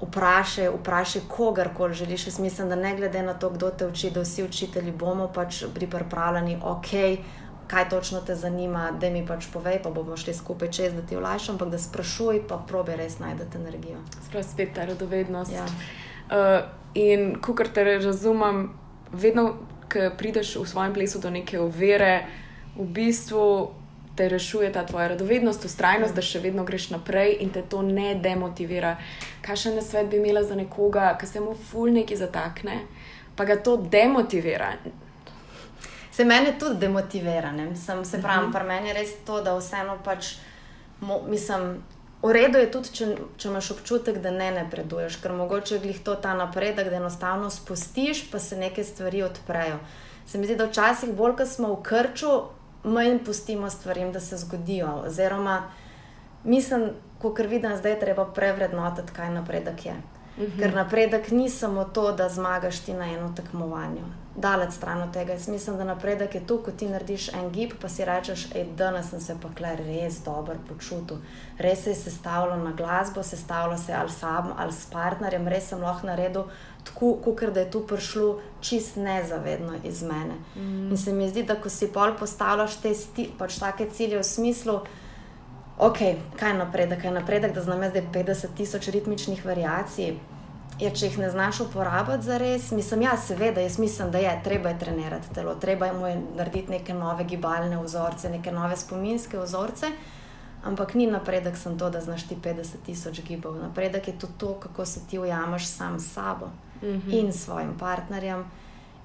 vprašaj, 0.00 0.68
vprašaj 0.68 1.22
kogarkoli 1.28 1.94
želiš. 1.94 2.26
Jaz 2.26 2.38
mislim, 2.38 2.68
da 2.68 2.76
ne 2.76 2.96
glede 2.96 3.22
na 3.22 3.34
to, 3.34 3.50
kdo 3.50 3.70
te 3.70 3.86
uči, 3.86 4.10
da 4.10 4.20
vsi 4.20 4.44
učitelji 4.44 4.92
bomo 4.92 5.28
pač 5.34 5.64
pripravljeni, 5.74 6.58
ok. 6.62 6.88
Kaj 7.68 7.88
točno 7.88 8.20
te 8.20 8.34
zanima, 8.34 8.90
da 9.00 9.10
mi 9.10 9.26
pač 9.26 9.46
povej, 9.52 9.82
pa 9.82 9.90
bomo 9.90 10.16
šli 10.16 10.34
skupaj 10.34 10.70
čez, 10.70 10.94
da 10.94 11.02
ti 11.02 11.16
vlajšam, 11.16 11.54
ampak 11.54 11.68
da 11.68 11.78
sprašuj, 11.78 12.42
pa 12.48 12.56
probi 12.68 12.96
res 12.96 13.18
najdete 13.18 13.58
energijo. 13.58 13.98
Sprav 14.28 14.42
spet 14.42 14.72
ta 14.74 14.84
radovednost. 14.84 15.52
Ja. 15.52 15.66
Uh, 16.28 16.64
in 16.94 17.34
ko 17.40 17.54
kar 17.54 17.68
te 17.68 17.84
razumem, 17.84 18.70
vedno, 19.12 19.52
ko 19.92 20.08
prideš 20.18 20.56
v 20.56 20.64
svojem 20.68 20.94
plesu 20.94 21.20
do 21.20 21.30
neke 21.30 21.60
ovire, 21.60 22.24
v 22.76 22.86
bistvu 22.86 23.72
te 24.18 24.28
rešuje 24.28 24.72
ta 24.74 24.82
tvoja 24.86 25.08
radovednost, 25.14 25.64
ustrajnost, 25.64 26.14
da 26.14 26.22
še 26.26 26.42
vedno 26.42 26.64
greš 26.66 26.88
naprej 26.90 27.36
in 27.44 27.52
te 27.54 27.62
to 27.62 27.84
ne 27.86 28.16
demotivira. 28.18 28.96
Kaj 29.46 29.60
še 29.62 29.74
na 29.76 29.84
svet 29.86 30.10
bi 30.10 30.18
imela 30.18 30.42
za 30.42 30.58
nekoga, 30.58 31.12
ki 31.20 31.28
se 31.30 31.42
mu 31.44 31.54
ful 31.70 31.92
neki 31.94 32.18
zatakne, 32.18 32.80
pa 33.38 33.46
ga 33.46 33.60
to 33.62 33.76
demotivira? 33.78 34.72
Se 36.18 36.26
meni 36.26 36.56
tudi 36.58 36.80
demotivira, 36.82 37.52
ne? 37.54 37.68
Sem, 37.78 38.02
se 38.04 38.18
pravi, 38.18 38.48
uh 38.48 38.50
-huh. 38.50 38.58
pri 38.58 38.68
meni 38.68 38.88
je 38.88 38.94
res 38.94 39.14
to, 39.26 39.38
da 39.42 39.54
vseeno 39.58 39.98
pač, 40.04 40.34
mo, 41.00 41.22
mislim. 41.28 41.78
V 42.22 42.32
redu 42.32 42.58
je 42.58 42.70
tudi, 42.70 42.88
če, 42.90 43.06
če 43.38 43.48
imaš 43.48 43.70
občutek, 43.70 44.16
da 44.18 44.30
ne 44.30 44.50
napreduješ, 44.50 45.16
ker 45.22 45.32
mogoče 45.32 45.74
je 45.74 45.80
glih 45.80 46.00
to 46.04 46.14
ta 46.14 46.34
napredek, 46.34 46.90
da 46.90 46.96
enostavno 46.96 47.50
spustiš, 47.50 48.30
pa 48.30 48.38
se 48.38 48.56
neke 48.56 48.84
stvari 48.84 49.22
odprejo. 49.22 49.78
Se 50.26 50.38
mi 50.38 50.46
zdi, 50.46 50.56
da 50.56 50.66
včasih 50.66 51.12
bolj, 51.14 51.36
ko 51.36 51.46
smo 51.46 51.68
v 51.74 51.82
krču, 51.82 52.32
manj 52.84 53.18
pustimo 53.24 53.70
stvarim, 53.70 54.12
da 54.12 54.20
se 54.20 54.36
zgodijo. 54.36 55.02
Oziroma, 55.06 55.62
mislim, 56.44 56.90
ko 57.18 57.34
kar 57.34 57.46
vidim, 57.46 57.76
zdaj 57.76 57.92
je 57.92 58.00
treba 58.00 58.24
prevrednotiti, 58.24 59.12
kaj 59.12 59.30
napredek 59.30 59.86
je. 59.86 59.92
Uh 59.92 60.44
mhm. 60.44 60.52
-huh. 60.52 60.58
Ker 60.62 60.74
napredek 60.74 61.30
ni 61.30 61.50
samo 61.50 61.84
to, 61.84 62.12
da 62.12 62.28
zmagaš 62.28 62.78
ti 62.78 62.92
na 62.92 63.12
eno 63.12 63.32
tekmovanju. 63.36 64.04
Daleč 64.36 64.72
stran 64.72 65.02
od 65.02 65.12
tega. 65.12 65.32
Jaz 65.32 65.48
mislim, 65.48 65.76
da 65.76 65.84
napredek 65.84 66.34
je 66.34 66.46
to, 66.46 66.62
ko 66.62 66.70
ti 66.70 66.88
narediš 66.88 67.28
en 67.28 67.50
gib, 67.50 67.72
pa 67.80 67.88
si 67.88 68.04
rečeš, 68.04 68.48
da 68.48 68.64
danes 68.76 69.10
sem 69.10 69.20
se 69.20 69.36
pa 69.42 69.48
kle 69.56 69.76
res 69.76 70.24
dobro 70.24 70.54
počutil. 70.68 71.16
Res 71.58 71.82
se 71.84 71.90
je 71.90 71.94
sestavljal 71.94 72.62
na 72.62 72.72
glasbo, 72.72 73.22
sestavljal 73.22 73.78
se 73.78 73.92
ali 73.92 74.10
sam 74.10 74.52
ali 74.58 74.72
s 74.72 74.86
partnerjem, 74.90 75.48
res 75.48 75.68
sem 75.68 75.82
lahko 75.82 76.06
naredil 76.06 76.44
tako, 76.88 77.14
kot 77.24 77.42
da 77.54 77.60
je 77.60 77.70
to 77.70 77.80
prišlo 77.86 78.40
čist 78.60 78.96
nezavedno 78.96 79.74
iz 79.84 80.02
mene. 80.02 80.34
Mm. 80.56 80.90
In 80.90 80.98
se 80.98 81.12
mi 81.12 81.28
zdi, 81.28 81.42
da 81.42 81.54
ko 81.54 81.68
si 81.68 81.92
pol 81.92 82.14
postavljaš 82.18 82.80
te 82.82 82.94
sti, 82.94 83.30
pač 83.38 83.58
take 83.58 83.90
cilje 83.90 84.18
v 84.18 84.24
smislu, 84.24 84.80
ok, 85.78 85.98
kaj 86.38 86.50
je 86.50 86.58
napredek, 86.58 87.00
kaj 87.00 87.10
je 87.10 87.14
napredek, 87.14 87.54
da 87.54 87.62
znam 87.62 87.84
zdaj 87.90 88.02
50 88.14 88.56
tisoč 88.56 88.88
ritmičnih 88.88 89.44
variacij. 89.46 90.16
Ja, 90.78 90.92
če 90.94 91.08
jih 91.08 91.16
ne 91.18 91.30
znaš 91.30 91.60
uporabiti 91.64 92.22
za 92.22 92.36
res, 92.38 92.70
mislim, 92.70 93.02
ja, 93.02 93.16
seveda, 93.18 93.60
jaz 93.60 93.78
mislim, 93.82 94.12
da 94.14 94.18
je 94.22 94.34
treba 94.44 94.70
je 94.70 94.78
trenirati 94.78 95.32
telo, 95.34 95.54
treba 95.54 95.86
je 95.86 95.92
mu 95.92 96.10
narediti 96.36 96.70
neke 96.70 96.94
nove 96.94 97.24
gibalne 97.24 97.80
vzorce, 97.82 98.30
neke 98.30 98.52
nove 98.52 98.76
spominske 98.76 99.38
vzorce. 99.38 99.90
Ampak 100.64 100.94
ni 100.94 101.06
napredek, 101.06 101.56
sem 101.56 101.78
to, 101.78 101.90
da 101.90 102.00
znaš 102.00 102.28
ti 102.28 102.36
50 102.44 102.82
tisoč 102.86 103.20
gibov. 103.26 103.58
Napredek 103.58 104.08
je 104.08 104.18
tudi 104.18 104.38
to, 104.38 104.54
kako 104.60 104.86
se 104.86 105.00
ti 105.10 105.18
ujameš 105.18 105.66
sam 105.66 106.00
s 106.00 106.12
sabo 106.14 106.46
mm 106.46 106.67
-hmm. 106.82 107.12
in 107.12 107.32
svojim 107.32 107.78
partnerjem, 107.78 108.44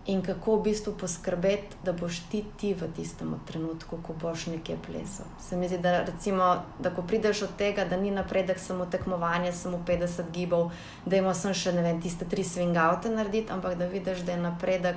in 0.05 0.21
kako 0.21 0.55
v 0.55 0.63
bistvu 0.63 0.93
poskrbeti, 0.99 1.77
da 1.83 1.93
boš 1.93 2.19
ti, 2.31 2.43
ti 2.57 2.73
v 2.73 2.89
tistem 2.95 3.35
trenutku, 3.47 3.97
ko 4.03 4.13
boš 4.13 4.47
nekje 4.51 4.77
plesal. 4.87 5.25
Se 5.39 5.55
mi 5.55 5.67
zdi, 5.67 5.77
da, 5.77 6.03
recimo, 6.03 6.63
da 6.79 6.91
ko 6.91 7.01
prideš 7.01 7.41
od 7.41 7.55
tega, 7.57 7.85
da 7.85 7.97
ni 7.97 8.11
napredek 8.11 8.59
samo 8.59 8.85
tekmovanje, 8.85 9.51
samo 9.51 9.79
50 9.87 10.31
gibov, 10.33 10.71
da 11.05 11.17
imaš 11.17 11.47
še 11.55 11.71
ne 11.71 11.81
vem, 11.81 12.01
tiste 12.01 12.25
tri 12.25 12.43
swingoute 12.43 13.09
narediti, 13.09 13.51
ampak 13.51 13.77
da 13.79 13.87
vidiš, 13.87 14.25
da 14.27 14.31
je 14.31 14.43
napredek. 14.43 14.95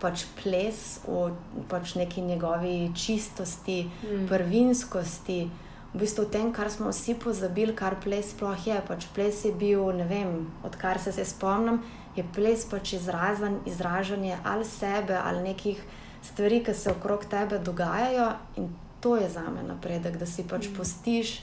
Pač 0.00 0.24
ples 0.42 1.00
v 1.04 1.64
pač 1.68 1.94
neki 1.94 2.22
njegovi 2.24 2.90
čistosti, 2.96 3.84
mm. 3.84 4.28
prvinskosti, 4.28 5.50
v 5.94 5.98
bistvu 5.98 6.24
v 6.24 6.30
tem, 6.30 6.52
kar 6.54 6.70
smo 6.70 6.90
vsi 6.90 7.18
pozabili, 7.18 7.74
kar 7.74 7.98
ples 7.98 8.30
sploh 8.30 8.58
je. 8.66 8.78
Pač 8.86 9.10
ples 9.14 9.34
je 9.44 9.50
bil, 9.50 9.90
ne 9.92 10.06
vem, 10.06 10.46
odkar 10.62 11.02
se, 11.02 11.12
se 11.12 11.24
spomnim, 11.26 11.82
je 12.14 12.22
ples 12.34 12.62
pač 12.70 12.94
izrazen, 12.94 13.58
izražanje 13.66 14.38
ali 14.44 14.64
sebe 14.64 15.18
ali 15.18 15.42
nekih 15.42 15.82
stvari, 16.22 16.62
ki 16.62 16.74
se 16.74 16.90
okrog 16.90 17.26
tebe 17.26 17.58
dogajajo. 17.58 18.32
In 18.56 18.70
to 19.00 19.16
je 19.16 19.28
za 19.28 19.42
me 19.50 19.62
napredek, 19.66 20.16
da 20.16 20.26
si 20.26 20.46
pač 20.46 20.68
mm. 20.68 20.76
postiš 20.76 21.40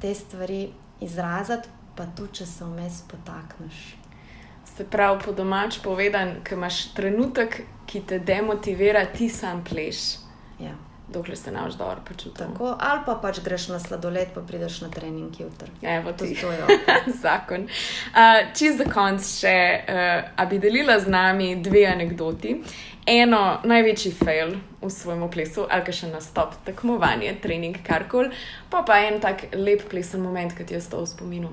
te 0.00 0.14
stvari 0.14 0.72
izraziti, 1.00 1.68
pa 1.96 2.04
tudi, 2.16 2.42
če 2.42 2.46
se 2.46 2.64
vmes 2.64 3.00
potakneš. 3.08 3.96
Se 4.76 4.84
pravi, 4.84 5.22
po 5.24 5.32
domač 5.32 5.78
povedan, 5.80 6.42
ki 6.44 6.52
imaš 6.52 6.90
trenutek, 6.92 7.62
ki 7.88 8.02
te 8.04 8.18
demotivira, 8.20 9.06
ti 9.08 9.30
sam 9.32 9.64
pleš. 9.64 10.18
Ja 10.60 10.74
dokler 11.08 11.38
se 11.38 11.52
naš 11.52 11.74
dobro 11.74 11.96
počuti. 12.04 12.42
Ali 12.78 13.00
pa 13.06 13.14
pač 13.22 13.40
greš 13.44 13.68
na 13.68 13.78
sladoled, 13.78 14.28
pa 14.34 14.40
prideš 14.40 14.80
na 14.80 14.88
trening 14.90 15.40
jutri. 15.40 15.70
Evo, 15.82 16.12
to 16.12 16.24
je 16.24 16.34
okay. 16.36 17.12
zakon. 17.22 17.62
Uh, 17.62 18.52
Čez 18.58 18.76
za 18.76 18.84
konc 18.84 19.22
še, 19.22 19.56
uh, 19.88 20.30
a 20.36 20.46
bi 20.46 20.58
delila 20.58 20.98
z 21.00 21.08
nami 21.08 21.56
dve 21.62 21.86
anekdoti. 21.86 22.56
Eno 23.06 23.60
največji 23.64 24.10
fail 24.18 24.56
v 24.82 24.90
svojem 24.90 25.28
plesu, 25.30 25.66
ali 25.70 25.84
pa 25.86 25.92
še 25.94 26.10
nastop, 26.10 26.56
tekmovanje, 26.66 27.36
trening, 27.42 27.78
karkoli, 27.86 28.32
pa 28.70 28.82
pa 28.82 28.98
en 29.06 29.20
tak 29.22 29.46
lep 29.54 29.86
plesen 29.90 30.26
moment, 30.26 30.50
ki 30.50 30.66
ti 30.66 30.74
je 30.74 30.82
ostal 30.82 31.06
v 31.06 31.12
spominu. 31.14 31.52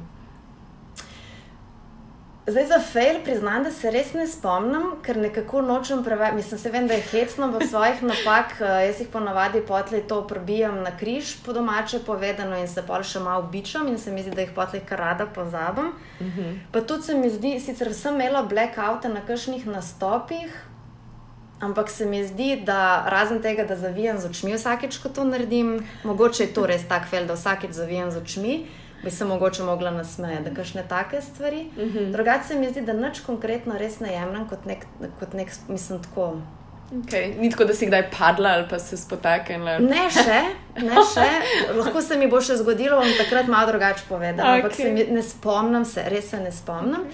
Zdaj 2.47 2.65
za 2.67 2.79
fail 2.79 3.23
priznam, 3.23 3.63
da 3.63 3.71
se 3.71 3.91
res 3.91 4.09
ne 4.13 4.25
spomnim, 4.27 4.97
ker 5.03 5.15
nekako 5.17 5.61
nočem 5.63 6.01
preveč. 6.03 6.33
Mislim, 6.35 6.59
se 6.59 6.71
vem, 6.73 6.87
da 6.87 6.97
je 6.97 7.05
hecno 7.11 7.47
v 7.47 7.61
svojih 7.63 8.01
napak. 8.03 8.57
Uh, 8.59 8.81
jaz 8.83 8.99
jih 8.99 9.07
ponavadi 9.07 9.61
potlej 9.63 10.03
to 10.11 10.17
prebijam 10.27 10.81
na 10.83 10.91
križ, 10.91 11.37
po 11.45 11.55
domače 11.55 12.01
povedano, 12.03 12.59
in 12.59 12.67
se 12.67 12.83
pa 12.83 12.99
še 12.99 13.23
malo 13.23 13.47
bičam 13.47 13.87
in 13.87 13.97
se 13.97 14.11
mi 14.11 14.25
zdi, 14.27 14.35
da 14.35 14.43
jih 14.43 14.51
potlej 14.51 14.83
kar 14.83 14.99
rada 14.99 15.25
pozabim. 15.25 15.93
Uh 16.19 16.27
-huh. 16.27 16.59
Pa 16.71 16.81
tudi 16.81 17.03
se 17.03 17.15
mi 17.15 17.29
zdi, 17.29 17.59
sicer 17.59 17.93
sem 17.93 18.15
imela 18.15 18.43
blackoute 18.43 19.09
na 19.09 19.21
kakšnih 19.21 19.65
nastopih, 19.67 20.67
ampak 21.59 21.89
se 21.89 22.05
mi 22.05 22.27
zdi, 22.27 22.61
da 22.65 23.05
razen 23.07 23.41
tega, 23.41 23.63
da 23.63 23.75
zavijam 23.75 24.19
z 24.19 24.25
očmi 24.25 24.53
vsakeč, 24.53 24.97
ko 24.97 25.09
to 25.09 25.23
naredim, 25.23 25.87
mogoče 26.03 26.43
je 26.43 26.53
to 26.53 26.65
res 26.65 26.87
tak 26.87 27.07
fail, 27.07 27.27
da 27.27 27.33
vsakeč 27.33 27.71
zavijam 27.71 28.11
z 28.11 28.17
očmi 28.17 28.65
bi 29.03 29.11
se 29.11 29.25
mogoče 29.25 29.63
mogla 29.63 29.91
nasmejati, 29.91 30.49
da 30.49 30.55
kakšne 30.55 30.83
take 30.89 31.21
stvari. 31.21 31.69
Uh 31.77 31.83
mhm. 31.83 31.97
-huh. 31.97 32.11
Drugače 32.11 32.47
se 32.47 32.55
mi 32.55 32.69
zdi, 32.69 32.81
da 32.81 32.93
nič 32.93 33.19
konkretno 33.19 33.77
res 33.77 33.99
ne 33.99 34.13
jemljem 34.13 34.49
kot 34.49 34.65
nek, 34.65 34.85
kot 35.19 35.33
nek 35.33 35.51
mislim, 35.67 36.03
tako. 36.03 36.35
Okay. 36.91 37.39
Ni 37.39 37.49
tako, 37.49 37.65
da 37.65 37.73
si 37.73 37.85
kdaj 37.85 38.11
padla 38.17 38.49
ali 38.49 38.65
pa 38.69 38.79
se 38.79 38.97
spotaknila. 38.97 39.79
Ne 39.79 40.09
še, 40.13 40.41
ne 40.77 40.95
še. 41.13 41.29
Lahko 41.79 42.01
se 42.01 42.17
mi 42.17 42.27
bo 42.27 42.41
še 42.41 42.57
zgodilo, 42.57 42.99
bom 43.01 43.15
takrat 43.17 43.47
malo 43.47 43.71
drugače 43.71 44.03
povedala. 44.09 44.49
Okay. 44.49 44.61
Ampak 44.61 44.75
se 44.75 44.91
mi, 44.91 45.05
ne 45.09 45.23
spomnim 45.23 45.85
se, 45.85 46.03
res 46.09 46.29
se 46.29 46.39
ne 46.39 46.51
spomnim. 46.51 47.07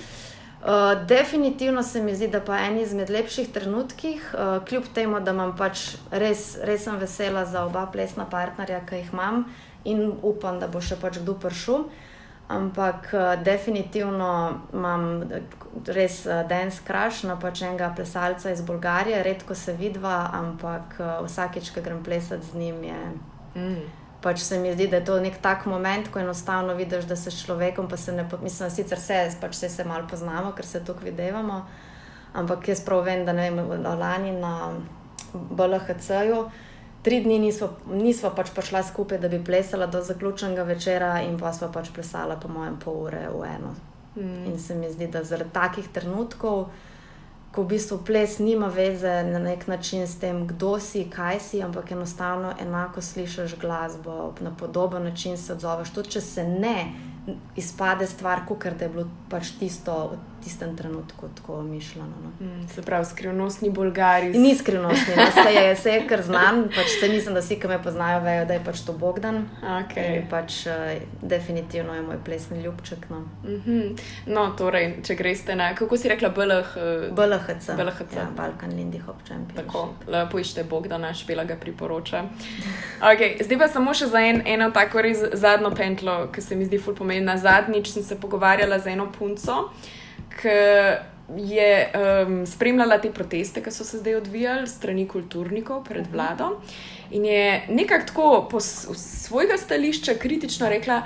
Uh, 0.59 1.05
definitivno 1.07 1.83
se 1.83 2.01
mi 2.03 2.15
zdi, 2.15 2.27
da 2.27 2.41
pa 2.43 2.57
en 2.65 2.81
izmed 2.81 3.09
lepših 3.09 3.47
trenutkih, 3.55 4.33
uh, 4.33 4.57
kljub 4.67 4.89
temu, 4.93 5.21
da 5.23 5.31
imam 5.31 5.53
pač 5.55 5.93
res, 6.11 6.57
res 6.67 6.83
sem 6.83 6.97
vesela 6.99 7.45
za 7.47 7.63
oba 7.63 7.85
plesna 7.93 8.25
partnerja, 8.27 8.81
ki 8.89 8.99
jih 8.99 9.13
imam, 9.13 9.45
in 9.83 10.13
upam, 10.21 10.59
da 10.59 10.67
bo 10.67 10.81
še 10.81 10.97
pač 10.99 11.19
kdo 11.23 11.35
prišel. 11.39 11.87
Ampak 12.49 13.11
uh, 13.13 13.35
definitivno 13.45 14.29
imam 14.73 15.29
res 15.85 16.23
uh, 16.25 16.41
dance 16.49 16.81
crash 16.85 17.21
na 17.29 17.35
pač 17.37 17.61
enega 17.61 17.91
plesalca 17.95 18.49
iz 18.51 18.63
Bolgarije, 18.65 19.21
redko 19.23 19.55
se 19.55 19.75
vidva, 19.77 20.31
ampak 20.33 20.97
vsakeč, 21.27 21.69
ko 21.75 21.83
grem 21.85 22.01
plesati 22.03 22.45
z 22.45 22.57
njim, 22.57 22.83
je. 22.89 23.01
Mm. 23.55 23.83
Pač 24.21 24.41
se 24.43 24.57
mi 24.59 24.73
zdi, 24.73 24.89
da 24.91 24.97
je 24.99 25.05
to 25.05 25.19
nek 25.21 25.37
tak 25.41 25.65
moment, 25.69 26.09
ko 26.11 26.19
enostavno 26.19 26.73
vidiš, 26.75 27.05
da 27.07 27.15
se 27.15 27.31
s 27.31 27.45
človekom, 27.45 27.87
pa 27.87 27.97
se 27.97 28.11
ne 28.11 28.25
mislim, 28.41 28.69
sicer 28.69 28.99
se, 28.99 29.19
pač 29.41 29.55
se, 29.55 29.69
se 29.69 29.85
malo 29.87 30.09
poznamo, 30.09 30.51
ker 30.57 30.65
se 30.65 30.81
tukaj 30.83 31.11
videvamo. 31.11 31.61
Ampak 32.33 32.67
jaz 32.67 32.81
prav 32.85 33.05
vem, 33.05 33.23
da 33.25 33.33
ne 33.33 33.47
vem, 33.47 33.85
lani 33.99 34.33
na 34.35 34.73
BLHC-ju 35.33 36.49
tri 37.01 37.21
dni 37.23 37.39
nismo, 37.39 37.69
nismo 37.91 38.31
pač 38.35 38.51
prišla 38.55 38.83
skupaj, 38.83 39.19
da 39.19 39.29
bi 39.29 39.43
plesala 39.45 39.87
do 39.87 40.01
zaključnega 40.03 40.63
večera, 40.63 41.21
in 41.21 41.39
pa 41.39 41.53
smo 41.53 41.71
pač 41.71 41.91
plesala, 41.95 42.35
po 42.35 42.51
mojem, 42.51 42.77
pol 42.83 43.03
ure 43.07 43.25
v 43.31 43.43
eno. 43.55 43.73
Mm. 44.15 44.45
In 44.51 44.59
se 44.59 44.75
mi 44.75 44.91
zdi, 44.91 45.07
da 45.07 45.23
zaradi 45.23 45.53
takih 45.53 45.87
trenutkov, 45.93 46.69
ko 47.51 47.63
v 47.63 47.71
bistvu 47.73 47.97
ples 48.05 48.37
nima 48.39 48.67
veze 48.69 49.23
na 49.25 49.39
nek 49.39 49.67
način 49.67 50.07
s 50.07 50.19
tem, 50.21 50.43
kdo 50.47 50.77
si, 50.79 51.07
kaj 51.09 51.39
si, 51.39 51.61
ampak 51.63 51.91
enostavno 51.91 52.53
enako 52.61 53.01
slišiš 53.01 53.55
glasbo, 53.61 54.33
na 54.39 54.51
podoben 54.55 55.03
način 55.03 55.37
se 55.37 55.53
odzoveš, 55.53 55.93
tudi 55.93 56.09
če 56.17 56.21
se 56.21 56.43
ne 56.43 56.91
izpade 57.55 58.07
stvar, 58.07 58.45
kot 58.47 58.63
da 58.63 58.85
je 58.85 58.89
bilo 58.89 59.07
pač 59.29 59.51
tisto 59.59 60.17
tistem 60.43 60.77
trenutku 60.77 61.27
tako 61.35 61.61
mišljeno. 61.61 62.13
No. 62.23 62.45
Mm, 62.45 62.67
se 62.67 62.81
pravi, 62.81 63.05
skrivnostni 63.05 63.69
Bolgari. 63.69 64.29
Ni 64.29 64.55
skrivnostni, 64.55 65.13
no, 65.15 65.43
se 65.43 65.53
je 65.53 65.73
vse, 65.73 66.01
kar 66.09 66.21
znam. 66.21 66.63
Pač 66.75 66.99
se 66.99 67.09
nisem, 67.09 67.33
da 67.33 67.39
vsi, 67.39 67.59
ki 67.59 67.67
me 67.67 67.79
poznajo, 67.83 68.21
vejo, 68.23 68.45
da 68.45 68.53
je 68.53 68.63
pač 68.65 68.81
to 68.85 68.93
Bogdan. 68.93 69.49
Okay. 69.61 70.21
Pač, 70.29 70.65
uh, 70.67 71.01
definitivno 71.21 71.95
je 71.95 72.01
moj 72.01 72.17
plesni 72.25 72.61
ljubček. 72.61 73.09
No. 73.09 73.19
Mm 73.19 73.61
-hmm. 73.65 73.99
no, 74.25 74.49
torej, 74.57 74.95
če 75.03 75.15
greste 75.15 75.55
na, 75.55 75.75
kako 75.75 75.97
si 75.97 76.09
rekla, 76.09 76.29
BLH, 76.29 76.75
uh, 76.77 77.15
BLHC. 77.15 77.75
BLHC. 77.75 78.15
Ja, 78.15 78.27
Balkan 78.37 78.71
Lindy 78.71 78.99
Hop 78.99 79.17
Champion. 79.27 79.65
Tako, 79.65 79.89
lepo 80.07 80.39
iščete 80.39 80.63
Bogdana, 80.63 81.13
špela 81.13 81.43
ga 81.43 81.55
priporoča. 81.55 82.23
Okay, 82.99 83.43
zdaj 83.43 83.57
pa 83.57 83.67
samo 83.67 83.93
še 83.93 84.07
za 84.07 84.19
en, 84.19 84.41
eno 84.45 84.71
tako 84.71 85.01
res 85.01 85.21
zadnjo 85.33 85.71
pentlo, 85.71 86.27
ki 86.35 86.41
se 86.41 86.55
mi 86.55 86.65
zdi 86.65 86.77
ful 86.77 86.95
pomembna. 86.95 87.37
Zadnjič 87.37 87.87
sem 87.87 88.03
se 88.03 88.15
pogovarjala 88.19 88.79
z 88.79 88.87
eno 88.87 89.11
punco 89.19 89.69
je 91.37 91.91
um, 92.25 92.45
spremljala 92.47 92.97
te 92.97 93.11
proteste, 93.13 93.63
ki 93.63 93.71
so 93.71 93.83
se 93.83 93.97
zdaj 93.97 94.15
odvijali 94.15 94.67
strani 94.67 95.07
kulturnikov 95.07 95.83
pred 95.83 96.07
mhm. 96.07 96.13
vlado. 96.13 96.61
In 97.11 97.25
je 97.25 97.65
nekako 97.69 98.05
tako 98.05 98.47
po 98.51 98.59
svojega 98.59 99.57
stališča 99.57 100.13
kritično 100.19 100.69
rekla, 100.69 101.01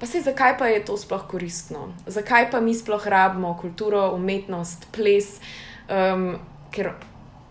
pa 0.00 0.06
se 0.06 0.20
zakaj 0.20 0.58
pa 0.58 0.66
je 0.66 0.84
to 0.84 0.96
sploh 0.96 1.26
koristno, 1.28 1.88
zakaj 2.06 2.50
pa 2.50 2.60
mi 2.60 2.74
sploh 2.74 3.06
rabimo 3.06 3.56
kulturo, 3.60 4.10
umetnost, 4.14 4.86
ples. 4.92 5.40
Um, 5.88 6.36
ker 6.70 6.92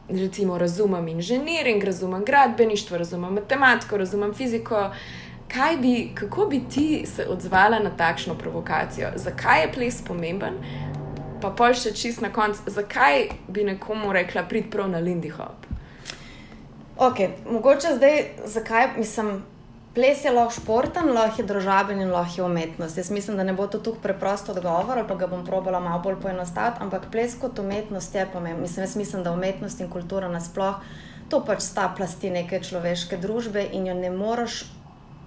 recimo 0.09 0.57
razumem 0.57 1.07
inženiring, 1.07 1.83
razumem 1.83 2.25
gradbeništvo, 2.25 2.97
razumem 2.97 3.33
matematiko, 3.33 3.97
razumem 3.97 4.33
fiziko. 4.33 4.89
Bi, 5.81 6.11
kako 6.15 6.45
bi 6.45 6.61
ti 6.69 7.05
se 7.05 7.25
odzvala 7.29 7.79
na 7.79 7.89
takšno 7.89 8.35
provokacijo? 8.35 9.09
Zakaj 9.15 9.61
je 9.61 9.71
ples 9.71 10.01
pomemben? 10.01 10.53
Pa 11.41 11.51
pol 11.51 11.75
še 11.77 11.93
čist 11.97 12.21
na 12.21 12.31
koncu, 12.33 12.71
zakaj 12.71 13.29
bi 13.47 13.65
nekomu 13.67 14.13
rekla, 14.13 14.45
prid 14.49 14.71
prav 14.71 14.89
na 14.91 15.01
Lindy 15.03 15.29
Hop? 15.33 15.67
Ok, 16.97 17.21
mogoče 17.51 17.95
zdaj, 17.99 18.25
zakaj 18.45 18.97
mislim. 18.97 19.43
Ples 19.97 20.19
je 20.21 20.29
lahko 20.29 20.53
športen, 20.53 21.07
lahko 21.09 21.41
je 21.41 21.47
družaben 21.49 22.01
in 22.03 22.11
lahko 22.13 22.37
je 22.37 22.43
umetnost. 22.45 22.99
Jaz 23.01 23.07
mislim, 23.09 23.37
da 23.37 23.43
ne 23.43 23.53
bo 23.57 23.65
to 23.65 23.79
tako 23.81 23.97
preprosto 24.03 24.53
odgovor, 24.53 25.01
pa 25.09 25.15
ga 25.17 25.25
bom 25.27 25.41
probala 25.45 25.79
malo 25.81 26.03
bolj 26.05 26.19
poenostaviti, 26.21 26.83
ampak 26.85 27.07
ples 27.11 27.33
kot 27.41 27.57
umetnost 27.59 28.15
je 28.15 28.27
pomemben. 28.33 28.61
Mislim, 28.61 28.85
jaz 28.85 28.95
mislim, 28.95 29.23
da 29.25 29.33
umetnost 29.33 29.81
in 29.81 29.89
kultura 29.89 30.29
nasploh 30.29 30.77
to 31.29 31.41
pač 31.43 31.61
sta 31.61 31.89
plasti 31.97 32.31
neke 32.31 32.59
človeške 32.63 33.19
družbe 33.19 33.63
in 33.73 33.87
jo 33.89 33.95
ne 33.95 34.11
moreš 34.11 34.63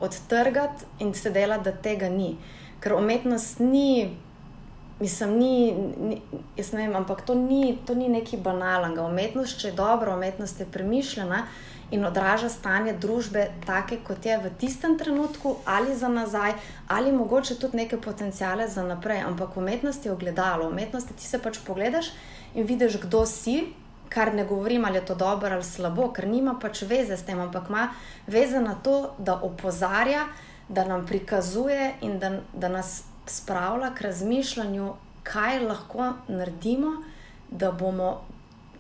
odtrgati 0.01 0.87
in 1.05 1.13
se 1.15 1.31
delati, 1.31 1.65
da 1.65 1.73
tega 1.73 2.09
ni. 2.09 2.37
Ker 2.81 2.97
umetnost 2.97 3.61
ni 3.61 4.17
Mislim, 5.01 5.39
ni, 5.39 5.73
ni, 6.01 6.23
jaz 6.57 6.73
ne 6.73 6.85
vem, 6.85 6.97
ampak 6.97 7.23
to 7.25 7.35
ni, 7.35 7.79
to 7.87 7.95
ni 7.95 8.09
nekaj 8.13 8.41
banalnega. 8.45 9.07
Umetnost, 9.09 9.57
če 9.61 9.71
je 9.71 9.77
dobra, 9.79 10.13
umetnost 10.15 10.61
je 10.61 10.67
premišljena 10.69 11.47
in 11.91 12.05
odraža 12.05 12.51
stanje 12.53 12.93
družbe, 12.93 13.47
take 13.67 13.99
kot 14.07 14.27
je 14.27 14.37
v 14.39 14.53
tistem 14.61 14.99
trenutku, 14.99 15.57
ali 15.65 15.97
za 15.97 16.09
nazaj, 16.09 16.53
ali 16.89 17.13
mogoče 17.13 17.57
tudi 17.59 17.81
neke 17.81 17.97
potencijale 17.97 18.69
za 18.69 18.85
naprej. 18.85 19.25
Ampak 19.27 19.57
umetnost 19.57 20.07
je 20.07 20.13
ogledalo, 20.13 20.69
umetnost 20.69 21.11
je 21.11 21.17
ti 21.17 21.27
se 21.27 21.41
pač 21.43 21.59
pogledaš 21.67 22.13
in 22.55 22.67
vidiš, 22.67 23.01
kdo 23.01 23.27
si. 23.27 23.73
Kar 24.11 24.35
ne 24.35 24.43
govorim, 24.45 24.85
ali 24.85 24.99
je 24.99 25.05
to 25.07 25.15
dobro 25.15 25.55
ali 25.55 25.65
slabo, 25.65 26.09
ker 26.13 26.27
nima 26.29 26.57
pač 26.61 26.83
veze 26.83 27.17
s 27.17 27.23
tem, 27.23 27.39
ampak 27.41 27.69
ima 27.71 27.93
veze 28.27 28.61
na 28.61 28.75
to, 28.75 29.15
da 29.19 29.37
opozarja, 29.47 30.25
da 30.69 30.85
nam 30.85 31.07
prikazuje 31.07 31.93
in 32.03 32.19
da, 32.19 32.33
da 32.53 32.69
nas 32.69 33.05
spravlja 33.27 33.95
k 33.95 34.01
razmišljanju, 34.09 34.93
kaj 35.23 35.61
lahko 35.61 36.13
naredimo, 36.29 36.97
da 37.51 37.73
bomo 37.73 38.21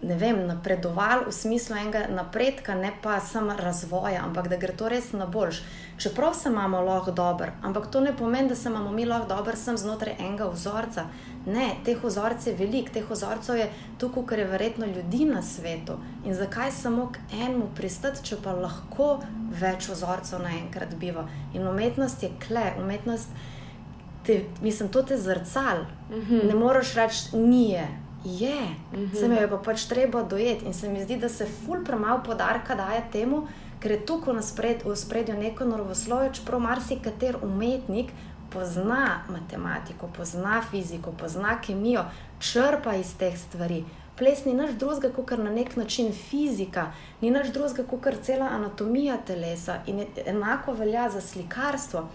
vem, 0.03 0.47
napredovali 0.47 1.28
v 1.28 1.32
smislu 1.32 1.76
enega 1.76 2.07
napredka, 2.09 2.74
ne 2.74 2.93
pa 3.03 3.20
samo 3.20 3.53
razvoja, 3.57 4.24
ampak 4.24 4.49
da 4.49 4.57
gre 4.57 4.72
to 4.72 4.88
res 4.88 5.12
na 5.12 5.26
boljš. 5.26 5.62
Čeprav 6.01 6.34
se 6.34 6.49
imamo 6.49 6.80
lahko 6.80 7.12
dobro, 7.12 7.53
ampak 7.62 7.91
to 7.93 8.01
ne 8.01 8.16
pomeni, 8.16 8.49
da 8.49 8.57
se 8.57 8.68
imamo 8.68 8.93
mi 8.93 9.05
lahko 9.05 9.28
dobro 9.28 9.57
sem 9.57 9.76
znotraj 9.76 10.16
enega 10.18 10.49
vzorca. 10.49 11.05
Ne, 11.47 11.74
teh 11.84 12.01
vzorcev 12.05 12.53
je 12.53 12.57
veliko, 12.57 12.93
teh 12.93 13.11
vzorcev 13.11 13.57
je 13.57 13.70
tukaj, 13.99 14.24
ker 14.28 14.38
je 14.38 14.49
verjetno 14.49 14.86
ljudi 14.86 15.24
na 15.24 15.43
svetu. 15.43 15.99
In 16.24 16.34
zakaj 16.34 16.72
samo 16.72 17.11
k 17.12 17.20
enemu 17.32 17.68
pristati, 17.76 18.24
če 18.24 18.41
pa 18.43 18.57
lahko 18.57 19.18
več 19.61 19.88
vzorcev 19.93 20.41
naenkrat 20.41 20.97
biva? 20.97 21.28
In 21.53 21.68
umetnost 21.68 22.22
je 22.22 22.32
kle, 22.47 22.72
umetnost 22.80 23.28
je 23.28 23.59
te, 24.26 24.44
mislim, 24.62 24.88
to 24.88 25.02
te 25.02 25.18
zrcal. 25.18 25.78
Mm 26.10 26.14
-hmm. 26.14 26.48
Ne 26.48 26.54
moreš 26.54 26.94
reči, 26.94 27.36
ni 27.36 27.70
je. 27.70 27.88
Je, 28.24 28.60
mm 28.60 28.98
-hmm. 28.98 29.20
se 29.20 29.28
mi 29.28 29.34
je 29.34 29.50
pa 29.50 29.56
pač 29.56 29.84
treba 29.84 30.22
dojeti. 30.22 30.64
In 30.64 30.74
se 30.74 30.88
mi 30.88 31.02
zdi, 31.02 31.16
da 31.16 31.28
se 31.28 31.46
ful 31.46 31.84
premalo 31.84 32.22
podarka 32.26 32.74
daje 32.74 33.02
temu, 33.12 33.46
ker 33.80 33.90
je 33.90 34.06
tukaj 34.06 34.34
na 34.34 34.42
v 34.84 34.96
spredju 34.96 35.34
neko 35.34 35.64
naravoslovje, 35.64 36.30
čeprav 36.32 36.60
marsikater 36.60 37.36
umetnik 37.42 38.10
pozna 38.52 39.22
matematiko, 39.28 40.08
pozna 40.16 40.62
fiziko, 40.70 41.12
pozna 41.12 41.60
kemijo, 41.60 42.04
črpa 42.38 42.94
iz 42.94 43.14
teh 43.18 43.38
stvari. 43.38 43.84
Ples 44.18 44.44
ni 44.44 44.54
nič 44.54 44.74
drugega, 44.76 45.14
kot 45.14 45.38
na 45.38 45.50
nek 45.50 45.76
način 45.76 46.12
fizika, 46.12 46.92
ni 47.20 47.30
nič 47.30 47.52
drugega, 47.54 47.84
kot 47.88 48.20
cela 48.22 48.50
anatomija 48.52 49.16
telesa 49.26 49.80
in 49.86 50.04
enako 50.26 50.72
velja 50.72 51.08
za 51.10 51.20
slikarstvo. 51.20 52.08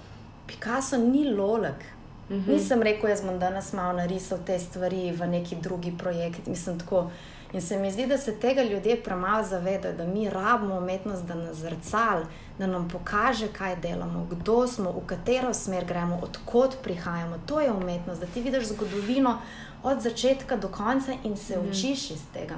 Picasso 0.47 0.97
ni 0.97 1.23
lolek, 1.29 1.85
Mm 2.30 2.36
-hmm. 2.36 2.47
Nisem 2.47 2.82
rekel, 2.82 3.09
jaz 3.09 3.21
bom 3.21 3.39
danes 3.39 3.73
malo 3.73 3.93
narisal 3.93 4.38
te 4.45 4.59
stvari 4.59 5.11
v 5.11 5.28
neki 5.28 5.55
drugi 5.55 5.93
projekt. 5.97 6.47
Mislim, 6.47 6.80
tako, 6.80 7.09
In 7.55 7.61
se 7.61 7.78
mi 7.80 7.91
zdi, 7.91 8.07
da 8.07 8.17
se 8.17 8.39
tega 8.39 8.63
ljudje 8.63 9.03
premalo 9.03 9.43
zavedajo, 9.43 9.93
da 9.93 10.07
mi 10.07 10.30
rabimo 10.30 10.78
umetnost, 10.78 11.23
da 11.23 11.36
nas 11.36 11.57
zrcal, 11.57 12.23
da 12.59 12.67
nam 12.67 12.89
pokaže, 12.89 13.47
kaj 13.47 13.76
delamo, 13.76 14.28
kdo 14.32 14.67
smo, 14.67 14.91
v 14.91 15.05
katero 15.07 15.53
smer 15.53 15.86
gremo, 15.86 16.19
odkot 16.23 16.76
prihajamo. 16.84 17.38
To 17.45 17.61
je 17.61 17.71
umetnost, 17.71 18.21
da 18.21 18.28
ti 18.28 18.41
vidiš 18.41 18.67
zgodovino 18.67 19.38
od 19.84 20.01
začetka 20.01 20.57
do 20.57 20.67
konca 20.67 21.13
in 21.23 21.38
se 21.38 21.57
mm. 21.57 21.69
učiš 21.69 22.11
iz 22.11 22.21
tega. 22.34 22.55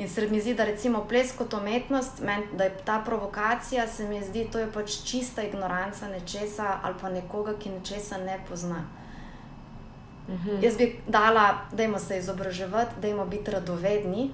In 0.00 0.08
se 0.08 0.28
mi 0.30 0.40
zdi, 0.40 0.54
da 0.56 0.64
recimo 0.64 1.04
ples 1.08 1.32
kot 1.36 1.54
umetnost, 1.54 2.22
men, 2.24 2.46
da 2.56 2.64
je 2.64 2.76
ta 2.84 3.02
provokacija, 3.06 3.84
se 3.88 4.08
mi 4.08 4.22
zdi, 4.24 4.46
to 4.52 4.58
je 4.58 4.70
pač 4.72 4.96
čista 5.04 5.42
ignoranca 5.42 6.08
nečesa 6.08 6.78
ali 6.82 6.94
pa 7.00 7.10
nekoga, 7.12 7.54
ki 7.58 7.76
nečesa 7.76 8.18
ne 8.18 8.38
pozna. 8.48 8.80
-hmm. 10.30 10.64
Jaz 10.64 10.76
bi 10.76 10.96
dala, 11.06 11.58
da 11.72 11.82
jim 11.82 11.98
se 11.98 12.18
izobraževati, 12.18 13.00
da 13.00 13.08
jim 13.08 13.18
biti 13.30 13.50
radovedni, 13.50 14.30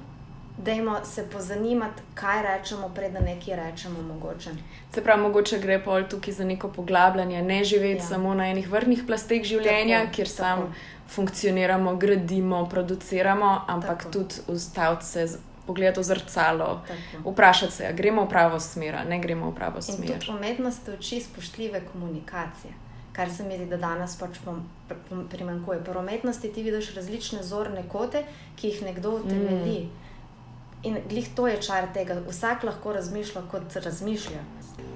da 0.59 0.71
jim 0.71 0.91
se 1.05 1.31
pozanimati, 1.31 2.03
kaj 2.14 2.43
rečemo, 2.43 2.89
preden 2.95 3.25
nekaj 3.25 3.57
rečemo. 3.57 4.03
Mogoče. 4.03 4.51
Se 4.95 5.03
pravi, 5.03 5.23
mogoče 5.23 5.59
gre 5.59 5.83
pol 5.85 6.03
tukaj 6.11 6.33
za 6.33 6.45
neko 6.45 6.69
poglabljanje, 6.69 7.43
ne 7.43 7.64
živeti 7.64 8.03
ja. 8.03 8.09
samo 8.09 8.35
na 8.35 8.49
enih 8.51 8.71
vrhnih 8.71 9.03
plasteh 9.07 9.45
življenja, 9.45 10.01
tako, 10.01 10.14
kjer 10.14 10.29
sam 10.29 10.75
funkcioniramo, 11.09 11.97
gradimo, 11.97 12.69
produciramo, 12.69 13.61
ampak 13.67 13.99
tako. 13.99 14.11
tudi 14.12 14.35
ustaviti 14.49 15.07
se. 15.07 15.29
Pogledati 15.67 16.01
v 16.01 16.03
zrcalo, 16.07 16.83
Tako. 16.87 17.31
vprašati 17.31 17.73
se, 17.73 17.93
gremo 17.93 18.25
v 18.25 18.29
pravo 18.29 18.61
smer, 18.61 19.01
ne 19.09 19.19
gremo 19.19 19.51
v 19.51 19.55
pravo 19.55 19.83
smer. 19.83 20.23
Umetnost 20.31 20.89
uči 20.89 21.21
spoštljive 21.21 21.81
komunikacije 21.93 22.87
kar 23.17 23.31
se 23.35 23.45
mi 23.45 23.57
zdi, 23.57 23.67
da 23.67 23.77
danes 23.81 24.17
pač 24.21 24.39
primanjkuje. 25.31 25.85
Po 25.85 25.99
umetnosti 26.01 26.53
ti 26.53 26.62
vidiš 26.62 26.93
različne 26.95 27.43
zorne 27.43 27.85
kote, 27.89 28.25
ki 28.57 28.69
jih 28.69 28.83
nekdo 28.91 29.14
utemelji. 29.21 29.79
Mm. 29.87 30.05
In 30.89 30.99
glih 31.09 31.31
to 31.35 31.47
je 31.49 31.57
čar 31.62 31.89
tega, 31.95 32.19
vsak 32.29 32.67
lahko 32.69 32.93
razmišlja 32.93 33.43
kot 33.51 33.77
razmišlja. 33.85 34.43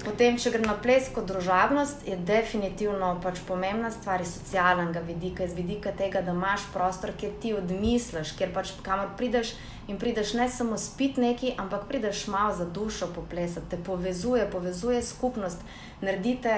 Potem, 0.00 0.36
če 0.40 0.50
gre 0.52 0.64
na 0.64 0.74
ples 0.80 1.10
kot 1.12 1.26
družabnost, 1.28 2.06
je 2.08 2.16
definitivno 2.28 3.10
pač 3.20 3.40
pomembna 3.44 3.90
stvar 3.92 4.22
iz 4.24 4.32
socialnega 4.32 5.02
vidika, 5.04 5.44
iz 5.44 5.52
vidika 5.56 5.92
tega, 5.96 6.22
da 6.24 6.32
imaš 6.32 6.64
prostor, 6.72 7.12
kjer 7.20 7.34
ti 7.42 7.52
odmisliš, 7.56 8.32
kjer 8.38 8.52
pač 8.54 8.72
kamor 8.84 9.12
prideš 9.20 9.52
in 9.92 10.00
prideš 10.00 10.32
ne 10.40 10.48
samo 10.48 10.78
spit 10.80 11.20
neki, 11.20 11.52
ampak 11.60 11.84
prideš 11.88 12.26
malo 12.32 12.54
za 12.56 12.64
dušo 12.64 13.10
poplesati, 13.14 13.74
te 13.74 13.80
povezuje, 13.84 14.48
povezuje 14.52 15.02
skupnost, 15.04 15.64
naredite 16.00 16.54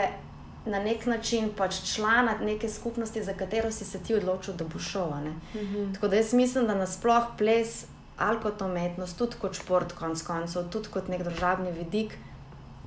na 0.65 0.79
nek 0.79 1.07
način 1.11 1.51
pač 1.57 1.81
člana 1.95 2.39
neke 2.41 2.69
skupnosti, 2.71 3.23
za 3.23 3.35
katero 3.35 3.73
si 3.75 3.85
se 3.85 3.99
ti 3.99 4.15
odločil, 4.15 4.55
da 4.55 4.65
bo 4.65 4.79
šel. 4.79 5.11
-hmm. 5.11 5.95
Tako 5.95 6.09
da 6.09 6.17
jaz 6.17 6.33
mislim, 6.33 6.67
da 6.67 6.75
nasploh 6.75 7.35
ples 7.39 7.87
ali 8.19 8.39
kot 8.43 8.63
umetnost, 8.63 9.19
tudi 9.19 9.37
kot 9.41 9.55
šport, 9.55 9.93
konc 9.93 10.23
koncev, 10.23 10.69
tudi 10.71 10.89
kot 10.89 11.09
nek 11.09 11.23
državni 11.23 11.73
vidik, 11.73 12.19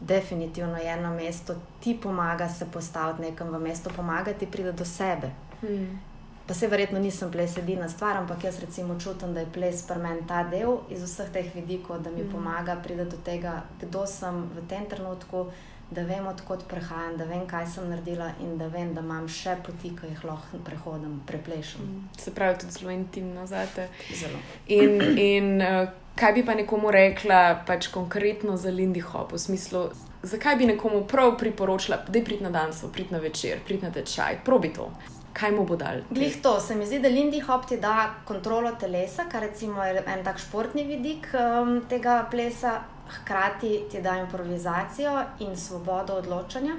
definitivno 0.07 0.77
je 0.77 0.97
na 1.01 1.13
mestu, 1.13 1.53
ti 1.79 1.97
pomaga 2.03 2.49
se 2.49 2.65
postaviti 2.71 3.21
nekam 3.21 3.49
v 3.49 3.59
mesto, 3.59 3.89
pomaga 3.95 4.33
ti 4.33 4.45
priti 4.45 4.71
do 4.71 4.85
sebe. 4.85 5.31
Mm. 5.63 5.99
Pa 6.47 6.53
se 6.53 6.67
verjetno 6.67 6.99
nisem 6.99 7.31
ples 7.31 7.57
edina 7.57 7.89
stvar, 7.89 8.17
ampak 8.17 8.43
jaz 8.43 8.59
recimo 8.59 8.99
čutim, 8.99 9.33
da 9.33 9.39
je 9.39 9.51
ples 9.53 9.81
pri 9.87 9.97
meni 10.01 10.27
ta 10.27 10.43
del 10.43 10.77
iz 10.89 11.03
vseh 11.03 11.31
teh 11.33 11.55
vidikov, 11.55 12.03
da 12.03 12.11
mi 12.11 12.23
mm. 12.23 12.31
pomaga 12.31 12.75
priti 12.83 13.05
do 13.05 13.17
tega, 13.25 13.63
kdo 13.81 14.05
sem 14.05 14.43
v 14.55 14.67
tem 14.69 14.85
trenutku 14.85 15.47
da 15.91 16.01
vem, 16.01 16.27
odkot 16.27 16.65
prihajam, 16.67 17.17
da 17.17 17.25
vem, 17.29 17.45
kaj 17.47 17.67
sem 17.75 17.89
naredila 17.89 18.31
in 18.41 18.57
da 18.57 18.67
vem, 18.67 18.93
da 18.95 19.03
imam 19.05 19.27
še 19.29 19.57
poti, 19.65 19.91
ki 19.95 20.09
jih 20.09 20.23
lahko 20.25 20.59
prehodim, 20.65 21.19
preplešam. 21.29 21.85
Mm, 21.85 22.07
se 22.19 22.33
pravi, 22.33 22.57
tudi 22.63 22.77
zelo 22.79 22.93
intimno 22.95 23.45
za 23.47 23.65
te. 23.75 23.87
Zelo. 24.09 24.41
In, 24.65 24.97
in 25.17 25.61
uh, 25.61 25.85
kaj 26.15 26.33
bi 26.33 26.45
pa 26.45 26.55
nekomu 26.55 26.91
rekla, 26.91 27.63
pač 27.67 27.87
konkretno 27.87 28.57
za 28.57 28.71
Lindy 28.71 29.01
Hop, 29.01 29.33
v 29.33 29.39
smislu, 29.39 29.89
zakaj 30.23 30.55
bi 30.55 30.69
nekomu 30.71 31.03
prav 31.07 31.35
priporočila, 31.37 31.99
da 32.07 32.23
prid 32.23 32.41
na 32.41 32.49
dan, 32.49 32.71
prid 32.93 33.11
na 33.11 33.19
večer, 33.19 33.59
prid 33.67 33.83
na 33.83 33.91
tečaj, 33.91 34.39
probi 34.45 34.73
to. 34.73 34.89
Kaj 35.35 35.51
mu 35.51 35.65
bo 35.67 35.75
dal? 35.75 35.99
Glih 36.09 36.37
to, 36.41 36.59
se 36.63 36.75
mi 36.75 36.85
zdi, 36.87 37.01
da 37.03 37.11
Lindy 37.11 37.41
Hop 37.43 37.67
ti 37.67 37.77
da 37.77 38.13
kontrolo 38.25 38.71
telesa, 38.79 39.27
kar 39.31 39.43
recimo 39.43 39.83
je 39.83 40.03
en 40.07 40.23
tak 40.23 40.39
športni 40.39 40.85
vidik 40.87 41.27
um, 41.35 41.81
tega 41.89 42.21
plesa, 42.31 42.79
hkrati 43.17 43.81
ti 43.91 44.01
da 44.01 44.15
improvizacijo 44.21 45.17
in 45.43 45.57
svobodo 45.59 46.15
odločanja, 46.23 46.77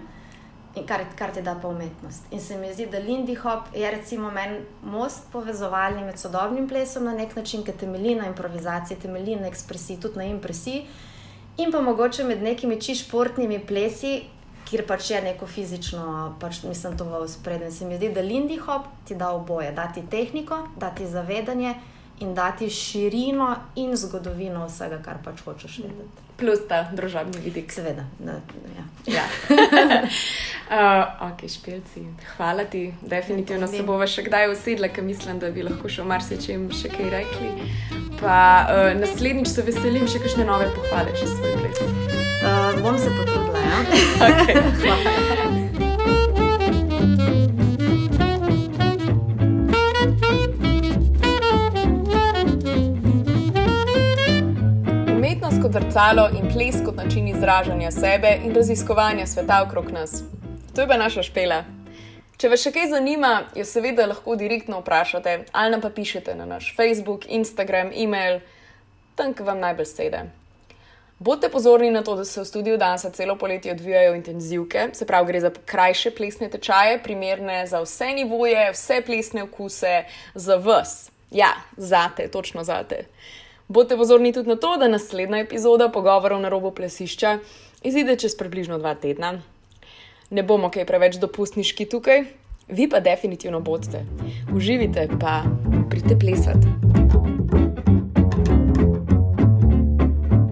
in 0.76 0.86
kar, 0.86 1.00
kar 1.16 1.30
ti 1.32 1.42
da 1.42 1.54
pa 1.62 1.68
umetnost. 1.68 2.28
In 2.30 2.40
se 2.40 2.58
mi 2.58 2.72
zdi, 2.72 2.86
da 2.86 2.98
Lindy 2.98 3.36
Hop 3.36 3.72
je 3.74 3.90
recimo 3.90 4.30
meni 4.30 4.58
most 4.82 5.30
povezovalni 5.32 6.04
med 6.04 6.18
sodobnim 6.18 6.68
plesom 6.68 7.04
na 7.04 7.14
nek 7.14 7.36
način, 7.36 7.64
ki 7.64 7.72
temelji 7.72 8.14
na 8.14 8.26
improvizaciji, 8.26 8.98
temelji 9.02 9.36
na 9.36 9.48
ekspresiji, 9.48 10.00
tudi 10.00 10.18
na 10.18 10.24
impresiji, 10.24 10.86
in 11.56 11.72
pa 11.72 11.80
mogoče 11.80 12.24
med 12.24 12.42
nekimi 12.42 12.80
čišportnimi 12.80 13.66
plesi. 13.66 14.22
Ker 14.66 14.82
pač 14.82 15.10
je 15.10 15.20
neko 15.22 15.46
fizično, 15.46 16.34
pač 16.40 16.64
nisem 16.66 16.96
to 16.98 17.04
v 17.06 17.28
spredju. 17.30 17.70
Se 17.70 17.86
mi 17.86 17.96
zdi, 17.96 18.08
da 18.10 18.20
Lindy 18.20 18.58
Hop 18.58 18.88
ti 19.06 19.14
da 19.14 19.30
oboje, 19.30 19.70
da 19.72 19.86
ti 19.94 20.02
tehniko, 20.10 20.58
da 20.76 20.90
ti 20.90 21.06
zavedanje, 21.06 21.74
in 22.20 22.34
dati 22.34 22.70
širino 22.70 23.56
in 23.76 23.96
zgodovino 23.96 24.66
vsega, 24.66 24.98
kar 25.04 25.18
pač 25.24 25.42
hočeš 25.44 25.78
vedeti. 25.84 26.24
Plus 26.36 26.60
ta 26.68 26.82
družabni 26.92 27.40
vidik. 27.44 27.72
Seveda. 27.72 28.04
Da, 28.18 28.38
ja. 28.76 28.84
ja. 29.16 29.24
uh, 30.76 31.30
ok, 31.30 31.48
špilci. 31.48 32.04
Hvala 32.36 32.64
ti. 32.64 32.94
Definitivno 33.00 33.68
se 33.68 33.82
bova 33.82 34.06
še 34.06 34.26
kdaj 34.28 34.50
usedla, 34.52 34.92
ker 34.92 35.04
mislim, 35.04 35.40
da 35.40 35.50
bi 35.50 35.64
lahko 35.64 35.88
še 35.88 36.04
marsikaj 36.04 36.60
še 36.76 36.92
kaj 36.92 37.12
rekli. 37.12 37.52
Pa 38.20 38.38
uh, 38.68 38.92
naslednjič 39.00 39.52
se 39.52 39.64
veselim 39.64 40.08
še 40.08 40.20
kakšne 40.24 40.48
nove 40.48 40.68
pohvale, 40.76 41.16
če 41.16 41.28
svoj 41.32 41.56
ples. 41.62 41.84
Uh, 42.46 42.82
bom 42.84 42.98
se 43.00 43.12
potrudila. 43.16 43.64
Ja? 43.64 43.84
okay. 44.28 44.60
Hvala. 44.84 45.15
Zrcalo 55.76 56.28
in 56.38 56.48
ples 56.52 56.76
kot 56.84 56.96
način 56.96 57.28
izražanja 57.28 57.90
sebe 57.90 58.38
in 58.44 58.54
raziskovanja 58.54 59.26
sveta 59.26 59.62
okrog 59.66 59.90
nas. 59.90 60.22
To 60.74 60.80
je 60.80 60.88
pa 60.88 60.96
naša 60.96 61.22
špela. 61.22 61.64
Če 62.36 62.48
vas 62.48 62.62
še 62.64 62.72
kaj 62.72 62.88
zanima, 62.94 63.32
jo 63.56 63.64
seveda 63.64 64.06
lahko 64.08 64.38
direktno 64.40 64.80
vprašate 64.80 65.36
ali 65.52 65.74
nam 65.74 65.84
pa 65.84 65.90
pišete 65.90 66.34
na 66.34 66.46
naš 66.48 66.72
Facebook, 66.76 67.28
Instagram, 67.28 67.92
e-mail, 67.92 68.40
tam, 69.20 69.34
ki 69.36 69.44
vam 69.44 69.60
najbolj 69.60 69.92
sede. 69.92 70.24
Bodite 71.18 71.52
pozorni 71.52 71.90
na 71.92 72.02
to, 72.02 72.16
da 72.16 72.24
se 72.24 72.40
v 72.40 72.48
studiu 72.48 72.80
dansa 72.80 73.10
celo 73.10 73.36
poletje 73.36 73.76
odvijajo 73.76 74.14
intenzivke, 74.16 74.88
se 74.92 75.06
pravi, 75.06 75.32
gre 75.32 75.40
za 75.44 75.50
krajše 75.64 76.14
plesne 76.16 76.48
tečaje, 76.48 77.02
primerne 77.04 77.66
za 77.66 77.84
vse 77.84 78.14
nivoje, 78.16 78.70
vse 78.72 79.02
plesne 79.04 79.44
okuse, 79.44 80.04
za 80.34 80.56
vas. 80.56 81.10
Ja, 81.30 81.52
zate, 81.76 82.30
točno 82.32 82.64
zate. 82.64 83.04
Bodite 83.68 83.96
pozorni 83.96 84.32
tudi 84.32 84.48
na 84.48 84.56
to, 84.56 84.76
da 84.76 84.88
naslednja 84.88 85.38
epizoda 85.38 85.88
pogovorov 85.88 86.40
na 86.40 86.48
robu 86.48 86.70
plesišča 86.70 87.38
izide 87.82 88.16
čez 88.16 88.36
približno 88.38 88.78
dva 88.78 88.94
tedna. 88.94 89.40
Ne 90.30 90.42
bomo 90.42 90.70
kaj 90.70 90.86
preveč 90.86 91.18
dopustniški 91.18 91.88
tukaj, 91.90 92.24
vi 92.68 92.88
pa 92.88 93.00
definitivno 93.00 93.60
bodite. 93.60 94.04
Uživite 94.54 95.08
pa, 95.20 95.42
pridite 95.90 96.18
plesati. 96.18 96.66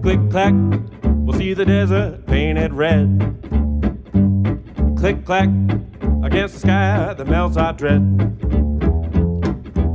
Click, 0.03 0.21
clack, 0.31 0.53
we'll 1.23 1.33
see 1.37 1.53
the 1.53 1.65
desert 1.65 2.25
painted 2.27 2.73
red. 2.73 3.07
Click, 4.99 5.25
clack, 5.25 5.49
against 6.23 6.53
the 6.55 6.59
sky 6.59 7.13
that 7.13 7.27
melts 7.27 7.57
our 7.57 7.73
dread. 7.73 8.03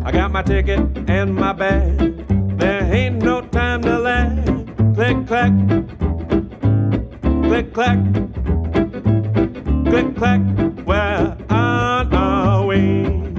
I 0.04 0.10
got 0.10 0.32
my 0.32 0.42
ticket 0.42 0.80
and 1.08 1.34
my 1.34 1.52
bag. 1.52 2.09
There 2.60 2.82
ain't 2.92 3.22
no 3.22 3.40
time 3.40 3.80
to 3.82 3.98
lag. 3.98 4.44
Click 4.94 5.26
clack. 5.26 5.52
Click 7.48 7.72
clack. 7.72 7.98
Click 9.86 10.14
clack. 10.14 10.42
We're 10.84 11.36
on 11.48 12.12
our 12.12 12.66
way. 12.66 13.29